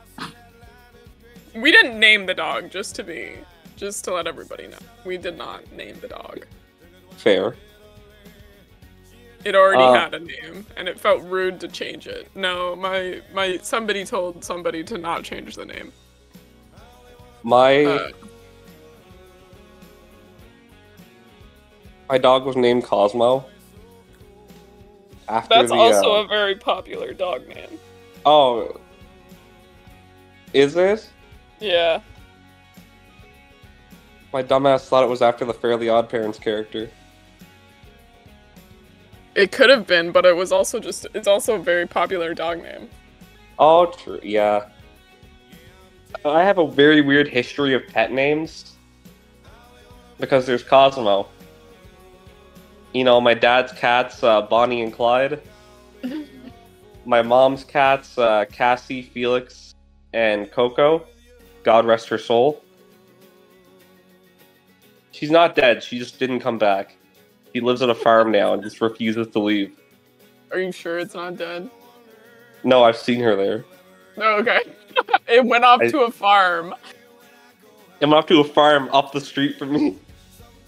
We 1.54 1.70
didn't 1.70 1.98
name 1.98 2.26
the 2.26 2.34
dog 2.34 2.70
just 2.70 2.94
to 2.96 3.04
be 3.04 3.32
just 3.76 4.04
to 4.04 4.14
let 4.14 4.26
everybody 4.26 4.68
know. 4.68 4.78
We 5.04 5.18
did 5.18 5.36
not 5.36 5.70
name 5.72 5.98
the 6.00 6.08
dog. 6.08 6.46
Fair. 7.16 7.56
It 9.44 9.54
already 9.56 9.82
Uh, 9.82 9.94
had 9.94 10.14
a 10.14 10.20
name 10.20 10.66
and 10.76 10.88
it 10.88 10.98
felt 10.98 11.22
rude 11.24 11.58
to 11.60 11.68
change 11.68 12.06
it. 12.06 12.28
No, 12.34 12.76
my 12.76 13.20
my 13.32 13.58
somebody 13.58 14.04
told 14.04 14.44
somebody 14.44 14.84
to 14.84 14.98
not 14.98 15.24
change 15.24 15.56
the 15.56 15.64
name. 15.64 15.92
My 17.42 17.84
Uh, 17.84 18.08
my 22.08 22.18
dog 22.18 22.44
was 22.44 22.56
named 22.56 22.84
Cosmo. 22.84 23.44
After 25.28 25.54
that's 25.54 25.70
the, 25.70 25.76
also 25.76 26.12
uh, 26.16 26.24
a 26.24 26.26
very 26.28 26.54
popular 26.54 27.12
dog 27.12 27.48
name. 27.48 27.78
Oh. 28.24 28.76
Is 30.52 30.76
it? 30.76 31.08
Yeah. 31.60 32.00
My 34.32 34.42
dumbass 34.42 34.86
thought 34.88 35.04
it 35.04 35.08
was 35.08 35.22
after 35.22 35.44
the 35.44 35.54
Fairly 35.54 35.88
Odd 35.88 36.08
Parents 36.08 36.38
character. 36.38 36.90
It 39.34 39.52
could 39.52 39.70
have 39.70 39.86
been, 39.86 40.12
but 40.12 40.26
it 40.26 40.36
was 40.36 40.52
also 40.52 40.78
just 40.78 41.06
it's 41.14 41.28
also 41.28 41.54
a 41.54 41.58
very 41.58 41.86
popular 41.86 42.34
dog 42.34 42.62
name. 42.62 42.88
Oh, 43.58 43.86
true. 43.86 44.20
Yeah. 44.22 44.68
I 46.24 46.42
have 46.42 46.58
a 46.58 46.66
very 46.66 47.00
weird 47.00 47.28
history 47.28 47.74
of 47.74 47.86
pet 47.88 48.12
names. 48.12 48.72
Because 50.18 50.46
there's 50.46 50.62
Cosmo. 50.62 51.28
You 52.92 53.04
know, 53.04 53.20
my 53.20 53.34
dad's 53.34 53.72
cats, 53.72 54.22
uh, 54.22 54.42
Bonnie 54.42 54.82
and 54.82 54.92
Clyde. 54.92 55.40
my 57.06 57.22
mom's 57.22 57.64
cats, 57.64 58.18
uh, 58.18 58.44
Cassie, 58.52 59.02
Felix, 59.02 59.71
and 60.12 60.50
Coco. 60.50 61.06
God 61.62 61.86
rest 61.86 62.08
her 62.08 62.18
soul. 62.18 62.62
She's 65.12 65.30
not 65.30 65.54
dead. 65.54 65.82
She 65.82 65.98
just 65.98 66.18
didn't 66.18 66.40
come 66.40 66.58
back. 66.58 66.96
She 67.54 67.60
lives 67.60 67.82
at 67.82 67.90
a 67.90 67.94
farm 67.94 68.32
now 68.32 68.54
and 68.54 68.62
just 68.62 68.80
refuses 68.80 69.28
to 69.28 69.38
leave. 69.38 69.72
Are 70.50 70.58
you 70.58 70.72
sure 70.72 70.98
it's 70.98 71.14
not 71.14 71.36
dead? 71.36 71.70
No, 72.64 72.82
I've 72.84 72.96
seen 72.96 73.20
her 73.20 73.36
there. 73.36 73.64
Oh, 74.16 74.40
okay. 74.40 74.60
it 75.28 75.44
went 75.44 75.64
off 75.64 75.80
I- 75.82 75.90
to 75.90 76.00
a 76.00 76.10
farm. 76.10 76.74
I'm 78.00 78.12
off 78.12 78.26
to 78.26 78.40
a 78.40 78.44
farm 78.44 78.88
up 78.92 79.12
the 79.12 79.20
street 79.20 79.58
from 79.58 79.72
me. 79.72 79.96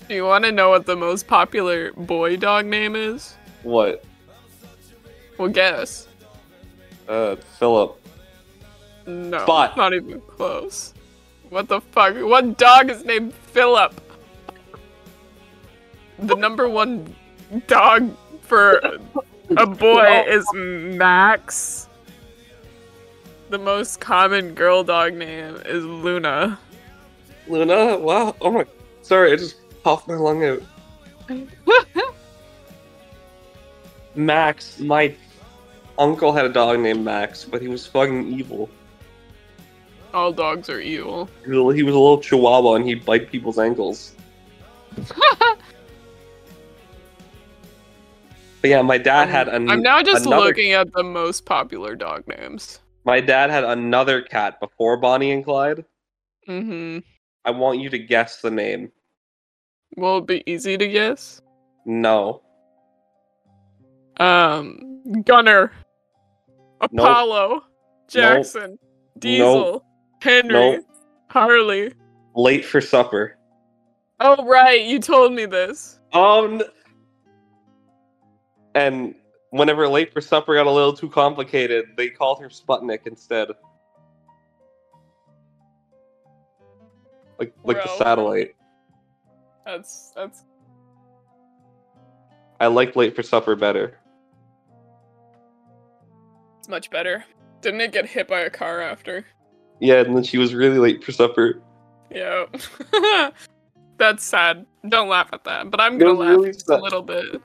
Do 0.09 0.14
you 0.14 0.24
want 0.24 0.45
to 0.45 0.53
know 0.53 0.68
what 0.70 0.86
the 0.86 0.95
most 0.95 1.26
popular 1.26 1.92
boy 1.95 2.36
dog 2.36 2.66
name 2.66 2.95
is? 2.95 3.34
What? 3.64 4.05
Well, 5.36 5.49
guess. 5.49 6.07
Uh, 7.09 7.34
Philip. 7.59 8.01
No, 9.07 9.38
Spot. 9.42 9.76
not 9.76 9.92
even 9.94 10.20
close. 10.22 10.94
What 11.50 11.68
the 11.68 11.80
fuck? 11.80 12.14
What 12.16 12.57
dog 12.59 12.90
is 12.90 13.05
named 13.05 13.34
Philip? 13.34 14.00
The 16.18 16.34
number 16.36 16.68
one 16.68 17.14
dog 17.66 18.16
for 18.42 18.98
a 19.57 19.66
boy 19.66 20.24
is 20.26 20.46
Max. 20.55 21.88
The 23.50 23.59
most 23.59 24.00
common 24.00 24.55
girl 24.55 24.82
dog 24.82 25.14
name 25.14 25.57
is 25.66 25.84
Luna. 25.84 26.59
Luna? 27.46 27.98
Wow. 27.98 28.34
Oh 28.40 28.50
my. 28.50 28.64
Sorry, 29.02 29.32
I 29.32 29.36
just 29.36 29.57
puffed 29.82 30.09
my 30.09 30.14
lung 30.14 30.44
out. 30.44 30.62
Max, 34.14 34.78
my 34.80 35.14
uncle 35.98 36.32
had 36.32 36.46
a 36.46 36.48
dog 36.48 36.80
named 36.80 37.05
Max, 37.05 37.44
but 37.44 37.61
he 37.61 37.68
was 37.68 37.86
fucking 37.86 38.32
evil. 38.32 38.70
All 40.14 40.32
dogs 40.32 40.70
are 40.70 40.80
evil. 40.80 41.28
He 41.44 41.50
was 41.50 41.74
a- 41.74 41.76
he 41.76 41.82
was 41.82 41.94
a 41.94 41.98
little 41.98 42.18
chihuahua 42.20 42.74
and 42.74 42.86
he'd 42.86 43.04
bite 43.04 43.30
people's 43.30 43.58
ankles. 43.58 44.14
But 48.60 48.70
yeah, 48.70 48.80
my 48.80 48.96
dad 48.96 49.28
had 49.28 49.48
an, 49.50 49.68
I'm 49.68 49.82
now 49.82 50.02
just 50.02 50.24
another, 50.24 50.46
looking 50.46 50.72
at 50.72 50.90
the 50.94 51.02
most 51.02 51.44
popular 51.44 51.94
dog 51.94 52.26
names. 52.26 52.80
My 53.04 53.20
dad 53.20 53.50
had 53.50 53.62
another 53.62 54.22
cat 54.22 54.58
before 54.58 54.96
Bonnie 54.96 55.32
and 55.32 55.44
Clyde. 55.44 55.84
Mm-hmm. 56.48 57.00
I 57.44 57.50
want 57.50 57.80
you 57.80 57.90
to 57.90 57.98
guess 57.98 58.40
the 58.40 58.50
name. 58.50 58.90
Will 59.98 60.16
it 60.16 60.26
be 60.26 60.42
easy 60.50 60.78
to 60.78 60.88
guess? 60.88 61.42
No. 61.84 62.40
Um, 64.18 65.02
Gunner, 65.26 65.70
Nope. 66.80 66.90
Apollo, 66.90 67.64
Jackson, 68.08 68.78
Diesel, 69.18 69.84
Henry, 70.24 70.52
Nope. 70.52 70.86
Harley. 71.28 71.92
Late 72.34 72.64
for 72.64 72.80
supper. 72.80 73.36
Oh 74.20 74.44
right, 74.46 74.82
you 74.82 74.98
told 74.98 75.32
me 75.34 75.44
this. 75.44 76.00
Um. 76.14 76.62
And 78.74 79.14
whenever 79.50 79.86
late 79.86 80.12
for 80.12 80.20
supper 80.22 80.54
got 80.54 80.66
a 80.66 80.70
little 80.70 80.94
too 80.94 81.10
complicated, 81.10 81.84
they 81.96 82.08
called 82.08 82.40
her 82.40 82.48
Sputnik 82.48 83.06
instead. 83.06 83.48
Like 87.38 87.54
like 87.62 87.82
the 87.82 87.96
satellite. 87.98 88.56
That's 89.66 90.12
that's 90.16 90.44
I 92.60 92.68
like 92.68 92.96
late 92.96 93.14
for 93.14 93.22
supper 93.22 93.54
better. 93.56 93.98
it's 96.58 96.68
much 96.68 96.88
better. 96.90 97.24
Didn't 97.60 97.82
it 97.82 97.92
get 97.92 98.06
hit 98.06 98.26
by 98.26 98.40
a 98.40 98.50
car 98.50 98.80
after? 98.80 99.26
Yeah, 99.85 100.01
and 100.01 100.16
then 100.16 100.22
she 100.24 100.39
was 100.39 100.55
really 100.55 100.78
late 100.78 101.05
for 101.05 101.12
supper. 101.12 101.61
Yeah. 102.11 102.47
that's 103.99 104.24
sad. 104.24 104.64
Don't 104.89 105.11
laugh 105.11 105.28
at 105.35 105.45
that. 105.45 105.70
But 105.70 105.78
I'm 105.78 105.99
gonna 105.99 106.14
laugh 106.14 106.30
really 106.39 106.55
a 106.70 106.78
little 106.78 107.03
bit. 107.03 107.43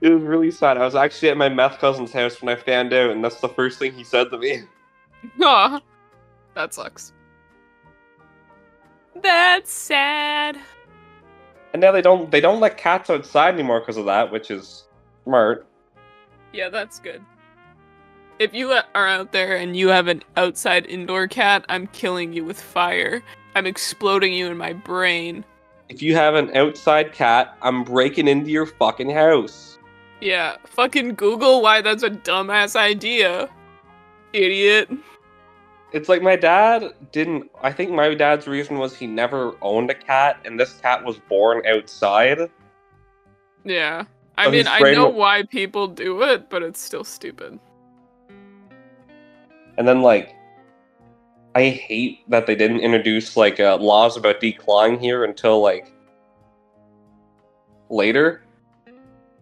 It 0.00 0.08
was 0.08 0.22
really 0.24 0.50
sad. 0.50 0.78
I 0.78 0.84
was 0.84 0.96
actually 0.96 1.28
at 1.28 1.36
my 1.36 1.48
meth 1.48 1.78
cousin's 1.78 2.12
house 2.12 2.42
when 2.42 2.48
I 2.52 2.60
found 2.60 2.92
out, 2.92 3.10
and 3.10 3.22
that's 3.22 3.40
the 3.40 3.48
first 3.48 3.78
thing 3.78 3.92
he 3.92 4.02
said 4.02 4.32
to 4.32 4.38
me. 4.38 4.62
Aw. 5.42 5.80
That 6.54 6.74
sucks. 6.74 7.12
That's 9.22 9.70
sad. 9.70 10.58
And 11.72 11.80
now 11.80 11.92
they 11.92 12.02
don't 12.02 12.32
they 12.32 12.40
don't 12.40 12.58
let 12.58 12.78
cats 12.78 13.10
outside 13.10 13.54
anymore 13.54 13.78
because 13.78 13.96
of 13.96 14.06
that, 14.06 14.32
which 14.32 14.50
is 14.50 14.88
smart. 15.22 15.68
Yeah, 16.52 16.68
that's 16.68 16.98
good. 16.98 17.24
If 18.40 18.54
you 18.54 18.72
are 18.72 19.06
out 19.06 19.32
there 19.32 19.54
and 19.56 19.76
you 19.76 19.88
have 19.88 20.08
an 20.08 20.22
outside 20.38 20.86
indoor 20.86 21.28
cat, 21.28 21.62
I'm 21.68 21.86
killing 21.88 22.32
you 22.32 22.42
with 22.42 22.58
fire. 22.58 23.22
I'm 23.54 23.66
exploding 23.66 24.32
you 24.32 24.46
in 24.46 24.56
my 24.56 24.72
brain. 24.72 25.44
If 25.90 26.00
you 26.00 26.16
have 26.16 26.34
an 26.34 26.56
outside 26.56 27.12
cat, 27.12 27.54
I'm 27.60 27.84
breaking 27.84 28.28
into 28.28 28.48
your 28.48 28.64
fucking 28.64 29.10
house. 29.10 29.76
Yeah, 30.22 30.56
fucking 30.64 31.16
Google 31.16 31.60
why 31.60 31.82
that's 31.82 32.02
a 32.02 32.08
dumbass 32.08 32.76
idea. 32.76 33.50
Idiot. 34.32 34.88
It's 35.92 36.08
like 36.08 36.22
my 36.22 36.36
dad 36.36 36.94
didn't. 37.12 37.50
I 37.62 37.72
think 37.72 37.90
my 37.90 38.14
dad's 38.14 38.46
reason 38.46 38.78
was 38.78 38.96
he 38.96 39.06
never 39.06 39.54
owned 39.60 39.90
a 39.90 39.94
cat, 39.94 40.40
and 40.46 40.58
this 40.58 40.78
cat 40.80 41.04
was 41.04 41.18
born 41.28 41.60
outside. 41.66 42.50
Yeah. 43.64 44.04
I 44.38 44.46
So 44.46 44.50
mean, 44.52 44.66
I 44.66 44.92
know 44.92 45.10
why 45.10 45.42
people 45.42 45.88
do 45.88 46.22
it, 46.22 46.48
but 46.48 46.62
it's 46.62 46.80
still 46.80 47.04
stupid. 47.04 47.60
And 49.80 49.88
then 49.88 50.02
like, 50.02 50.36
I 51.54 51.70
hate 51.70 52.28
that 52.28 52.46
they 52.46 52.54
didn't 52.54 52.80
introduce 52.80 53.34
like 53.34 53.58
uh, 53.58 53.78
laws 53.78 54.14
about 54.14 54.38
declawing 54.38 55.00
here 55.00 55.24
until 55.24 55.62
like 55.62 55.90
later. 57.88 58.42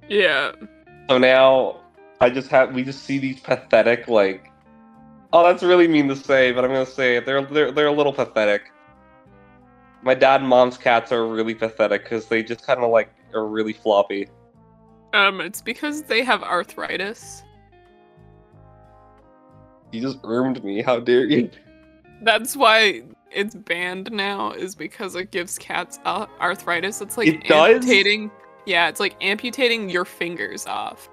Yeah. 0.09 0.53
So 1.11 1.18
now 1.18 1.80
I 2.20 2.30
just 2.30 2.51
have 2.51 2.72
we 2.72 2.84
just 2.84 3.03
see 3.03 3.18
these 3.18 3.41
pathetic 3.41 4.07
like. 4.07 4.53
Oh, 5.32 5.43
that's 5.43 5.64
really 5.64 5.89
mean 5.89 6.07
to 6.07 6.14
say, 6.14 6.53
but 6.53 6.64
I'm 6.64 6.70
gonna 6.70 6.86
say 6.86 7.16
it. 7.16 7.26
They're 7.26 7.45
they're 7.45 7.72
they're 7.72 7.89
a 7.89 7.93
little 7.93 8.12
pathetic. 8.12 8.70
My 10.03 10.14
dad 10.14 10.43
and 10.43 10.49
mom's 10.49 10.78
cats 10.78 11.11
are 11.11 11.26
really 11.26 11.57
pathetic 11.57 12.05
because 12.05 12.26
they 12.26 12.45
just 12.45 12.64
kind 12.64 12.78
of 12.78 12.93
like 12.93 13.12
are 13.34 13.45
really 13.45 13.72
floppy. 13.72 14.28
Um, 15.14 15.41
it's 15.41 15.62
because 15.62 16.05
they 16.05 16.22
have 16.22 16.45
arthritis. 16.45 17.43
You 19.93 20.01
just 20.01 20.20
ermed 20.22 20.62
me. 20.64 20.82
How 20.82 21.01
dare 21.01 21.24
you? 21.24 21.51
That's 22.22 22.57
why 22.57 23.03
it's 23.30 23.55
banned 23.55 24.11
now, 24.12 24.53
is 24.53 24.74
because 24.74 25.14
it 25.14 25.30
gives 25.30 25.59
cats 25.59 25.99
uh, 26.05 26.26
arthritis. 26.41 27.01
It's 27.01 27.16
like 27.16 27.28
It 27.28 27.45
does? 27.45 27.76
amputating. 27.76 28.30
Yeah, 28.66 28.89
it's 28.89 29.01
like 29.01 29.16
amputating 29.22 29.89
your 29.89 30.05
fingers 30.05 30.66
off. 30.66 31.09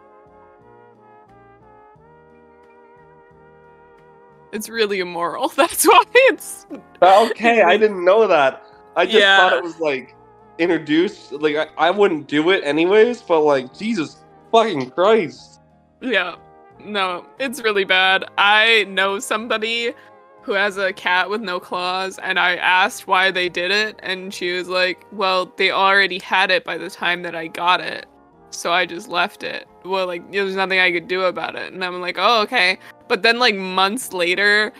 It's 4.51 4.69
really 4.69 4.99
immoral. 4.99 5.49
That's 5.55 5.86
why 5.86 6.03
it's. 6.13 6.65
Okay, 7.01 7.61
I 7.61 7.78
didn't 7.78 8.03
know 8.03 8.28
that. 8.28 8.63
I 8.95 9.05
just 9.05 9.17
Yeah. 9.17 9.38
thought 9.49 9.53
it 9.57 9.63
was 9.63 9.80
like 9.80 10.15
introduced. 10.57 11.32
Like 11.34 11.55
I, 11.55 11.67
I 11.78 11.91
wouldn't 11.91 12.28
do 12.28 12.49
it 12.51 12.63
anyways, 12.63 13.21
but 13.21 13.41
like 13.41 13.73
Jesus 13.78 14.23
fucking 14.51 14.91
Christ. 14.91 15.59
Yeah. 16.01 16.36
No, 16.84 17.26
it's 17.39 17.61
really 17.61 17.84
bad. 17.84 18.26
I 18.38 18.86
know 18.86 19.19
somebody 19.19 19.93
who 20.41 20.51
has 20.51 20.78
a 20.78 20.93
cat 20.93 21.30
with 21.30 21.41
no 21.41 21.59
claws, 21.59 22.19
and 22.19 22.38
I 22.38 22.55
asked 22.57 23.07
why 23.07 23.32
they 23.32 23.49
did 23.49 23.71
it, 23.71 23.99
and 24.03 24.32
she 24.32 24.53
was 24.53 24.69
like, 24.69 25.03
Well, 25.11 25.51
they 25.57 25.71
already 25.71 26.19
had 26.19 26.51
it 26.51 26.63
by 26.63 26.78
the 26.78 26.89
time 26.89 27.23
that 27.23 27.36
I 27.36 27.47
got 27.47 27.82
it. 27.82 28.05
So 28.51 28.71
I 28.71 28.86
just 28.86 29.09
left 29.09 29.43
it. 29.43 29.67
Well, 29.84 30.05
like, 30.05 30.32
there's 30.32 30.55
nothing 30.55 30.80
I 30.80 30.91
could 30.91 31.07
do 31.07 31.23
about 31.23 31.55
it. 31.55 31.73
And 31.73 31.84
I'm 31.84 31.99
like, 31.99 32.17
Oh, 32.19 32.41
okay. 32.43 32.78
But 33.07 33.23
then, 33.23 33.39
like, 33.39 33.55
months 33.55 34.13
later, 34.13 34.71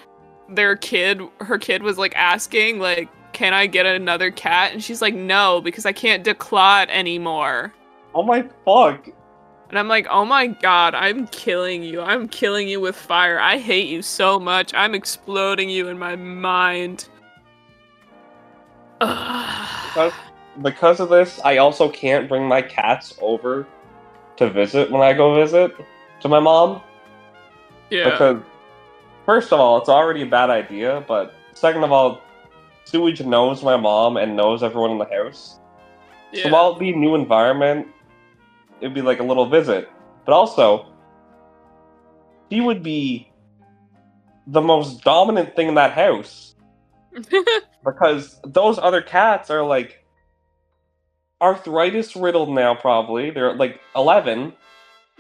their 0.50 0.76
kid, 0.76 1.22
her 1.42 1.58
kid 1.58 1.82
was 1.82 1.98
like 1.98 2.16
asking, 2.16 2.80
like, 2.80 3.10
Can 3.34 3.54
I 3.54 3.66
get 3.66 3.88
another 3.88 4.30
cat? 4.30 4.72
And 4.72 4.84
she's 4.84 5.02
like, 5.02 5.16
No, 5.16 5.62
because 5.62 5.88
I 5.88 5.94
can't 5.94 6.24
declaw 6.24 6.84
it 6.84 6.90
anymore. 6.90 7.74
Oh 8.14 8.24
my 8.24 8.48
fuck. 8.64 9.10
And 9.76 9.80
I'm 9.82 9.90
like, 9.90 10.08
oh 10.10 10.24
my 10.24 10.48
god, 10.48 10.96
I'm 10.96 11.28
killing 11.28 11.84
you. 11.84 12.00
I'm 12.00 12.30
killing 12.30 12.70
you 12.70 12.80
with 12.80 12.96
fire. 12.96 13.38
I 13.38 13.58
hate 13.58 13.90
you 13.90 14.02
so 14.02 14.40
much. 14.40 14.74
I'm 14.74 14.96
exploding 14.96 15.70
you 15.70 15.90
in 15.90 16.00
my 16.00 16.16
mind. 16.16 17.10
Because, 19.02 20.14
because 20.62 21.02
of 21.02 21.10
this, 21.10 21.42
I 21.44 21.58
also 21.58 21.90
can't 21.90 22.30
bring 22.30 22.48
my 22.48 22.62
cats 22.62 23.18
over 23.20 23.68
to 24.38 24.50
visit 24.50 24.90
when 24.90 25.02
I 25.02 25.12
go 25.12 25.36
visit 25.36 25.76
to 26.22 26.30
my 26.30 26.40
mom. 26.40 26.82
yeah. 27.90 28.12
Because, 28.12 28.42
first 29.26 29.52
of 29.52 29.60
all, 29.60 29.78
it's 29.78 29.90
already 29.90 30.22
a 30.22 30.26
bad 30.26 30.50
idea, 30.50 31.04
but 31.06 31.34
second 31.52 31.84
of 31.84 31.92
all, 31.92 32.22
Sewage 32.86 33.22
knows 33.22 33.62
my 33.62 33.76
mom 33.76 34.16
and 34.16 34.38
knows 34.38 34.64
everyone 34.64 34.92
in 34.92 35.00
the 35.00 35.10
house. 35.14 35.60
yeah. 36.32 36.44
So 36.44 36.50
while 36.52 36.70
it'd 36.70 36.80
be 36.80 36.92
a 36.92 36.96
new 36.96 37.14
environment, 37.14 37.90
it'd 38.82 38.94
be 38.94 39.02
like 39.02 39.20
a 39.20 39.24
little 39.24 39.50
visit. 39.50 39.90
But 40.26 40.34
also, 40.34 40.88
she 42.52 42.62
would 42.62 42.84
be 42.84 43.32
the 44.48 44.62
most 44.62 45.04
dominant 45.04 45.56
thing 45.56 45.68
in 45.68 45.76
that 45.76 45.94
house 45.94 46.56
because 47.86 48.40
those 48.44 48.78
other 48.78 49.02
cats 49.02 49.50
are 49.50 49.64
like 49.64 50.04
arthritis 51.42 52.16
riddled 52.16 52.50
now. 52.50 52.76
Probably 52.76 53.32
they're 53.32 53.54
like 53.56 53.80
eleven. 53.96 54.54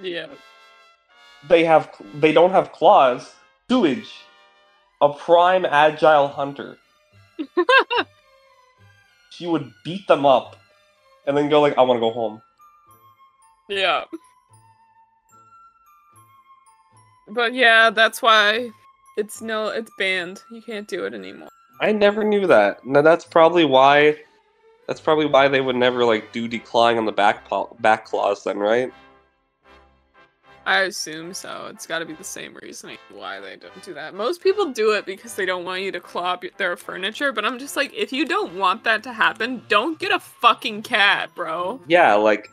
yeah. 0.01 0.27
They 1.47 1.63
have 1.63 1.91
they 2.15 2.31
don't 2.31 2.51
have 2.51 2.71
claws. 2.71 3.31
Sewage, 3.69 4.11
a 5.01 5.09
prime 5.13 5.65
agile 5.65 6.27
hunter. 6.27 6.77
she 9.31 9.47
would 9.47 9.71
beat 9.83 10.07
them 10.07 10.25
up, 10.25 10.55
and 11.27 11.35
then 11.35 11.49
go 11.49 11.61
like, 11.61 11.77
"I 11.77 11.81
want 11.81 11.97
to 11.97 12.01
go 12.01 12.11
home." 12.11 12.41
Yeah. 13.67 14.03
But 17.27 17.53
yeah, 17.53 17.89
that's 17.89 18.21
why 18.21 18.69
it's 19.17 19.41
no, 19.41 19.67
it's 19.67 19.91
banned. 19.97 20.43
You 20.51 20.61
can't 20.61 20.87
do 20.87 21.05
it 21.05 21.13
anymore. 21.13 21.49
I 21.81 21.91
never 21.91 22.23
knew 22.23 22.47
that. 22.47 22.85
No, 22.85 23.01
that's 23.01 23.25
probably 23.25 23.65
why. 23.65 24.17
That's 24.87 25.01
probably 25.01 25.25
why 25.25 25.47
they 25.47 25.61
would 25.61 25.75
never 25.75 26.05
like 26.05 26.31
do 26.31 26.47
declawing 26.47 26.97
on 26.97 27.05
the 27.05 27.11
back 27.11 27.49
back 27.79 28.05
claws. 28.05 28.43
Then, 28.43 28.59
right? 28.59 28.93
I 30.67 30.81
assume 30.81 31.33
so. 31.33 31.67
It's 31.69 31.85
got 31.85 31.99
to 31.99 32.05
be 32.05 32.13
the 32.13 32.23
same 32.23 32.57
reasoning 32.61 32.97
why 33.13 33.39
they 33.39 33.55
don't 33.55 33.83
do 33.83 33.93
that. 33.93 34.15
Most 34.15 34.41
people 34.41 34.71
do 34.71 34.93
it 34.93 35.05
because 35.05 35.35
they 35.35 35.45
don't 35.45 35.63
want 35.63 35.81
you 35.81 35.91
to 35.91 35.99
claw 35.99 36.33
up 36.33 36.43
their 36.57 36.75
furniture, 36.75 37.31
but 37.31 37.45
I'm 37.45 37.59
just 37.59 37.75
like, 37.75 37.93
if 37.93 38.11
you 38.11 38.25
don't 38.25 38.55
want 38.55 38.83
that 38.83 39.03
to 39.03 39.13
happen, 39.13 39.61
don't 39.67 39.99
get 39.99 40.11
a 40.11 40.19
fucking 40.19 40.81
cat, 40.81 41.29
bro. 41.35 41.79
Yeah, 41.87 42.15
like 42.15 42.49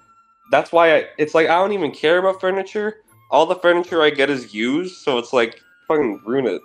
that's 0.53 0.70
why 0.70 0.96
I, 0.96 1.07
it's 1.18 1.34
like 1.34 1.48
I 1.48 1.55
don't 1.55 1.72
even 1.72 1.90
care 1.90 2.18
about 2.18 2.40
furniture. 2.40 3.00
All 3.30 3.46
the 3.46 3.57
furniture 3.57 4.03
I 4.03 4.11
get 4.11 4.28
is 4.30 4.55
used, 4.55 4.96
so 4.96 5.18
it's 5.18 5.32
like 5.32 5.59
fucking 5.88 6.20
ruin 6.26 6.46
it. 6.46 6.61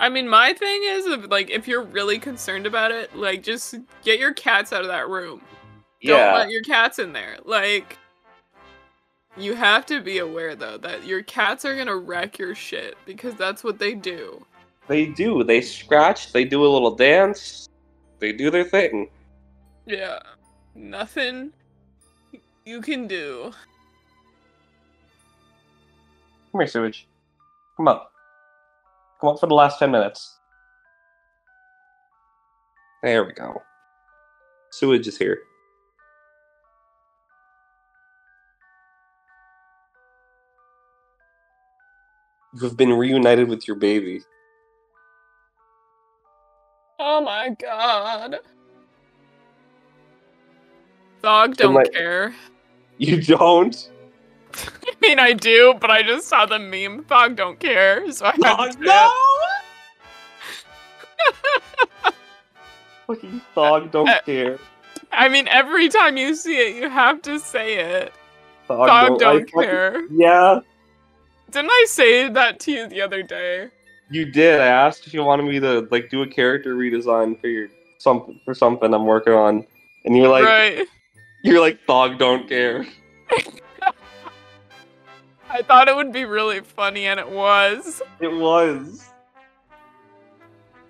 I 0.00 0.08
mean, 0.08 0.28
my 0.28 0.52
thing 0.54 0.80
is, 0.84 1.06
like, 1.28 1.50
if 1.50 1.68
you're 1.68 1.84
really 1.84 2.18
concerned 2.18 2.66
about 2.66 2.90
it, 2.90 3.14
like, 3.14 3.42
just 3.42 3.74
get 4.02 4.18
your 4.18 4.32
cats 4.32 4.72
out 4.72 4.80
of 4.80 4.88
that 4.88 5.08
room. 5.10 5.42
Yeah. 6.00 6.16
Don't 6.16 6.34
let 6.38 6.50
your 6.50 6.62
cats 6.62 6.98
in 6.98 7.12
there. 7.12 7.36
Like, 7.44 7.98
you 9.36 9.54
have 9.54 9.86
to 9.86 10.00
be 10.00 10.18
aware 10.18 10.56
though 10.56 10.78
that 10.78 11.04
your 11.04 11.22
cats 11.22 11.64
are 11.64 11.76
gonna 11.76 11.96
wreck 11.96 12.38
your 12.38 12.54
shit 12.54 12.96
because 13.06 13.34
that's 13.34 13.62
what 13.62 13.78
they 13.78 13.94
do. 13.94 14.44
they 14.88 15.06
do. 15.06 15.44
They 15.44 15.60
scratch. 15.60 16.32
They 16.32 16.44
do 16.44 16.64
a 16.64 16.68
little 16.68 16.96
dance. 16.96 17.68
They 18.18 18.32
do 18.32 18.50
their 18.50 18.64
thing. 18.64 19.08
Yeah, 19.86 20.18
nothing 20.74 21.52
you 22.70 22.80
can 22.80 23.08
do. 23.08 23.52
Come 26.52 26.60
here, 26.60 26.68
sewage. 26.68 27.08
Come 27.76 27.88
up. 27.88 28.12
Come 29.20 29.30
up 29.30 29.40
for 29.40 29.48
the 29.48 29.54
last 29.54 29.78
ten 29.80 29.90
minutes. 29.90 30.38
There 33.02 33.24
we 33.24 33.32
go. 33.32 33.60
Sewage 34.70 35.08
is 35.08 35.18
here. 35.18 35.40
You 42.54 42.60
have 42.62 42.76
been 42.76 42.92
reunited 42.92 43.48
with 43.48 43.66
your 43.66 43.76
baby. 43.76 44.22
Oh 47.00 47.20
my 47.20 47.50
god. 47.60 48.36
Dog 51.22 51.56
don't 51.56 51.74
my- 51.74 51.84
care. 51.84 52.32
You 53.02 53.22
don't? 53.22 53.88
I 54.54 54.92
mean, 55.00 55.18
I 55.18 55.32
do, 55.32 55.72
but 55.80 55.90
I 55.90 56.02
just 56.02 56.28
saw 56.28 56.44
the 56.44 56.58
meme. 56.58 57.04
Dog 57.04 57.34
don't 57.34 57.58
care, 57.58 58.12
so 58.12 58.26
I 58.26 58.32
had 58.32 58.40
Oh, 58.44 58.70
to 58.70 58.78
no! 58.78 59.10
Fucking 63.06 63.40
dog 63.54 63.90
don't 63.90 64.10
care. 64.26 64.58
I 65.12 65.28
mean, 65.30 65.48
every 65.48 65.88
time 65.88 66.16
you 66.18 66.34
see 66.34 66.56
it, 66.58 66.76
you 66.76 66.90
have 66.90 67.22
to 67.22 67.40
say 67.40 67.78
it. 67.78 68.12
Dog 68.68 68.88
I 68.90 69.08
don't 69.08 69.20
fucking- 69.50 69.62
care. 69.68 70.06
Yeah, 70.10 70.60
Didn't 71.50 71.70
I 71.70 71.84
say 71.88 72.28
that 72.28 72.60
to 72.60 72.70
you 72.70 72.86
the 72.88 73.00
other 73.00 73.22
day? 73.22 73.70
you 74.12 74.24
did. 74.26 74.60
I 74.60 74.66
asked 74.66 75.06
if 75.06 75.14
you 75.14 75.22
wanted 75.24 75.44
me 75.46 75.58
to 75.60 75.88
like 75.90 76.10
do 76.10 76.22
a 76.22 76.26
character 76.26 76.74
redesign 76.76 77.40
for 77.40 77.46
your 77.48 77.68
something 77.98 78.38
for 78.44 78.54
something 78.54 78.92
I'm 78.92 79.06
working 79.06 79.32
on, 79.32 79.64
and 80.04 80.16
you're 80.16 80.28
like, 80.28 80.44
right. 80.44 80.86
You're 81.42 81.60
like, 81.60 81.86
dog 81.86 82.18
don't 82.18 82.48
care. 82.48 82.86
I 85.50 85.62
thought 85.62 85.88
it 85.88 85.96
would 85.96 86.12
be 86.12 86.24
really 86.24 86.60
funny, 86.60 87.06
and 87.06 87.18
it 87.18 87.28
was. 87.28 88.02
It 88.20 88.32
was. 88.32 89.10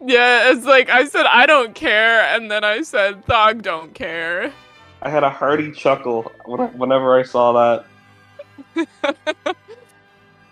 Yeah, 0.05 0.51
it's 0.51 0.65
like 0.65 0.89
I 0.91 1.05
said, 1.05 1.27
I 1.27 1.47
don't 1.47 1.75
care, 1.75 2.23
and 2.35 2.51
then 2.51 2.65
I 2.65 2.83
said, 2.83 3.25
Thog 3.27 3.63
don't 3.63 3.95
care. 3.95 4.53
I 5.03 5.09
had 5.11 5.25
a 5.25 5.31
hearty 5.31 5.73
chuckle 5.73 6.33
whenever 6.45 7.19
I 7.19 7.23
saw 7.23 7.53
that. 8.75 8.87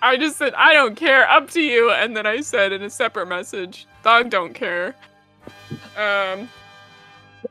I 0.03 0.17
just 0.17 0.37
said, 0.37 0.55
I 0.55 0.73
don't 0.73 0.95
care, 0.95 1.29
up 1.29 1.51
to 1.51 1.61
you, 1.61 1.91
and 1.91 2.17
then 2.17 2.27
I 2.27 2.41
said 2.41 2.73
in 2.73 2.83
a 2.83 2.91
separate 2.91 3.27
message, 3.27 3.87
dog 4.03 4.31
don't 4.31 4.55
care. 4.55 4.95
Um, 5.97 6.49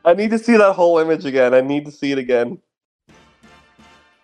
I 0.04 0.14
need 0.14 0.30
to 0.30 0.38
see 0.38 0.56
that 0.56 0.74
whole 0.74 0.98
image 0.98 1.24
again. 1.24 1.54
I 1.54 1.60
need 1.60 1.84
to 1.86 1.92
see 1.92 2.12
it 2.12 2.18
again. 2.18 2.58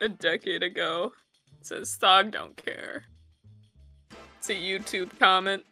a 0.00 0.08
decade 0.08 0.62
ago. 0.62 1.12
It 1.60 1.66
says, 1.66 1.96
dog 1.96 2.30
don't 2.32 2.56
care. 2.56 3.04
It's 4.38 4.50
a 4.50 4.54
YouTube 4.54 5.18
comment. 5.18 5.64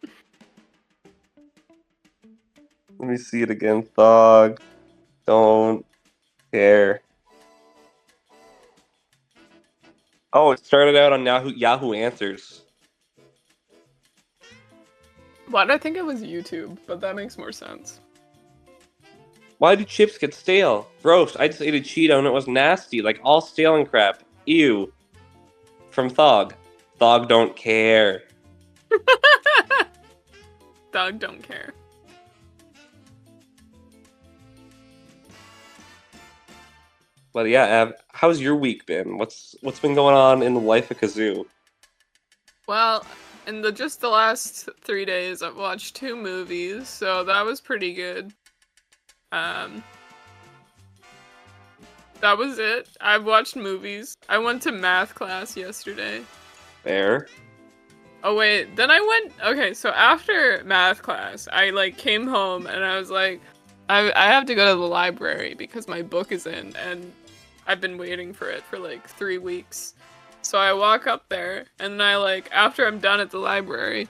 Let 2.99 3.09
me 3.09 3.17
see 3.17 3.41
it 3.43 3.51
again. 3.51 3.87
Dog 3.97 4.59
don't 5.27 5.85
care. 6.51 7.01
Oh, 10.33 10.51
it 10.51 10.65
started 10.65 10.95
out 10.95 11.13
on 11.13 11.25
Yahoo 11.25 11.51
Yahoo 11.51 11.93
Answers. 11.93 12.63
Why 15.47 15.65
did 15.65 15.71
I 15.73 15.77
think 15.77 15.97
it 15.97 16.05
was 16.05 16.21
YouTube? 16.23 16.77
But 16.87 17.01
that 17.01 17.15
makes 17.15 17.37
more 17.37 17.51
sense. 17.51 17.99
Why 19.63 19.75
do 19.75 19.85
chips 19.85 20.17
get 20.17 20.33
stale? 20.33 20.89
Gross. 21.01 21.37
I 21.37 21.47
just 21.47 21.61
ate 21.61 21.73
a 21.73 21.79
Cheeto 21.79 22.17
and 22.17 22.27
it 22.27 22.33
was 22.33 22.49
nasty, 22.49 23.01
like 23.01 23.21
all 23.23 23.39
stale 23.39 23.77
and 23.77 23.89
crap. 23.89 24.21
Ew. 24.45 24.91
From 25.89 26.09
Thog. 26.09 26.53
Thog 26.99 27.29
don't 27.29 27.55
care. 27.55 28.23
Thog 30.91 31.17
don't 31.17 31.41
care. 31.41 31.73
But 37.31 37.47
yeah, 37.47 37.83
Av, 37.83 37.93
how's 38.09 38.41
your 38.41 38.57
week 38.57 38.85
been? 38.85 39.17
What's 39.17 39.55
what's 39.61 39.79
been 39.79 39.95
going 39.95 40.13
on 40.13 40.43
in 40.43 40.55
the 40.55 40.59
life 40.59 40.91
of 40.91 40.99
Kazoo? 40.99 41.45
Well, 42.67 43.05
in 43.47 43.61
the 43.61 43.71
just 43.71 44.01
the 44.01 44.09
last 44.09 44.67
three 44.81 45.05
days, 45.05 45.41
I've 45.41 45.55
watched 45.55 45.95
two 45.95 46.17
movies, 46.17 46.89
so 46.89 47.23
that 47.23 47.45
was 47.45 47.61
pretty 47.61 47.93
good. 47.93 48.33
Um, 49.33 49.83
that 52.21 52.37
was 52.37 52.59
it. 52.59 52.87
I've 53.01 53.25
watched 53.25 53.55
movies. 53.55 54.15
I 54.29 54.37
went 54.37 54.61
to 54.61 54.71
math 54.71 55.15
class 55.15 55.57
yesterday. 55.57 56.21
There. 56.83 57.27
Oh 58.23 58.35
wait, 58.35 58.75
then 58.75 58.91
I 58.91 59.01
went. 59.01 59.33
Okay, 59.43 59.73
so 59.73 59.89
after 59.89 60.63
math 60.63 61.01
class, 61.01 61.47
I 61.51 61.71
like 61.71 61.97
came 61.97 62.27
home 62.27 62.67
and 62.67 62.85
I 62.85 62.97
was 62.97 63.09
like, 63.09 63.41
I 63.89 64.11
I 64.15 64.27
have 64.27 64.45
to 64.45 64.55
go 64.55 64.71
to 64.71 64.79
the 64.79 64.87
library 64.87 65.55
because 65.55 65.87
my 65.87 66.03
book 66.03 66.31
is 66.31 66.45
in, 66.45 66.75
and 66.77 67.11
I've 67.67 67.81
been 67.81 67.97
waiting 67.97 68.33
for 68.33 68.49
it 68.49 68.63
for 68.63 68.77
like 68.77 69.05
three 69.09 69.39
weeks. 69.39 69.95
So 70.43 70.57
I 70.57 70.73
walk 70.73 71.07
up 71.07 71.27
there, 71.29 71.65
and 71.79 71.99
then 71.99 72.07
I 72.07 72.17
like 72.17 72.49
after 72.53 72.85
I'm 72.85 72.99
done 72.99 73.19
at 73.19 73.31
the 73.31 73.39
library, 73.39 74.07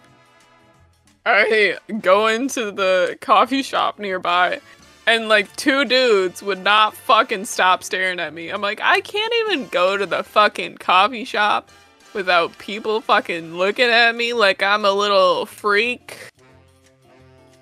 I 1.25 1.77
go 2.01 2.27
into 2.27 2.71
the 2.71 3.17
coffee 3.21 3.63
shop 3.63 3.99
nearby. 3.99 4.59
And 5.05 5.27
like 5.27 5.53
two 5.55 5.85
dudes 5.85 6.41
would 6.41 6.63
not 6.63 6.95
fucking 6.95 7.45
stop 7.45 7.83
staring 7.83 8.19
at 8.19 8.33
me. 8.33 8.49
I'm 8.49 8.61
like, 8.61 8.79
I 8.81 9.01
can't 9.01 9.33
even 9.41 9.67
go 9.67 9.97
to 9.97 10.05
the 10.05 10.23
fucking 10.23 10.77
coffee 10.77 11.25
shop 11.25 11.69
without 12.13 12.57
people 12.57 13.01
fucking 13.01 13.55
looking 13.55 13.89
at 13.89 14.15
me 14.15 14.33
like 14.33 14.63
I'm 14.63 14.85
a 14.85 14.91
little 14.91 15.45
freak. 15.45 16.29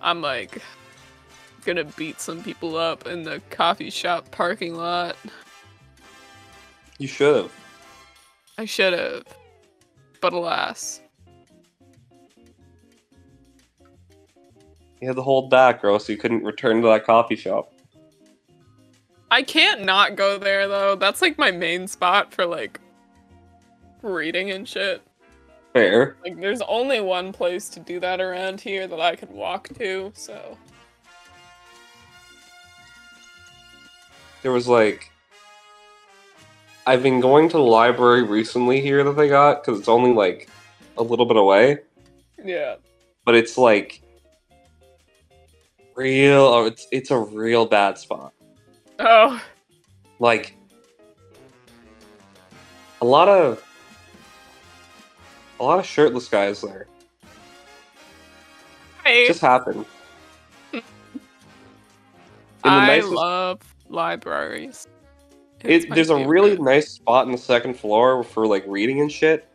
I'm 0.01 0.21
like 0.21 0.61
gonna 1.65 1.83
beat 1.83 2.19
some 2.19 2.43
people 2.43 2.75
up 2.75 3.07
in 3.07 3.23
the 3.23 3.41
coffee 3.49 3.89
shop 3.89 4.29
parking 4.31 4.75
lot. 4.75 5.15
You 6.97 7.07
should 7.07 7.35
have. 7.35 7.51
I 8.57 8.65
should 8.65 8.93
have. 8.93 9.23
But 10.19 10.33
alas. 10.33 11.01
You 15.01 15.07
had 15.07 15.15
to 15.15 15.23
hold 15.23 15.49
back, 15.49 15.83
or 15.83 15.89
else 15.89 16.07
you 16.07 16.15
couldn't 16.17 16.43
return 16.43 16.81
to 16.81 16.87
that 16.89 17.05
coffee 17.05 17.35
shop. 17.35 17.73
I 19.31 19.41
can't 19.41 19.83
not 19.83 20.15
go 20.15 20.37
there 20.37 20.67
though. 20.67 20.95
That's 20.95 21.21
like 21.21 21.37
my 21.37 21.51
main 21.51 21.87
spot 21.87 22.33
for 22.33 22.45
like 22.45 22.79
reading 24.01 24.51
and 24.51 24.67
shit. 24.67 25.01
Fair. 25.73 26.17
Like, 26.23 26.39
there's 26.39 26.61
only 26.63 26.99
one 26.99 27.31
place 27.31 27.69
to 27.69 27.79
do 27.79 27.99
that 28.01 28.19
around 28.19 28.59
here 28.59 28.87
that 28.87 28.99
I 28.99 29.15
could 29.15 29.31
walk 29.31 29.69
to, 29.77 30.11
so. 30.13 30.57
There 34.43 34.51
was 34.51 34.67
like. 34.67 35.09
I've 36.85 37.03
been 37.03 37.19
going 37.21 37.47
to 37.49 37.57
the 37.57 37.63
library 37.63 38.23
recently 38.23 38.81
here 38.81 39.03
that 39.03 39.13
they 39.13 39.29
got 39.29 39.63
because 39.63 39.79
it's 39.79 39.87
only 39.87 40.13
like 40.13 40.49
a 40.97 41.03
little 41.03 41.25
bit 41.27 41.37
away, 41.37 41.77
Yeah. 42.43 42.77
but 43.23 43.35
it's 43.35 43.55
like 43.55 44.00
real. 45.95 46.41
Oh, 46.41 46.65
it's 46.65 46.87
it's 46.91 47.11
a 47.11 47.17
real 47.17 47.65
bad 47.65 47.97
spot. 47.97 48.33
Oh, 48.99 49.41
Like 50.19 50.55
a 53.01 53.05
lot 53.05 53.27
of 53.27 53.63
a 55.59 55.63
lot 55.63 55.79
of 55.79 55.85
shirtless 55.85 56.27
guys 56.27 56.61
there. 56.61 56.87
hey, 59.03 59.23
It 59.23 59.27
just 59.27 59.41
happened. 59.41 59.85
I 62.63 62.87
nicest- 62.87 63.11
love 63.13 63.61
libraries. 63.89 64.87
It, 65.63 65.93
there's 65.93 66.09
a 66.09 66.27
really 66.27 66.57
nice 66.57 66.89
spot 66.89 67.27
in 67.27 67.31
the 67.31 67.37
second 67.37 67.75
floor 67.75 68.23
for 68.23 68.47
like 68.47 68.63
reading 68.67 68.99
and 69.01 69.11
shit. 69.11 69.47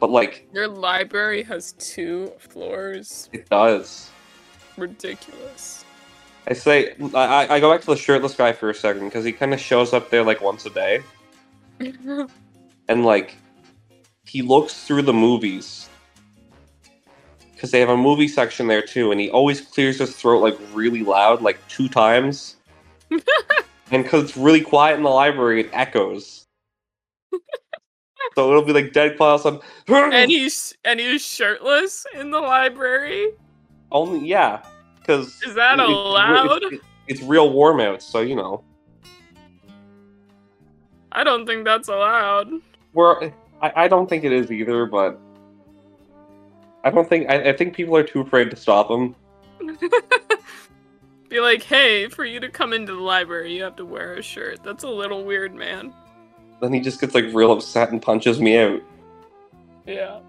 But 0.00 0.10
like 0.10 0.48
Your 0.52 0.66
library 0.68 1.42
has 1.44 1.72
two 1.78 2.32
floors. 2.38 3.28
it 3.32 3.48
does. 3.48 4.10
Ridiculous. 4.76 5.84
I 6.48 6.52
say 6.52 6.94
I, 7.14 7.24
I- 7.46 7.54
I 7.56 7.60
go 7.60 7.70
back 7.70 7.80
to 7.82 7.86
the 7.86 7.96
shirtless 7.96 8.34
guy 8.34 8.52
for 8.52 8.70
a 8.70 8.74
second 8.74 9.06
because 9.06 9.24
he 9.24 9.32
kind 9.32 9.52
of 9.52 9.60
shows 9.60 9.92
up 9.92 10.10
there 10.10 10.22
like 10.22 10.40
once 10.40 10.64
a 10.66 10.70
day 10.70 11.02
and 12.88 13.04
like 13.04 13.36
he 14.24 14.42
looks 14.42 14.84
through 14.84 15.02
the 15.02 15.12
movies 15.12 15.88
because 17.52 17.70
they 17.70 17.80
have 17.80 17.88
a 17.88 17.96
movie 17.96 18.28
section 18.28 18.66
there 18.68 18.82
too 18.82 19.10
and 19.12 19.20
he 19.20 19.30
always 19.30 19.60
clears 19.60 19.98
his 19.98 20.14
throat 20.14 20.40
like 20.40 20.56
really 20.72 21.02
loud 21.02 21.42
like 21.42 21.58
two 21.68 21.88
times 21.88 22.56
and 23.90 24.02
because 24.04 24.24
it's 24.24 24.36
really 24.36 24.60
quiet 24.60 24.96
in 24.96 25.02
the 25.02 25.08
library 25.10 25.60
it 25.60 25.70
echoes 25.72 26.44
so 28.34 28.50
it'll 28.50 28.62
be 28.62 28.72
like 28.72 28.92
dead 28.92 29.16
quiet 29.16 29.30
all 29.30 29.34
of 29.36 29.40
a 29.40 29.42
sudden, 29.88 30.12
and 30.12 30.30
he's 30.30 30.74
and 30.84 31.00
he's 31.00 31.24
shirtless 31.24 32.06
in 32.14 32.30
the 32.30 32.40
library. 32.40 33.28
Only 33.92 34.26
yeah 34.26 34.62
because 35.00 35.40
Is 35.42 35.54
that 35.54 35.78
allowed? 35.78 36.62
it's, 36.64 36.84
it's 37.08 37.22
real 37.22 37.50
warm 37.52 37.80
out 37.80 38.02
so 38.02 38.20
you 38.20 38.34
know 38.36 38.62
I 41.12 41.24
don't 41.24 41.46
think 41.46 41.64
that's 41.64 41.88
allowed. 41.88 42.48
we're 42.92 43.32
I, 43.62 43.72
I 43.84 43.88
don't 43.88 44.08
think 44.08 44.24
it 44.24 44.32
is 44.32 44.50
either 44.50 44.84
but 44.86 45.18
i 46.84 46.90
don't 46.90 47.08
think 47.08 47.28
I, 47.30 47.50
I 47.50 47.56
think 47.56 47.74
people 47.74 47.96
are 47.96 48.02
too 48.02 48.20
afraid 48.20 48.50
to 48.50 48.56
stop 48.56 48.88
them. 48.88 49.14
Be 51.28 51.40
like, 51.40 51.64
hey, 51.64 52.06
for 52.08 52.24
you 52.24 52.38
to 52.38 52.48
come 52.48 52.72
into 52.72 52.94
the 52.94 53.00
library, 53.00 53.52
you 53.56 53.64
have 53.64 53.74
to 53.76 53.84
wear 53.84 54.14
a 54.14 54.22
shirt. 54.22 54.62
That's 54.62 54.84
a 54.84 54.88
little 54.88 55.24
weird, 55.24 55.52
man. 55.56 55.92
then 56.60 56.72
he 56.72 56.78
just 56.78 57.00
gets 57.00 57.14
like 57.16 57.24
real 57.32 57.50
upset 57.50 57.90
and 57.90 58.00
punches 58.00 58.40
me 58.40 58.56
out 58.58 58.80
Yeah. 59.86 60.20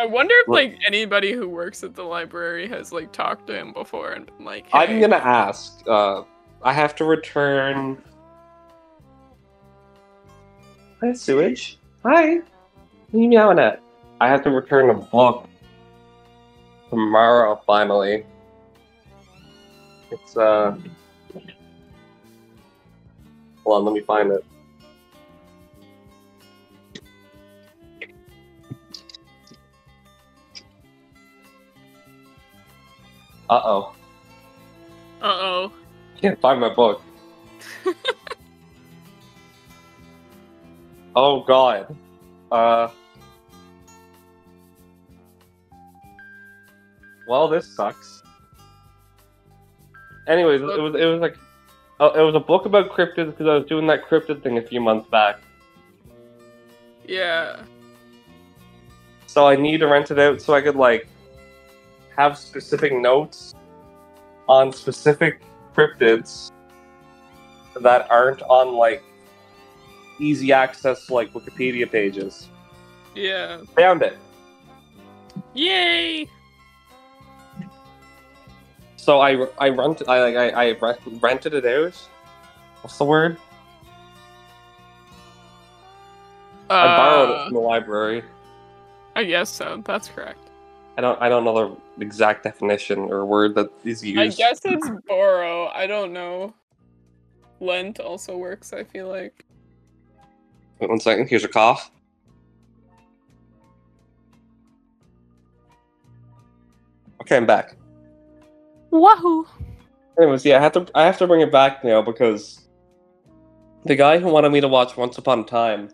I 0.00 0.06
wonder 0.06 0.34
if 0.38 0.48
like 0.48 0.78
anybody 0.86 1.32
who 1.32 1.46
works 1.46 1.84
at 1.84 1.94
the 1.94 2.02
library 2.02 2.66
has 2.68 2.90
like 2.90 3.12
talked 3.12 3.46
to 3.48 3.54
him 3.54 3.74
before 3.74 4.12
and 4.12 4.24
been 4.24 4.46
like, 4.46 4.64
I'm 4.72 4.98
gonna 4.98 5.16
ask. 5.16 5.82
Uh, 5.86 6.22
I 6.62 6.72
have 6.72 6.96
to 6.96 7.04
return. 7.04 8.02
Hi, 11.02 11.12
sewage. 11.12 11.76
Hi. 12.02 12.36
What 12.36 12.44
are 13.12 13.18
you 13.18 13.28
meowing 13.28 13.58
at? 13.58 13.82
I 14.22 14.28
have 14.28 14.42
to 14.44 14.50
return 14.50 14.88
a 14.88 14.94
book 14.94 15.46
tomorrow. 16.88 17.60
Finally. 17.66 18.24
It's 20.10 20.34
uh. 20.34 20.78
Hold 23.64 23.76
on, 23.76 23.84
let 23.84 23.92
me 23.92 24.00
find 24.00 24.32
it. 24.32 24.44
Uh 33.50 33.60
oh. 33.64 33.92
Uh-oh. 35.20 35.72
Can't 36.22 36.40
find 36.40 36.60
my 36.60 36.72
book. 36.72 37.02
oh 41.16 41.40
god. 41.42 41.96
Uh. 42.52 42.88
Well, 47.26 47.48
this 47.48 47.66
sucks. 47.66 48.22
Anyways, 50.28 50.60
it 50.60 50.64
was 50.64 50.94
it 50.94 51.06
was 51.06 51.20
like, 51.20 51.36
oh, 51.98 52.10
it 52.10 52.22
was 52.22 52.36
a 52.36 52.40
book 52.40 52.66
about 52.66 52.90
cryptids 52.90 53.32
because 53.32 53.48
I 53.48 53.56
was 53.56 53.66
doing 53.66 53.88
that 53.88 54.08
cryptid 54.08 54.44
thing 54.44 54.58
a 54.58 54.62
few 54.62 54.80
months 54.80 55.10
back. 55.10 55.40
Yeah. 57.04 57.64
So 59.26 59.48
I 59.48 59.56
need 59.56 59.78
to 59.78 59.88
rent 59.88 60.12
it 60.12 60.20
out 60.20 60.40
so 60.40 60.54
I 60.54 60.60
could 60.60 60.76
like 60.76 61.08
have 62.16 62.36
specific 62.36 62.92
notes 62.92 63.54
on 64.48 64.72
specific 64.72 65.42
cryptids 65.74 66.50
that 67.80 68.10
aren't 68.10 68.42
on 68.42 68.74
like 68.74 69.02
easy 70.18 70.52
access 70.52 71.08
like 71.10 71.32
Wikipedia 71.32 71.90
pages. 71.90 72.48
Yeah. 73.14 73.60
Found 73.76 74.02
it. 74.02 74.18
Yay! 75.54 76.28
So 78.96 79.20
I 79.20 79.46
I 79.58 79.70
rented 79.70 80.08
I 80.08 80.20
like 80.20 80.36
I, 80.36 80.70
I 80.72 80.96
rented 81.20 81.54
it 81.54 81.64
out. 81.64 81.94
What's 82.82 82.98
the 82.98 83.04
word? 83.04 83.36
I 86.68 86.96
borrowed 86.96 87.30
it 87.30 87.36
Uh, 87.36 87.44
from 87.46 87.54
the 87.54 87.60
library. 87.60 88.22
I 89.16 89.24
guess 89.24 89.50
so. 89.50 89.82
That's 89.84 90.08
correct. 90.08 90.49
I 90.96 91.00
don't 91.00 91.20
I 91.22 91.28
don't 91.28 91.44
know 91.44 91.80
the 91.96 92.04
exact 92.04 92.44
definition 92.44 92.98
or 92.98 93.24
word 93.24 93.54
that 93.54 93.70
is 93.84 94.04
used. 94.04 94.18
I 94.18 94.28
guess 94.28 94.60
it's 94.64 94.90
borrow. 95.06 95.68
I 95.68 95.86
don't 95.86 96.12
know. 96.12 96.54
Lent 97.60 98.00
also 98.00 98.36
works, 98.36 98.72
I 98.72 98.84
feel 98.84 99.08
like. 99.08 99.44
Wait 100.78 100.90
one 100.90 101.00
second. 101.00 101.28
Here's 101.28 101.44
a 101.44 101.48
cough. 101.48 101.90
Okay, 107.20 107.36
I'm 107.36 107.46
back. 107.46 107.76
Wahoo! 108.90 109.46
Anyways, 110.18 110.44
yeah, 110.44 110.58
I 110.58 110.60
have 110.60 110.72
to 110.72 110.86
I 110.94 111.04
have 111.04 111.18
to 111.18 111.26
bring 111.26 111.42
it 111.42 111.52
back 111.52 111.84
now 111.84 112.02
because 112.02 112.68
the 113.84 113.94
guy 113.94 114.18
who 114.18 114.28
wanted 114.28 114.50
me 114.50 114.60
to 114.60 114.68
watch 114.68 114.96
Once 114.96 115.16
Upon 115.18 115.40
a 115.40 115.44
Time 115.44 115.90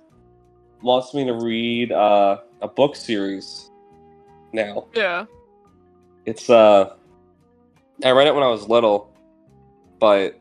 wants 0.82 1.14
me 1.14 1.24
to 1.24 1.34
read 1.34 1.92
uh, 1.92 2.38
a 2.62 2.68
book 2.68 2.96
series 2.96 3.70
now. 4.56 4.88
Yeah. 4.94 5.26
It's 6.24 6.50
uh 6.50 6.94
I 8.04 8.10
read 8.10 8.26
it 8.26 8.34
when 8.34 8.42
I 8.42 8.48
was 8.48 8.68
little, 8.68 9.14
but 10.00 10.40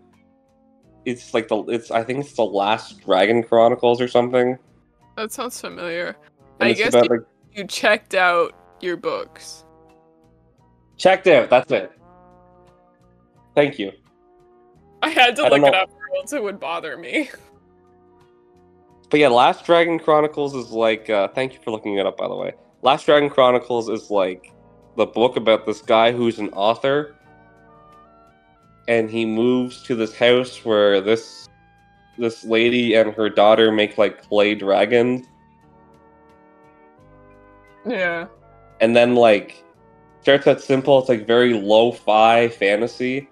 it's 1.06 1.34
like 1.36 1.48
the 1.48 1.58
it's 1.66 1.92
I 1.92 2.04
think 2.04 2.22
it's 2.26 2.34
the 2.34 2.44
last 2.44 3.02
Dragon 3.06 3.44
Chronicles 3.44 4.02
or 4.02 4.08
something. 4.08 4.58
That 5.16 5.32
sounds 5.32 5.62
familiar. 5.62 6.16
And 6.60 6.70
I 6.70 6.74
guess 6.74 6.90
about 6.90 7.06
you- 7.06 7.10
like 7.12 7.26
You 7.54 7.64
checked 7.68 8.16
out 8.16 8.54
your 8.82 8.98
books. 8.98 9.64
checked 10.98 11.28
out, 11.28 11.50
that's 11.50 11.72
it. 11.72 11.92
Thank 13.54 13.78
you. 13.80 13.92
I 15.04 15.10
had 15.10 15.36
to 15.36 15.44
I 15.44 15.50
look 15.50 15.62
it 15.68 15.76
up 15.76 15.90
or 15.92 16.18
else 16.18 16.34
it 16.34 16.42
would 16.42 16.60
bother 16.60 16.98
me. 16.98 17.30
But 19.12 19.20
yeah, 19.20 19.28
Last 19.28 19.66
Dragon 19.66 20.00
Chronicles 20.00 20.56
is 20.56 20.72
like 20.72 21.10
uh 21.12 21.28
thank 21.30 21.54
you 21.54 21.60
for 21.64 21.70
looking 21.72 21.96
it 21.98 22.06
up 22.08 22.18
by 22.18 22.28
the 22.28 22.36
way. 22.36 22.54
Last 22.86 23.08
Dragon 23.08 23.32
Chronicles 23.32 23.90
is 23.90 24.12
like 24.12 24.54
the 24.96 25.08
book 25.08 25.38
about 25.38 25.66
this 25.66 25.82
guy 25.82 26.12
who's 26.12 26.38
an 26.38 26.50
author 26.50 27.16
and 28.88 29.10
he 29.10 29.26
moves 29.26 29.82
to 29.86 29.96
this 29.96 30.16
house 30.16 30.64
where 30.64 31.02
this 31.02 31.50
this 32.20 32.46
lady 32.46 32.94
and 32.94 33.12
her 33.16 33.28
daughter 33.28 33.72
make 33.72 33.98
like 33.98 34.22
clay 34.22 34.54
dragons 34.54 35.26
Yeah. 37.88 38.28
and 38.80 38.96
then 38.96 39.16
like 39.16 39.64
starts 40.22 40.46
out 40.46 40.62
simple 40.62 41.00
it's 41.00 41.10
like 41.10 41.26
very 41.26 41.60
lo-fi 41.60 42.50
fantasy 42.50 43.28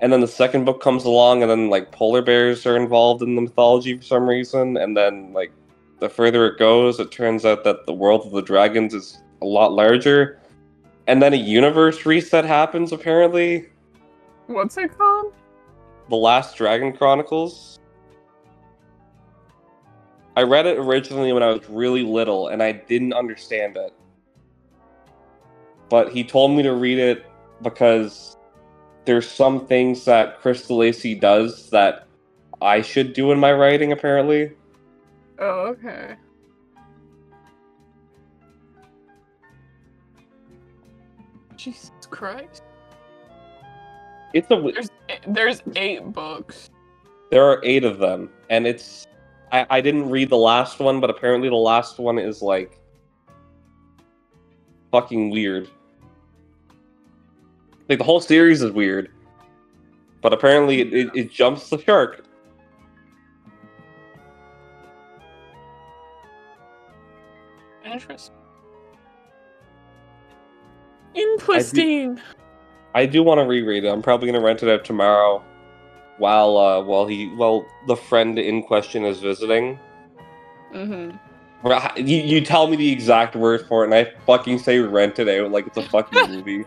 and 0.00 0.10
then 0.10 0.22
the 0.22 0.26
second 0.26 0.64
book 0.64 0.80
comes 0.80 1.04
along 1.04 1.42
and 1.42 1.50
then 1.50 1.68
like 1.68 1.92
polar 1.92 2.22
bears 2.22 2.64
are 2.64 2.78
involved 2.78 3.22
in 3.22 3.34
the 3.34 3.42
mythology 3.42 3.98
for 3.98 4.02
some 4.02 4.26
reason 4.26 4.78
and 4.78 4.96
then 4.96 5.30
like 5.34 5.52
the 6.00 6.08
further 6.08 6.46
it 6.46 6.58
goes 6.58 6.98
it 6.98 7.10
turns 7.10 7.44
out 7.44 7.64
that 7.64 7.86
the 7.86 7.92
world 7.92 8.26
of 8.26 8.32
the 8.32 8.42
dragons 8.42 8.94
is 8.94 9.18
a 9.42 9.46
lot 9.46 9.72
larger 9.72 10.38
and 11.06 11.22
then 11.22 11.32
a 11.32 11.36
universe 11.36 12.04
reset 12.06 12.44
happens 12.44 12.92
apparently 12.92 13.68
What's 14.46 14.76
it 14.76 14.96
called? 14.96 15.32
the 16.08 16.16
last 16.16 16.56
dragon 16.56 16.92
chronicles 16.92 17.78
I 20.36 20.42
read 20.42 20.64
it 20.66 20.78
originally 20.78 21.32
when 21.32 21.42
I 21.42 21.48
was 21.48 21.68
really 21.68 22.02
little 22.02 22.48
and 22.48 22.62
I 22.62 22.72
didn't 22.72 23.12
understand 23.12 23.76
it. 23.76 23.92
But 25.88 26.12
he 26.12 26.22
told 26.22 26.52
me 26.52 26.62
to 26.62 26.72
read 26.72 26.98
it 26.98 27.26
because 27.62 28.36
there's 29.04 29.28
some 29.28 29.66
things 29.66 30.04
that 30.04 30.40
Chris 30.40 30.66
d'Lacey 30.68 31.16
does 31.16 31.68
that 31.70 32.06
I 32.62 32.80
should 32.80 33.12
do 33.12 33.32
in 33.32 33.40
my 33.40 33.52
writing, 33.52 33.90
apparently. 33.92 34.52
Oh, 35.40 35.68
okay. 35.68 36.16
Jesus 41.56 41.90
Christ. 42.08 42.62
It's 44.32 44.50
a 44.50 44.56
There's 44.72 44.90
there's 45.26 45.62
eight 45.76 46.04
books. 46.12 46.70
there 47.30 47.44
are 47.44 47.60
eight 47.64 47.84
of 47.84 47.98
them, 47.98 48.30
and 48.48 48.66
it's 48.66 49.06
I, 49.52 49.66
I 49.70 49.80
didn't 49.80 50.08
read 50.10 50.30
the 50.30 50.36
last 50.36 50.78
one, 50.78 51.00
but 51.00 51.10
apparently 51.10 51.48
the 51.48 51.56
last 51.56 51.98
one 51.98 52.18
is 52.18 52.40
like 52.42 52.78
fucking 54.92 55.30
weird. 55.30 55.68
Like 57.88 57.98
the 57.98 58.04
whole 58.04 58.20
series 58.20 58.62
is 58.62 58.70
weird, 58.70 59.10
but 60.22 60.32
apparently 60.32 60.80
it, 60.80 60.94
it, 60.94 61.10
it 61.14 61.30
jumps 61.32 61.70
the 61.70 61.78
shark. 61.78 62.24
Interesting. 67.90 68.34
Interesting. 71.14 72.20
I 72.94 73.06
do 73.06 73.22
want 73.22 73.38
to 73.38 73.44
reread 73.44 73.84
it. 73.84 73.88
I'm 73.88 74.02
probably 74.02 74.26
gonna 74.26 74.44
rent 74.44 74.62
it 74.62 74.68
out 74.68 74.84
tomorrow, 74.84 75.42
while 76.18 76.56
uh, 76.56 76.82
while 76.82 77.06
he 77.06 77.28
while 77.34 77.66
the 77.86 77.96
friend 77.96 78.38
in 78.38 78.62
question 78.62 79.04
is 79.04 79.20
visiting. 79.20 79.78
Mm-hmm. 80.72 81.16
You, 81.96 82.16
you 82.22 82.40
tell 82.40 82.68
me 82.68 82.76
the 82.76 82.90
exact 82.90 83.36
word 83.36 83.66
for 83.66 83.82
it, 83.82 83.86
and 83.86 83.94
I 83.94 84.12
fucking 84.24 84.60
say 84.60 84.78
rent 84.78 85.18
it 85.18 85.28
out 85.28 85.50
like 85.50 85.66
it's 85.66 85.76
a 85.76 85.82
fucking 85.82 86.30
movie. 86.34 86.64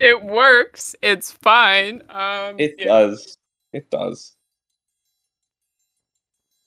It 0.00 0.22
works. 0.24 0.96
It's 1.02 1.30
fine. 1.30 2.02
Um, 2.10 2.58
It 2.58 2.74
yeah. 2.78 2.86
does. 2.86 3.38
It 3.72 3.90
does. 3.90 4.34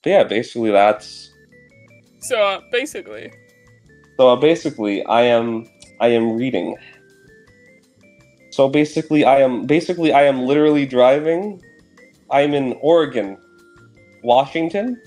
But 0.02 0.10
yeah, 0.10 0.24
basically 0.24 0.70
that's 0.70 1.30
So 2.20 2.42
uh, 2.42 2.60
basically, 2.72 3.32
so. 4.16 4.28
Uh, 4.28 4.36
basically, 4.36 5.04
I 5.06 5.22
am 5.22 5.66
I 6.00 6.08
am 6.08 6.32
reading. 6.32 6.76
So 8.50 8.68
basically, 8.68 9.24
I 9.24 9.40
am 9.40 9.66
basically 9.66 10.12
I 10.12 10.24
am 10.24 10.42
literally 10.42 10.86
driving. 10.86 11.62
I'm 12.30 12.54
in 12.54 12.76
Oregon, 12.80 13.38
Washington. 14.22 15.00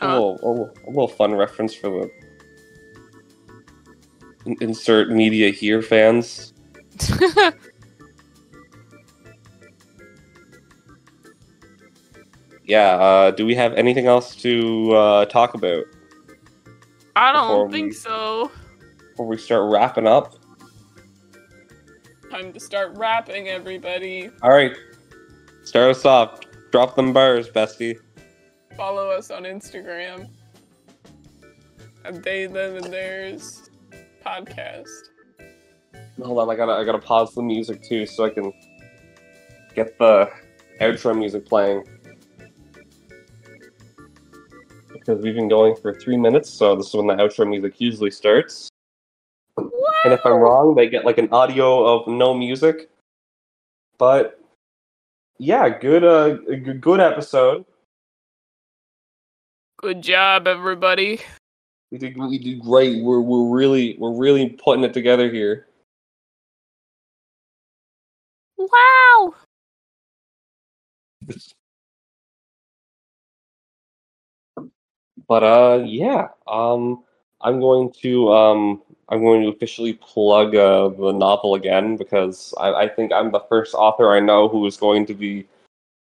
Huh? 0.00 0.06
a 0.06 0.20
little, 0.20 0.70
a 0.86 0.90
little 0.90 1.08
fun 1.08 1.34
reference 1.34 1.74
for 1.74 2.08
the 4.44 4.56
insert 4.60 5.10
media 5.10 5.50
here 5.50 5.82
fans. 5.82 6.54
Yeah. 12.68 12.90
Uh, 12.96 13.30
do 13.32 13.44
we 13.44 13.54
have 13.56 13.72
anything 13.74 14.06
else 14.06 14.36
to 14.36 14.92
uh, 14.92 15.24
talk 15.24 15.54
about 15.54 15.84
I 17.16 17.32
don't 17.32 17.66
we- 17.68 17.72
think 17.72 17.94
so. 17.94 18.50
before 19.10 19.26
we 19.26 19.38
start 19.38 19.72
wrapping 19.72 20.06
up? 20.06 20.34
Time 22.30 22.52
to 22.52 22.60
start 22.60 22.96
rapping, 22.96 23.48
everybody. 23.48 24.30
All 24.42 24.50
right. 24.50 24.76
Start 25.64 25.90
us 25.90 26.04
off. 26.04 26.40
Drop 26.70 26.94
them 26.94 27.12
bars, 27.14 27.48
bestie. 27.48 27.96
Follow 28.76 29.10
us 29.10 29.30
on 29.30 29.44
Instagram. 29.44 30.28
At 32.04 32.22
they, 32.22 32.46
them, 32.46 32.76
and 32.76 32.92
theirs 32.92 33.70
podcast. 34.24 34.88
Hold 36.22 36.38
on, 36.38 36.50
I 36.50 36.54
gotta 36.56 36.72
I 36.72 36.84
gotta 36.84 36.98
pause 36.98 37.34
the 37.34 37.42
music 37.42 37.82
too 37.82 38.04
so 38.06 38.24
I 38.24 38.30
can 38.30 38.52
get 39.74 39.98
the 39.98 40.28
outro 40.80 41.16
music 41.16 41.46
playing. 41.46 41.84
Because 45.08 45.24
we've 45.24 45.34
been 45.34 45.48
going 45.48 45.74
for 45.74 45.94
three 45.94 46.18
minutes, 46.18 46.50
so 46.50 46.76
this 46.76 46.88
is 46.88 46.94
when 46.94 47.06
the 47.06 47.14
outro 47.14 47.48
music 47.48 47.80
usually 47.80 48.10
starts. 48.10 48.68
And 49.56 50.12
if 50.12 50.20
I'm 50.26 50.34
wrong, 50.34 50.74
they 50.74 50.86
get 50.86 51.06
like 51.06 51.16
an 51.16 51.30
audio 51.32 51.86
of 51.86 52.06
no 52.06 52.34
music. 52.34 52.90
But 53.96 54.38
yeah, 55.38 55.70
good 55.70 56.04
uh 56.04 56.34
good 56.34 57.00
episode. 57.00 57.64
Good 59.78 60.02
job, 60.02 60.46
everybody. 60.46 61.22
We 61.90 61.96
did 61.96 62.18
we 62.18 62.38
did 62.38 62.60
great. 62.60 63.02
We're 63.02 63.22
we're 63.22 63.48
really 63.48 63.96
we're 63.98 64.12
really 64.14 64.50
putting 64.62 64.84
it 64.84 64.92
together 64.92 65.32
here. 65.32 65.68
Wow. 68.58 69.34
But 75.26 75.42
uh, 75.42 75.82
yeah. 75.84 76.28
Um, 76.46 77.02
I'm 77.40 77.60
going 77.60 77.92
to 78.02 78.32
um, 78.32 78.82
I'm 79.08 79.20
going 79.20 79.42
to 79.42 79.48
officially 79.48 79.94
plug 79.94 80.54
uh, 80.54 80.88
the 80.88 81.12
novel 81.12 81.54
again 81.54 81.96
because 81.96 82.52
I, 82.58 82.72
I 82.72 82.88
think 82.88 83.12
I'm 83.12 83.30
the 83.30 83.44
first 83.48 83.74
author 83.74 84.14
I 84.14 84.20
know 84.20 84.48
who 84.48 84.66
is 84.66 84.76
going 84.76 85.06
to 85.06 85.14
be 85.14 85.46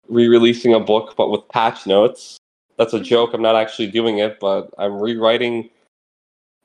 re-releasing 0.08 0.74
a 0.74 0.80
book, 0.80 1.14
but 1.16 1.30
with 1.30 1.48
patch 1.48 1.86
notes. 1.86 2.38
That's 2.76 2.92
a 2.92 3.00
joke. 3.00 3.30
I'm 3.32 3.42
not 3.42 3.56
actually 3.56 3.86
doing 3.86 4.18
it, 4.18 4.38
but 4.40 4.70
I'm 4.78 5.00
rewriting. 5.00 5.70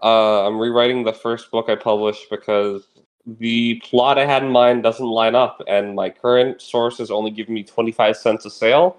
Uh, 0.02 0.48
I'm 0.48 0.58
rewriting 0.60 1.04
the 1.04 1.14
first 1.14 1.52
book 1.52 1.70
I 1.70 1.76
published 1.76 2.30
because 2.30 2.88
the 3.26 3.76
plot 3.86 4.18
I 4.18 4.26
had 4.26 4.44
in 4.44 4.50
mind 4.50 4.82
doesn't 4.82 5.06
line 5.06 5.36
up, 5.36 5.62
and 5.68 5.96
my 5.96 6.10
current 6.10 6.62
sources 6.62 7.12
only 7.12 7.32
give 7.32 7.48
me 7.48 7.64
25 7.64 8.18
cents 8.18 8.46
a 8.46 8.50
sale, 8.50 8.98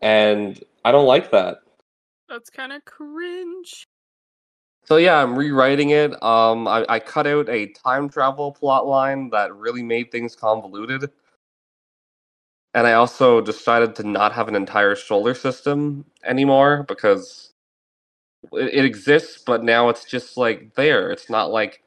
and 0.00 0.62
I 0.86 0.92
don't 0.92 1.06
like 1.06 1.32
that. 1.32 1.58
That's 2.28 2.50
kind 2.50 2.72
of 2.72 2.84
cringe. 2.86 3.86
So 4.84 4.98
yeah, 4.98 5.22
I'm 5.22 5.36
rewriting 5.38 5.90
it. 5.90 6.12
Um, 6.22 6.68
I, 6.68 6.86
I 6.88 7.00
cut 7.00 7.26
out 7.26 7.48
a 7.48 7.68
time 7.72 8.08
travel 8.08 8.52
plot 8.52 8.86
line 8.86 9.30
that 9.30 9.54
really 9.54 9.82
made 9.82 10.12
things 10.12 10.36
convoluted, 10.36 11.10
and 12.74 12.86
I 12.86 12.94
also 12.94 13.40
decided 13.40 13.96
to 13.96 14.04
not 14.08 14.32
have 14.32 14.48
an 14.48 14.56
entire 14.56 14.96
solar 14.96 15.34
system 15.34 16.06
anymore 16.24 16.84
because 16.88 17.52
it, 18.52 18.74
it 18.74 18.86
exists, 18.86 19.42
but 19.46 19.64
now 19.64 19.88
it's 19.90 20.04
just 20.06 20.36
like 20.38 20.74
there. 20.76 21.10
It's 21.12 21.30
not 21.30 21.50
like 21.52 21.82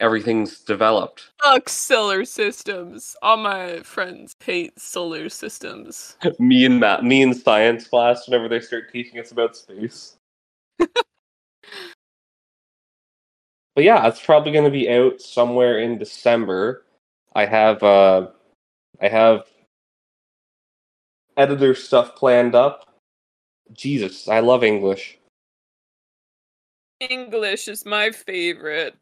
everything's 0.00 0.60
developed. 0.60 1.30
Fuck 1.42 1.68
solar 1.68 2.24
systems. 2.24 3.16
All 3.22 3.36
my 3.36 3.80
friends 3.80 4.34
hate 4.42 4.78
solar 4.78 5.28
systems. 5.28 6.16
me 6.38 6.64
and 6.64 6.80
Matt, 6.80 7.04
me 7.04 7.22
and 7.22 7.36
science 7.36 7.86
class, 7.86 8.26
whenever 8.26 8.48
they 8.48 8.60
start 8.60 8.92
teaching 8.92 9.18
us 9.20 9.32
about 9.32 9.56
space. 9.56 10.16
but 10.78 10.94
yeah, 13.78 14.06
it's 14.06 14.24
probably 14.24 14.52
going 14.52 14.64
to 14.64 14.70
be 14.70 14.90
out 14.90 15.20
somewhere 15.20 15.78
in 15.78 15.98
December. 15.98 16.84
I 17.34 17.46
have 17.46 17.82
uh, 17.82 18.28
I 19.00 19.08
have 19.08 19.46
editor 21.36 21.74
stuff 21.74 22.14
planned 22.16 22.54
up. 22.54 22.88
Jesus, 23.72 24.28
I 24.28 24.40
love 24.40 24.62
English. 24.62 25.18
English 27.00 27.68
is 27.68 27.84
my 27.84 28.10
favorite. 28.10 28.94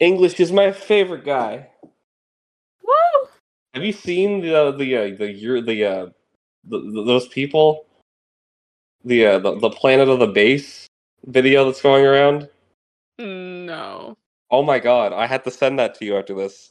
English 0.00 0.38
is 0.38 0.52
my 0.52 0.72
favorite 0.72 1.24
guy. 1.24 1.68
Woo! 2.82 3.28
Have 3.74 3.84
you 3.84 3.92
seen 3.92 4.40
the 4.40 4.72
the 4.72 4.96
uh, 4.96 5.16
the 5.16 5.32
your 5.32 5.60
the 5.60 5.84
uh 5.84 6.06
the, 6.64 6.78
the, 6.78 7.04
those 7.04 7.28
people? 7.28 7.86
The 9.04 9.26
uh 9.26 9.38
the, 9.38 9.58
the 9.58 9.70
planet 9.70 10.08
of 10.08 10.18
the 10.18 10.26
Bass 10.26 10.86
video 11.26 11.64
that's 11.64 11.82
going 11.82 12.04
around? 12.04 12.48
No. 13.18 14.16
Oh 14.50 14.62
my 14.62 14.78
god, 14.78 15.12
I 15.12 15.26
had 15.26 15.44
to 15.44 15.50
send 15.50 15.78
that 15.78 15.94
to 15.96 16.04
you 16.04 16.16
after 16.16 16.34
this. 16.34 16.70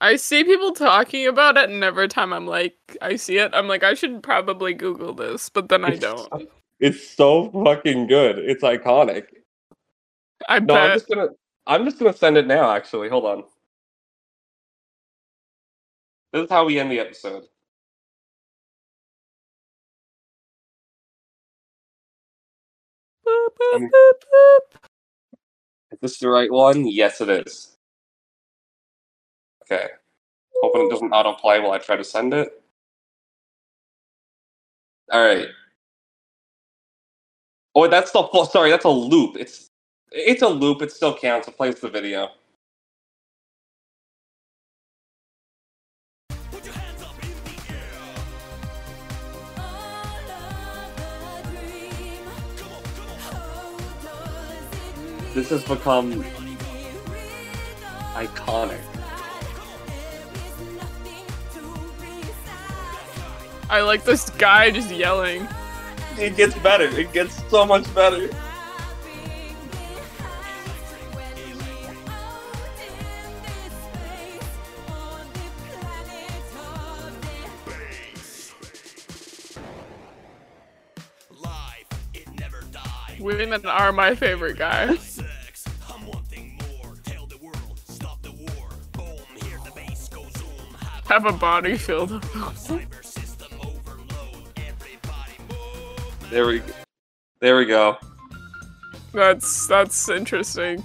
I 0.00 0.14
see 0.14 0.44
people 0.44 0.72
talking 0.72 1.26
about 1.26 1.56
it, 1.56 1.68
and 1.68 1.82
every 1.82 2.06
time 2.06 2.32
I'm 2.32 2.46
like, 2.46 2.76
I 3.02 3.16
see 3.16 3.38
it, 3.38 3.50
I'm 3.52 3.66
like, 3.66 3.82
I 3.82 3.94
should 3.94 4.22
probably 4.22 4.72
Google 4.72 5.12
this, 5.12 5.48
but 5.48 5.68
then 5.68 5.84
I 5.84 5.96
don't. 5.96 6.28
It's 6.80 7.08
so 7.08 7.50
fucking 7.50 8.06
good. 8.06 8.38
It's 8.38 8.62
iconic. 8.62 9.24
I 10.48 10.60
No, 10.60 10.74
I'm 10.76 10.96
just 10.96 11.08
gonna 11.08 11.30
I'm 11.68 11.86
just 11.86 12.00
gonna 12.00 12.14
send 12.14 12.38
it 12.38 12.48
now 12.48 12.72
actually. 12.72 13.10
Hold 13.10 13.26
on. 13.26 13.44
This 16.32 16.44
is 16.44 16.50
how 16.50 16.66
we 16.66 16.78
end 16.80 16.92
the 16.92 17.00
episode. 17.00 17.44
Boop, 23.26 23.48
boop, 23.60 23.76
Um, 23.76 23.82
boop, 23.84 24.12
boop. 24.22 24.60
Is 25.92 25.98
this 26.00 26.18
the 26.20 26.28
right 26.30 26.52
one? 26.52 26.86
Yes 26.86 27.20
it 27.20 27.30
is. 27.30 27.76
Okay. 29.64 29.88
Hoping 30.62 30.86
it 30.86 30.90
doesn't 30.90 31.10
autoplay 31.12 31.62
while 31.62 31.72
I 31.72 31.78
try 31.78 31.96
to 31.96 32.04
send 32.04 32.34
it. 32.34 32.62
All 35.12 35.24
right. 35.24 35.48
Oh, 37.74 37.88
that's 37.88 38.12
the 38.12 38.22
full. 38.24 38.46
Sorry, 38.46 38.70
that's 38.70 38.84
a 38.86 38.90
loop. 38.90 39.36
It's 39.38 39.67
it's 40.12 40.42
a 40.42 40.48
loop. 40.48 40.82
It 40.82 40.92
still 40.92 41.16
counts. 41.16 41.48
It 41.48 41.56
plays 41.56 41.80
the 41.80 41.88
video. 41.88 42.30
This 55.34 55.50
has 55.50 55.62
become 55.62 56.24
iconic. 58.14 58.80
I 63.70 63.82
like 63.82 64.02
this 64.02 64.30
guy 64.30 64.70
just 64.70 64.90
yelling. 64.90 65.46
It 66.16 66.36
gets 66.36 66.58
better. 66.58 66.86
It 66.86 67.12
gets 67.12 67.40
so 67.50 67.64
much 67.66 67.94
better. 67.94 68.30
Hear 83.18 83.66
are 83.66 83.92
my 83.92 84.14
favorite 84.14 84.58
zoom. 90.36 90.76
Have 91.06 91.26
a 91.26 91.32
body 91.32 91.76
filled 91.76 92.12
up. 92.12 92.22
cyber 92.22 93.04
system 93.04 93.48
overload. 93.60 94.48
Everybody 94.56 95.36
move. 95.48 96.30
There 96.30 96.46
we, 96.46 96.62
there 97.40 97.56
we 97.56 97.64
go. 97.64 97.96
That's 99.12 99.66
that's 99.66 100.08
interesting. 100.08 100.84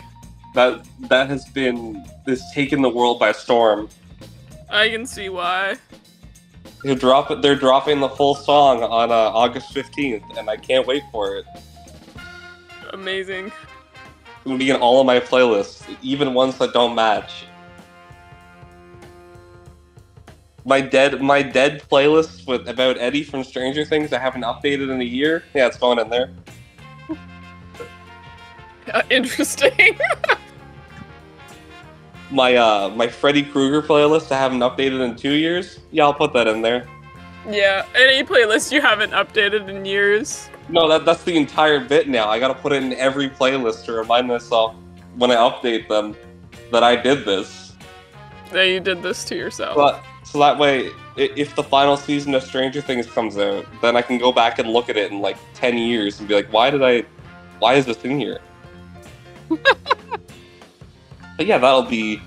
That 0.56 0.86
that 1.10 1.30
has 1.30 1.46
been 1.50 2.06
this 2.26 2.42
taken 2.54 2.82
the 2.82 2.90
world 2.90 3.20
by 3.20 3.32
storm. 3.34 3.90
I 4.70 4.90
can 4.90 5.06
see 5.06 5.30
why. 5.30 5.78
They're 6.84 6.96
drop 6.96 7.42
They're 7.42 7.56
dropping 7.56 8.00
the 8.00 8.10
full 8.10 8.36
song 8.36 8.82
on 8.82 9.12
uh, 9.12 9.14
August 9.14 9.74
fifteenth, 9.74 10.24
and 10.38 10.50
I 10.50 10.58
can't 10.58 10.88
wait 10.88 11.04
for 11.12 11.36
it. 11.36 11.46
Amazing. 12.94 13.48
It 13.48 14.50
will 14.50 14.58
be 14.58 14.70
in 14.70 14.76
all 14.76 15.00
of 15.00 15.08
my 15.08 15.20
playlists, 15.20 15.84
even 16.04 16.34
ones 16.34 16.58
that 16.60 16.74
don't 16.74 16.94
match. 16.94 17.46
My 20.64 20.80
dead, 20.80 21.22
my 21.22 21.42
dead 21.42 21.82
playlist 21.90 22.48
with 22.48 22.70
about 22.70 22.98
Eddie 22.98 23.24
from 23.24 23.44
Stranger 23.44 23.84
Things. 23.84 24.14
I 24.14 24.20
haven't 24.20 24.44
updated 24.44 24.92
in 24.92 25.02
a 25.02 25.06
year. 25.06 25.44
Yeah, 25.54 25.68
it's 25.68 25.78
going 25.78 26.00
in 26.00 26.10
there. 26.10 26.32
Uh, 28.94 29.02
interesting. 29.10 29.98
My 32.32 32.56
uh, 32.56 32.90
my 32.90 33.08
Freddy 33.08 33.44
Krueger 33.44 33.88
playlist. 33.88 34.32
I 34.32 34.40
haven't 34.40 34.62
updated 34.62 35.08
in 35.08 35.16
two 35.16 35.34
years. 35.34 35.82
Yeah, 35.92 36.06
I'll 36.06 36.16
put 36.16 36.34
that 36.34 36.48
in 36.48 36.64
there. 36.64 36.88
Yeah. 37.50 37.86
Any 37.96 38.24
playlist 38.24 38.72
you 38.72 38.82
haven't 38.82 39.12
updated 39.12 39.70
in 39.70 39.86
years. 39.86 40.50
No, 40.70 40.88
that 40.88 41.06
that's 41.06 41.24
the 41.24 41.36
entire 41.36 41.80
bit 41.80 42.08
now. 42.08 42.30
I 42.30 42.40
gotta 42.40 42.54
put 42.54 42.72
it 42.72 42.84
in 42.84 42.94
every 42.94 43.30
playlist 43.30 43.86
to 43.86 43.94
remind 43.94 44.28
myself 44.28 44.76
when 45.16 45.32
I 45.32 45.36
update 45.36 45.88
them 45.88 46.16
that 46.72 46.84
I 46.84 46.96
did 46.96 47.26
this. 47.26 47.74
That 48.52 48.64
you 48.64 48.80
did 48.80 49.02
this 49.02 49.24
to 49.26 49.36
yourself. 49.36 49.76
But 49.76 50.04
so 50.24 50.40
that 50.40 50.58
way, 50.58 50.90
if 51.16 51.56
the 51.56 51.64
final 51.64 51.98
season 51.98 52.34
of 52.34 52.44
Stranger 52.44 52.82
Things 52.82 53.08
comes 53.08 53.38
out, 53.38 53.66
then 53.82 53.96
I 53.96 54.02
can 54.02 54.18
go 54.18 54.32
back 54.32 54.60
and 54.60 54.70
look 54.70 54.90
at 54.90 54.98
it 54.98 55.12
in 55.12 55.20
like 55.20 55.38
ten 55.54 55.78
years 55.78 56.20
and 56.20 56.28
be 56.28 56.36
like, 56.36 56.52
why 56.52 56.70
did 56.70 56.84
I? 56.84 57.04
Why 57.60 57.76
is 57.76 57.86
this 57.86 58.04
in 58.04 58.20
here? 58.20 58.40
but 59.50 61.46
yeah, 61.46 61.58
that'll 61.58 61.84
be 61.84 62.22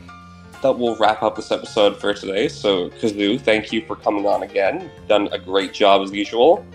that 0.67 0.79
will 0.79 0.97
wrap 0.97 1.23
up 1.23 1.37
this 1.37 1.53
episode 1.53 1.97
for 2.01 2.13
today. 2.13 2.49
So 2.49 2.91
Kazoo, 2.91 3.41
thank 3.41 3.73
you 3.73 3.85
for 3.87 3.95
coming 3.95 4.27
on 4.27 4.43
again. 4.43 4.91
Done 5.07 5.29
a 5.31 5.39
great 5.39 5.73
job 5.73 6.03
as 6.03 6.11
usual. 6.13 6.67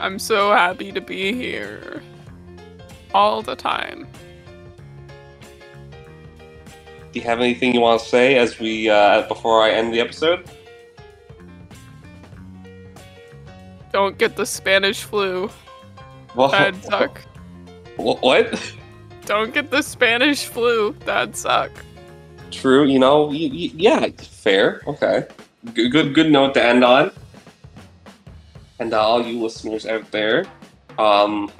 I'm 0.00 0.18
so 0.18 0.50
happy 0.52 0.92
to 0.92 1.00
be 1.00 1.32
here. 1.32 2.02
All 3.12 3.42
the 3.42 3.54
time. 3.54 4.06
Do 7.12 7.20
you 7.20 7.22
have 7.22 7.40
anything 7.40 7.74
you 7.74 7.80
want 7.80 8.00
to 8.00 8.08
say 8.08 8.36
as 8.36 8.58
we 8.58 8.88
uh, 8.88 9.26
before 9.28 9.62
I 9.62 9.70
end 9.70 9.92
the 9.92 10.00
episode? 10.00 10.48
Don't 13.92 14.18
get 14.18 14.36
the 14.36 14.46
Spanish 14.46 15.02
flu. 15.02 15.50
Well, 16.34 16.48
That'd 16.48 16.82
suck. 16.82 17.20
What? 17.96 18.74
Don't 19.24 19.54
get 19.54 19.70
the 19.70 19.80
Spanish 19.80 20.44
flu. 20.44 20.94
That'd 21.06 21.34
suck. 21.34 21.70
True. 22.60 22.84
You 22.86 22.98
know. 22.98 23.24
Y- 23.26 23.50
y- 23.52 23.70
yeah. 23.74 24.06
Fair. 24.18 24.82
Okay. 24.86 25.24
Good. 25.74 25.90
Good. 25.92 26.14
Good 26.14 26.30
note 26.30 26.54
to 26.54 26.64
end 26.64 26.84
on. 26.84 27.10
And 28.78 28.92
uh, 28.92 29.00
all 29.00 29.22
you 29.24 29.42
listeners 29.42 29.86
out 29.86 30.10
there, 30.10 30.44
um, 30.98 31.50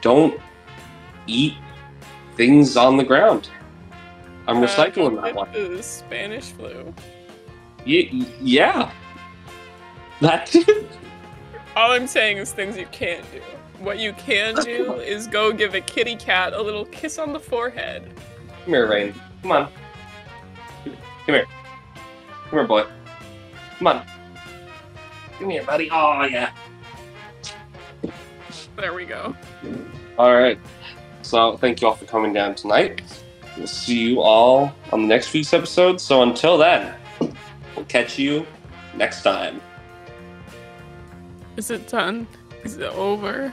don't 0.00 0.40
eat 1.26 1.54
things 2.36 2.76
on 2.76 2.96
the 2.96 3.04
ground. 3.04 3.50
I'm 4.48 4.58
Uh, 4.58 4.66
recycling 4.66 5.20
that 5.22 5.34
one. 5.34 5.52
The 5.52 5.82
Spanish 5.82 6.44
flu. 6.52 6.94
Y- 7.86 8.08
yeah. 8.40 8.90
That. 10.20 10.54
All 11.76 11.92
I'm 11.92 12.06
saying 12.06 12.38
is 12.38 12.52
things 12.52 12.78
you 12.78 12.86
can't 12.86 13.24
do. 13.32 13.40
What 13.80 13.98
you 13.98 14.14
can 14.14 14.54
do 14.54 14.94
is 14.94 15.26
go 15.26 15.52
give 15.52 15.74
a 15.74 15.80
kitty 15.82 16.16
cat 16.16 16.54
a 16.54 16.62
little 16.62 16.86
kiss 16.86 17.18
on 17.18 17.34
the 17.34 17.40
forehead. 17.40 18.10
Come 18.64 18.72
here, 18.74 18.88
Rain. 18.88 19.14
Come 19.42 19.52
on. 19.52 19.68
Come 20.84 21.34
here. 21.34 21.46
Come 22.50 22.58
here, 22.58 22.64
boy. 22.66 22.84
Come 23.78 23.86
on. 23.86 24.06
Come 25.38 25.50
here, 25.50 25.64
buddy. 25.64 25.88
Oh, 25.90 26.24
yeah. 26.24 26.52
There 28.76 28.94
we 28.94 29.04
go. 29.04 29.34
All 30.18 30.34
right. 30.34 30.58
So, 31.22 31.56
thank 31.56 31.80
you 31.80 31.88
all 31.88 31.94
for 31.94 32.04
coming 32.04 32.32
down 32.32 32.54
tonight. 32.54 33.02
We'll 33.56 33.66
see 33.66 34.10
you 34.10 34.20
all 34.20 34.74
on 34.92 35.02
the 35.02 35.08
next 35.08 35.32
week's 35.32 35.52
episode. 35.52 36.00
So, 36.00 36.22
until 36.22 36.58
then, 36.58 36.94
we'll 37.20 37.86
catch 37.86 38.18
you 38.18 38.46
next 38.94 39.22
time. 39.22 39.60
Is 41.56 41.70
it 41.70 41.88
done? 41.88 42.26
Is 42.64 42.76
it 42.76 42.92
over? 42.92 43.52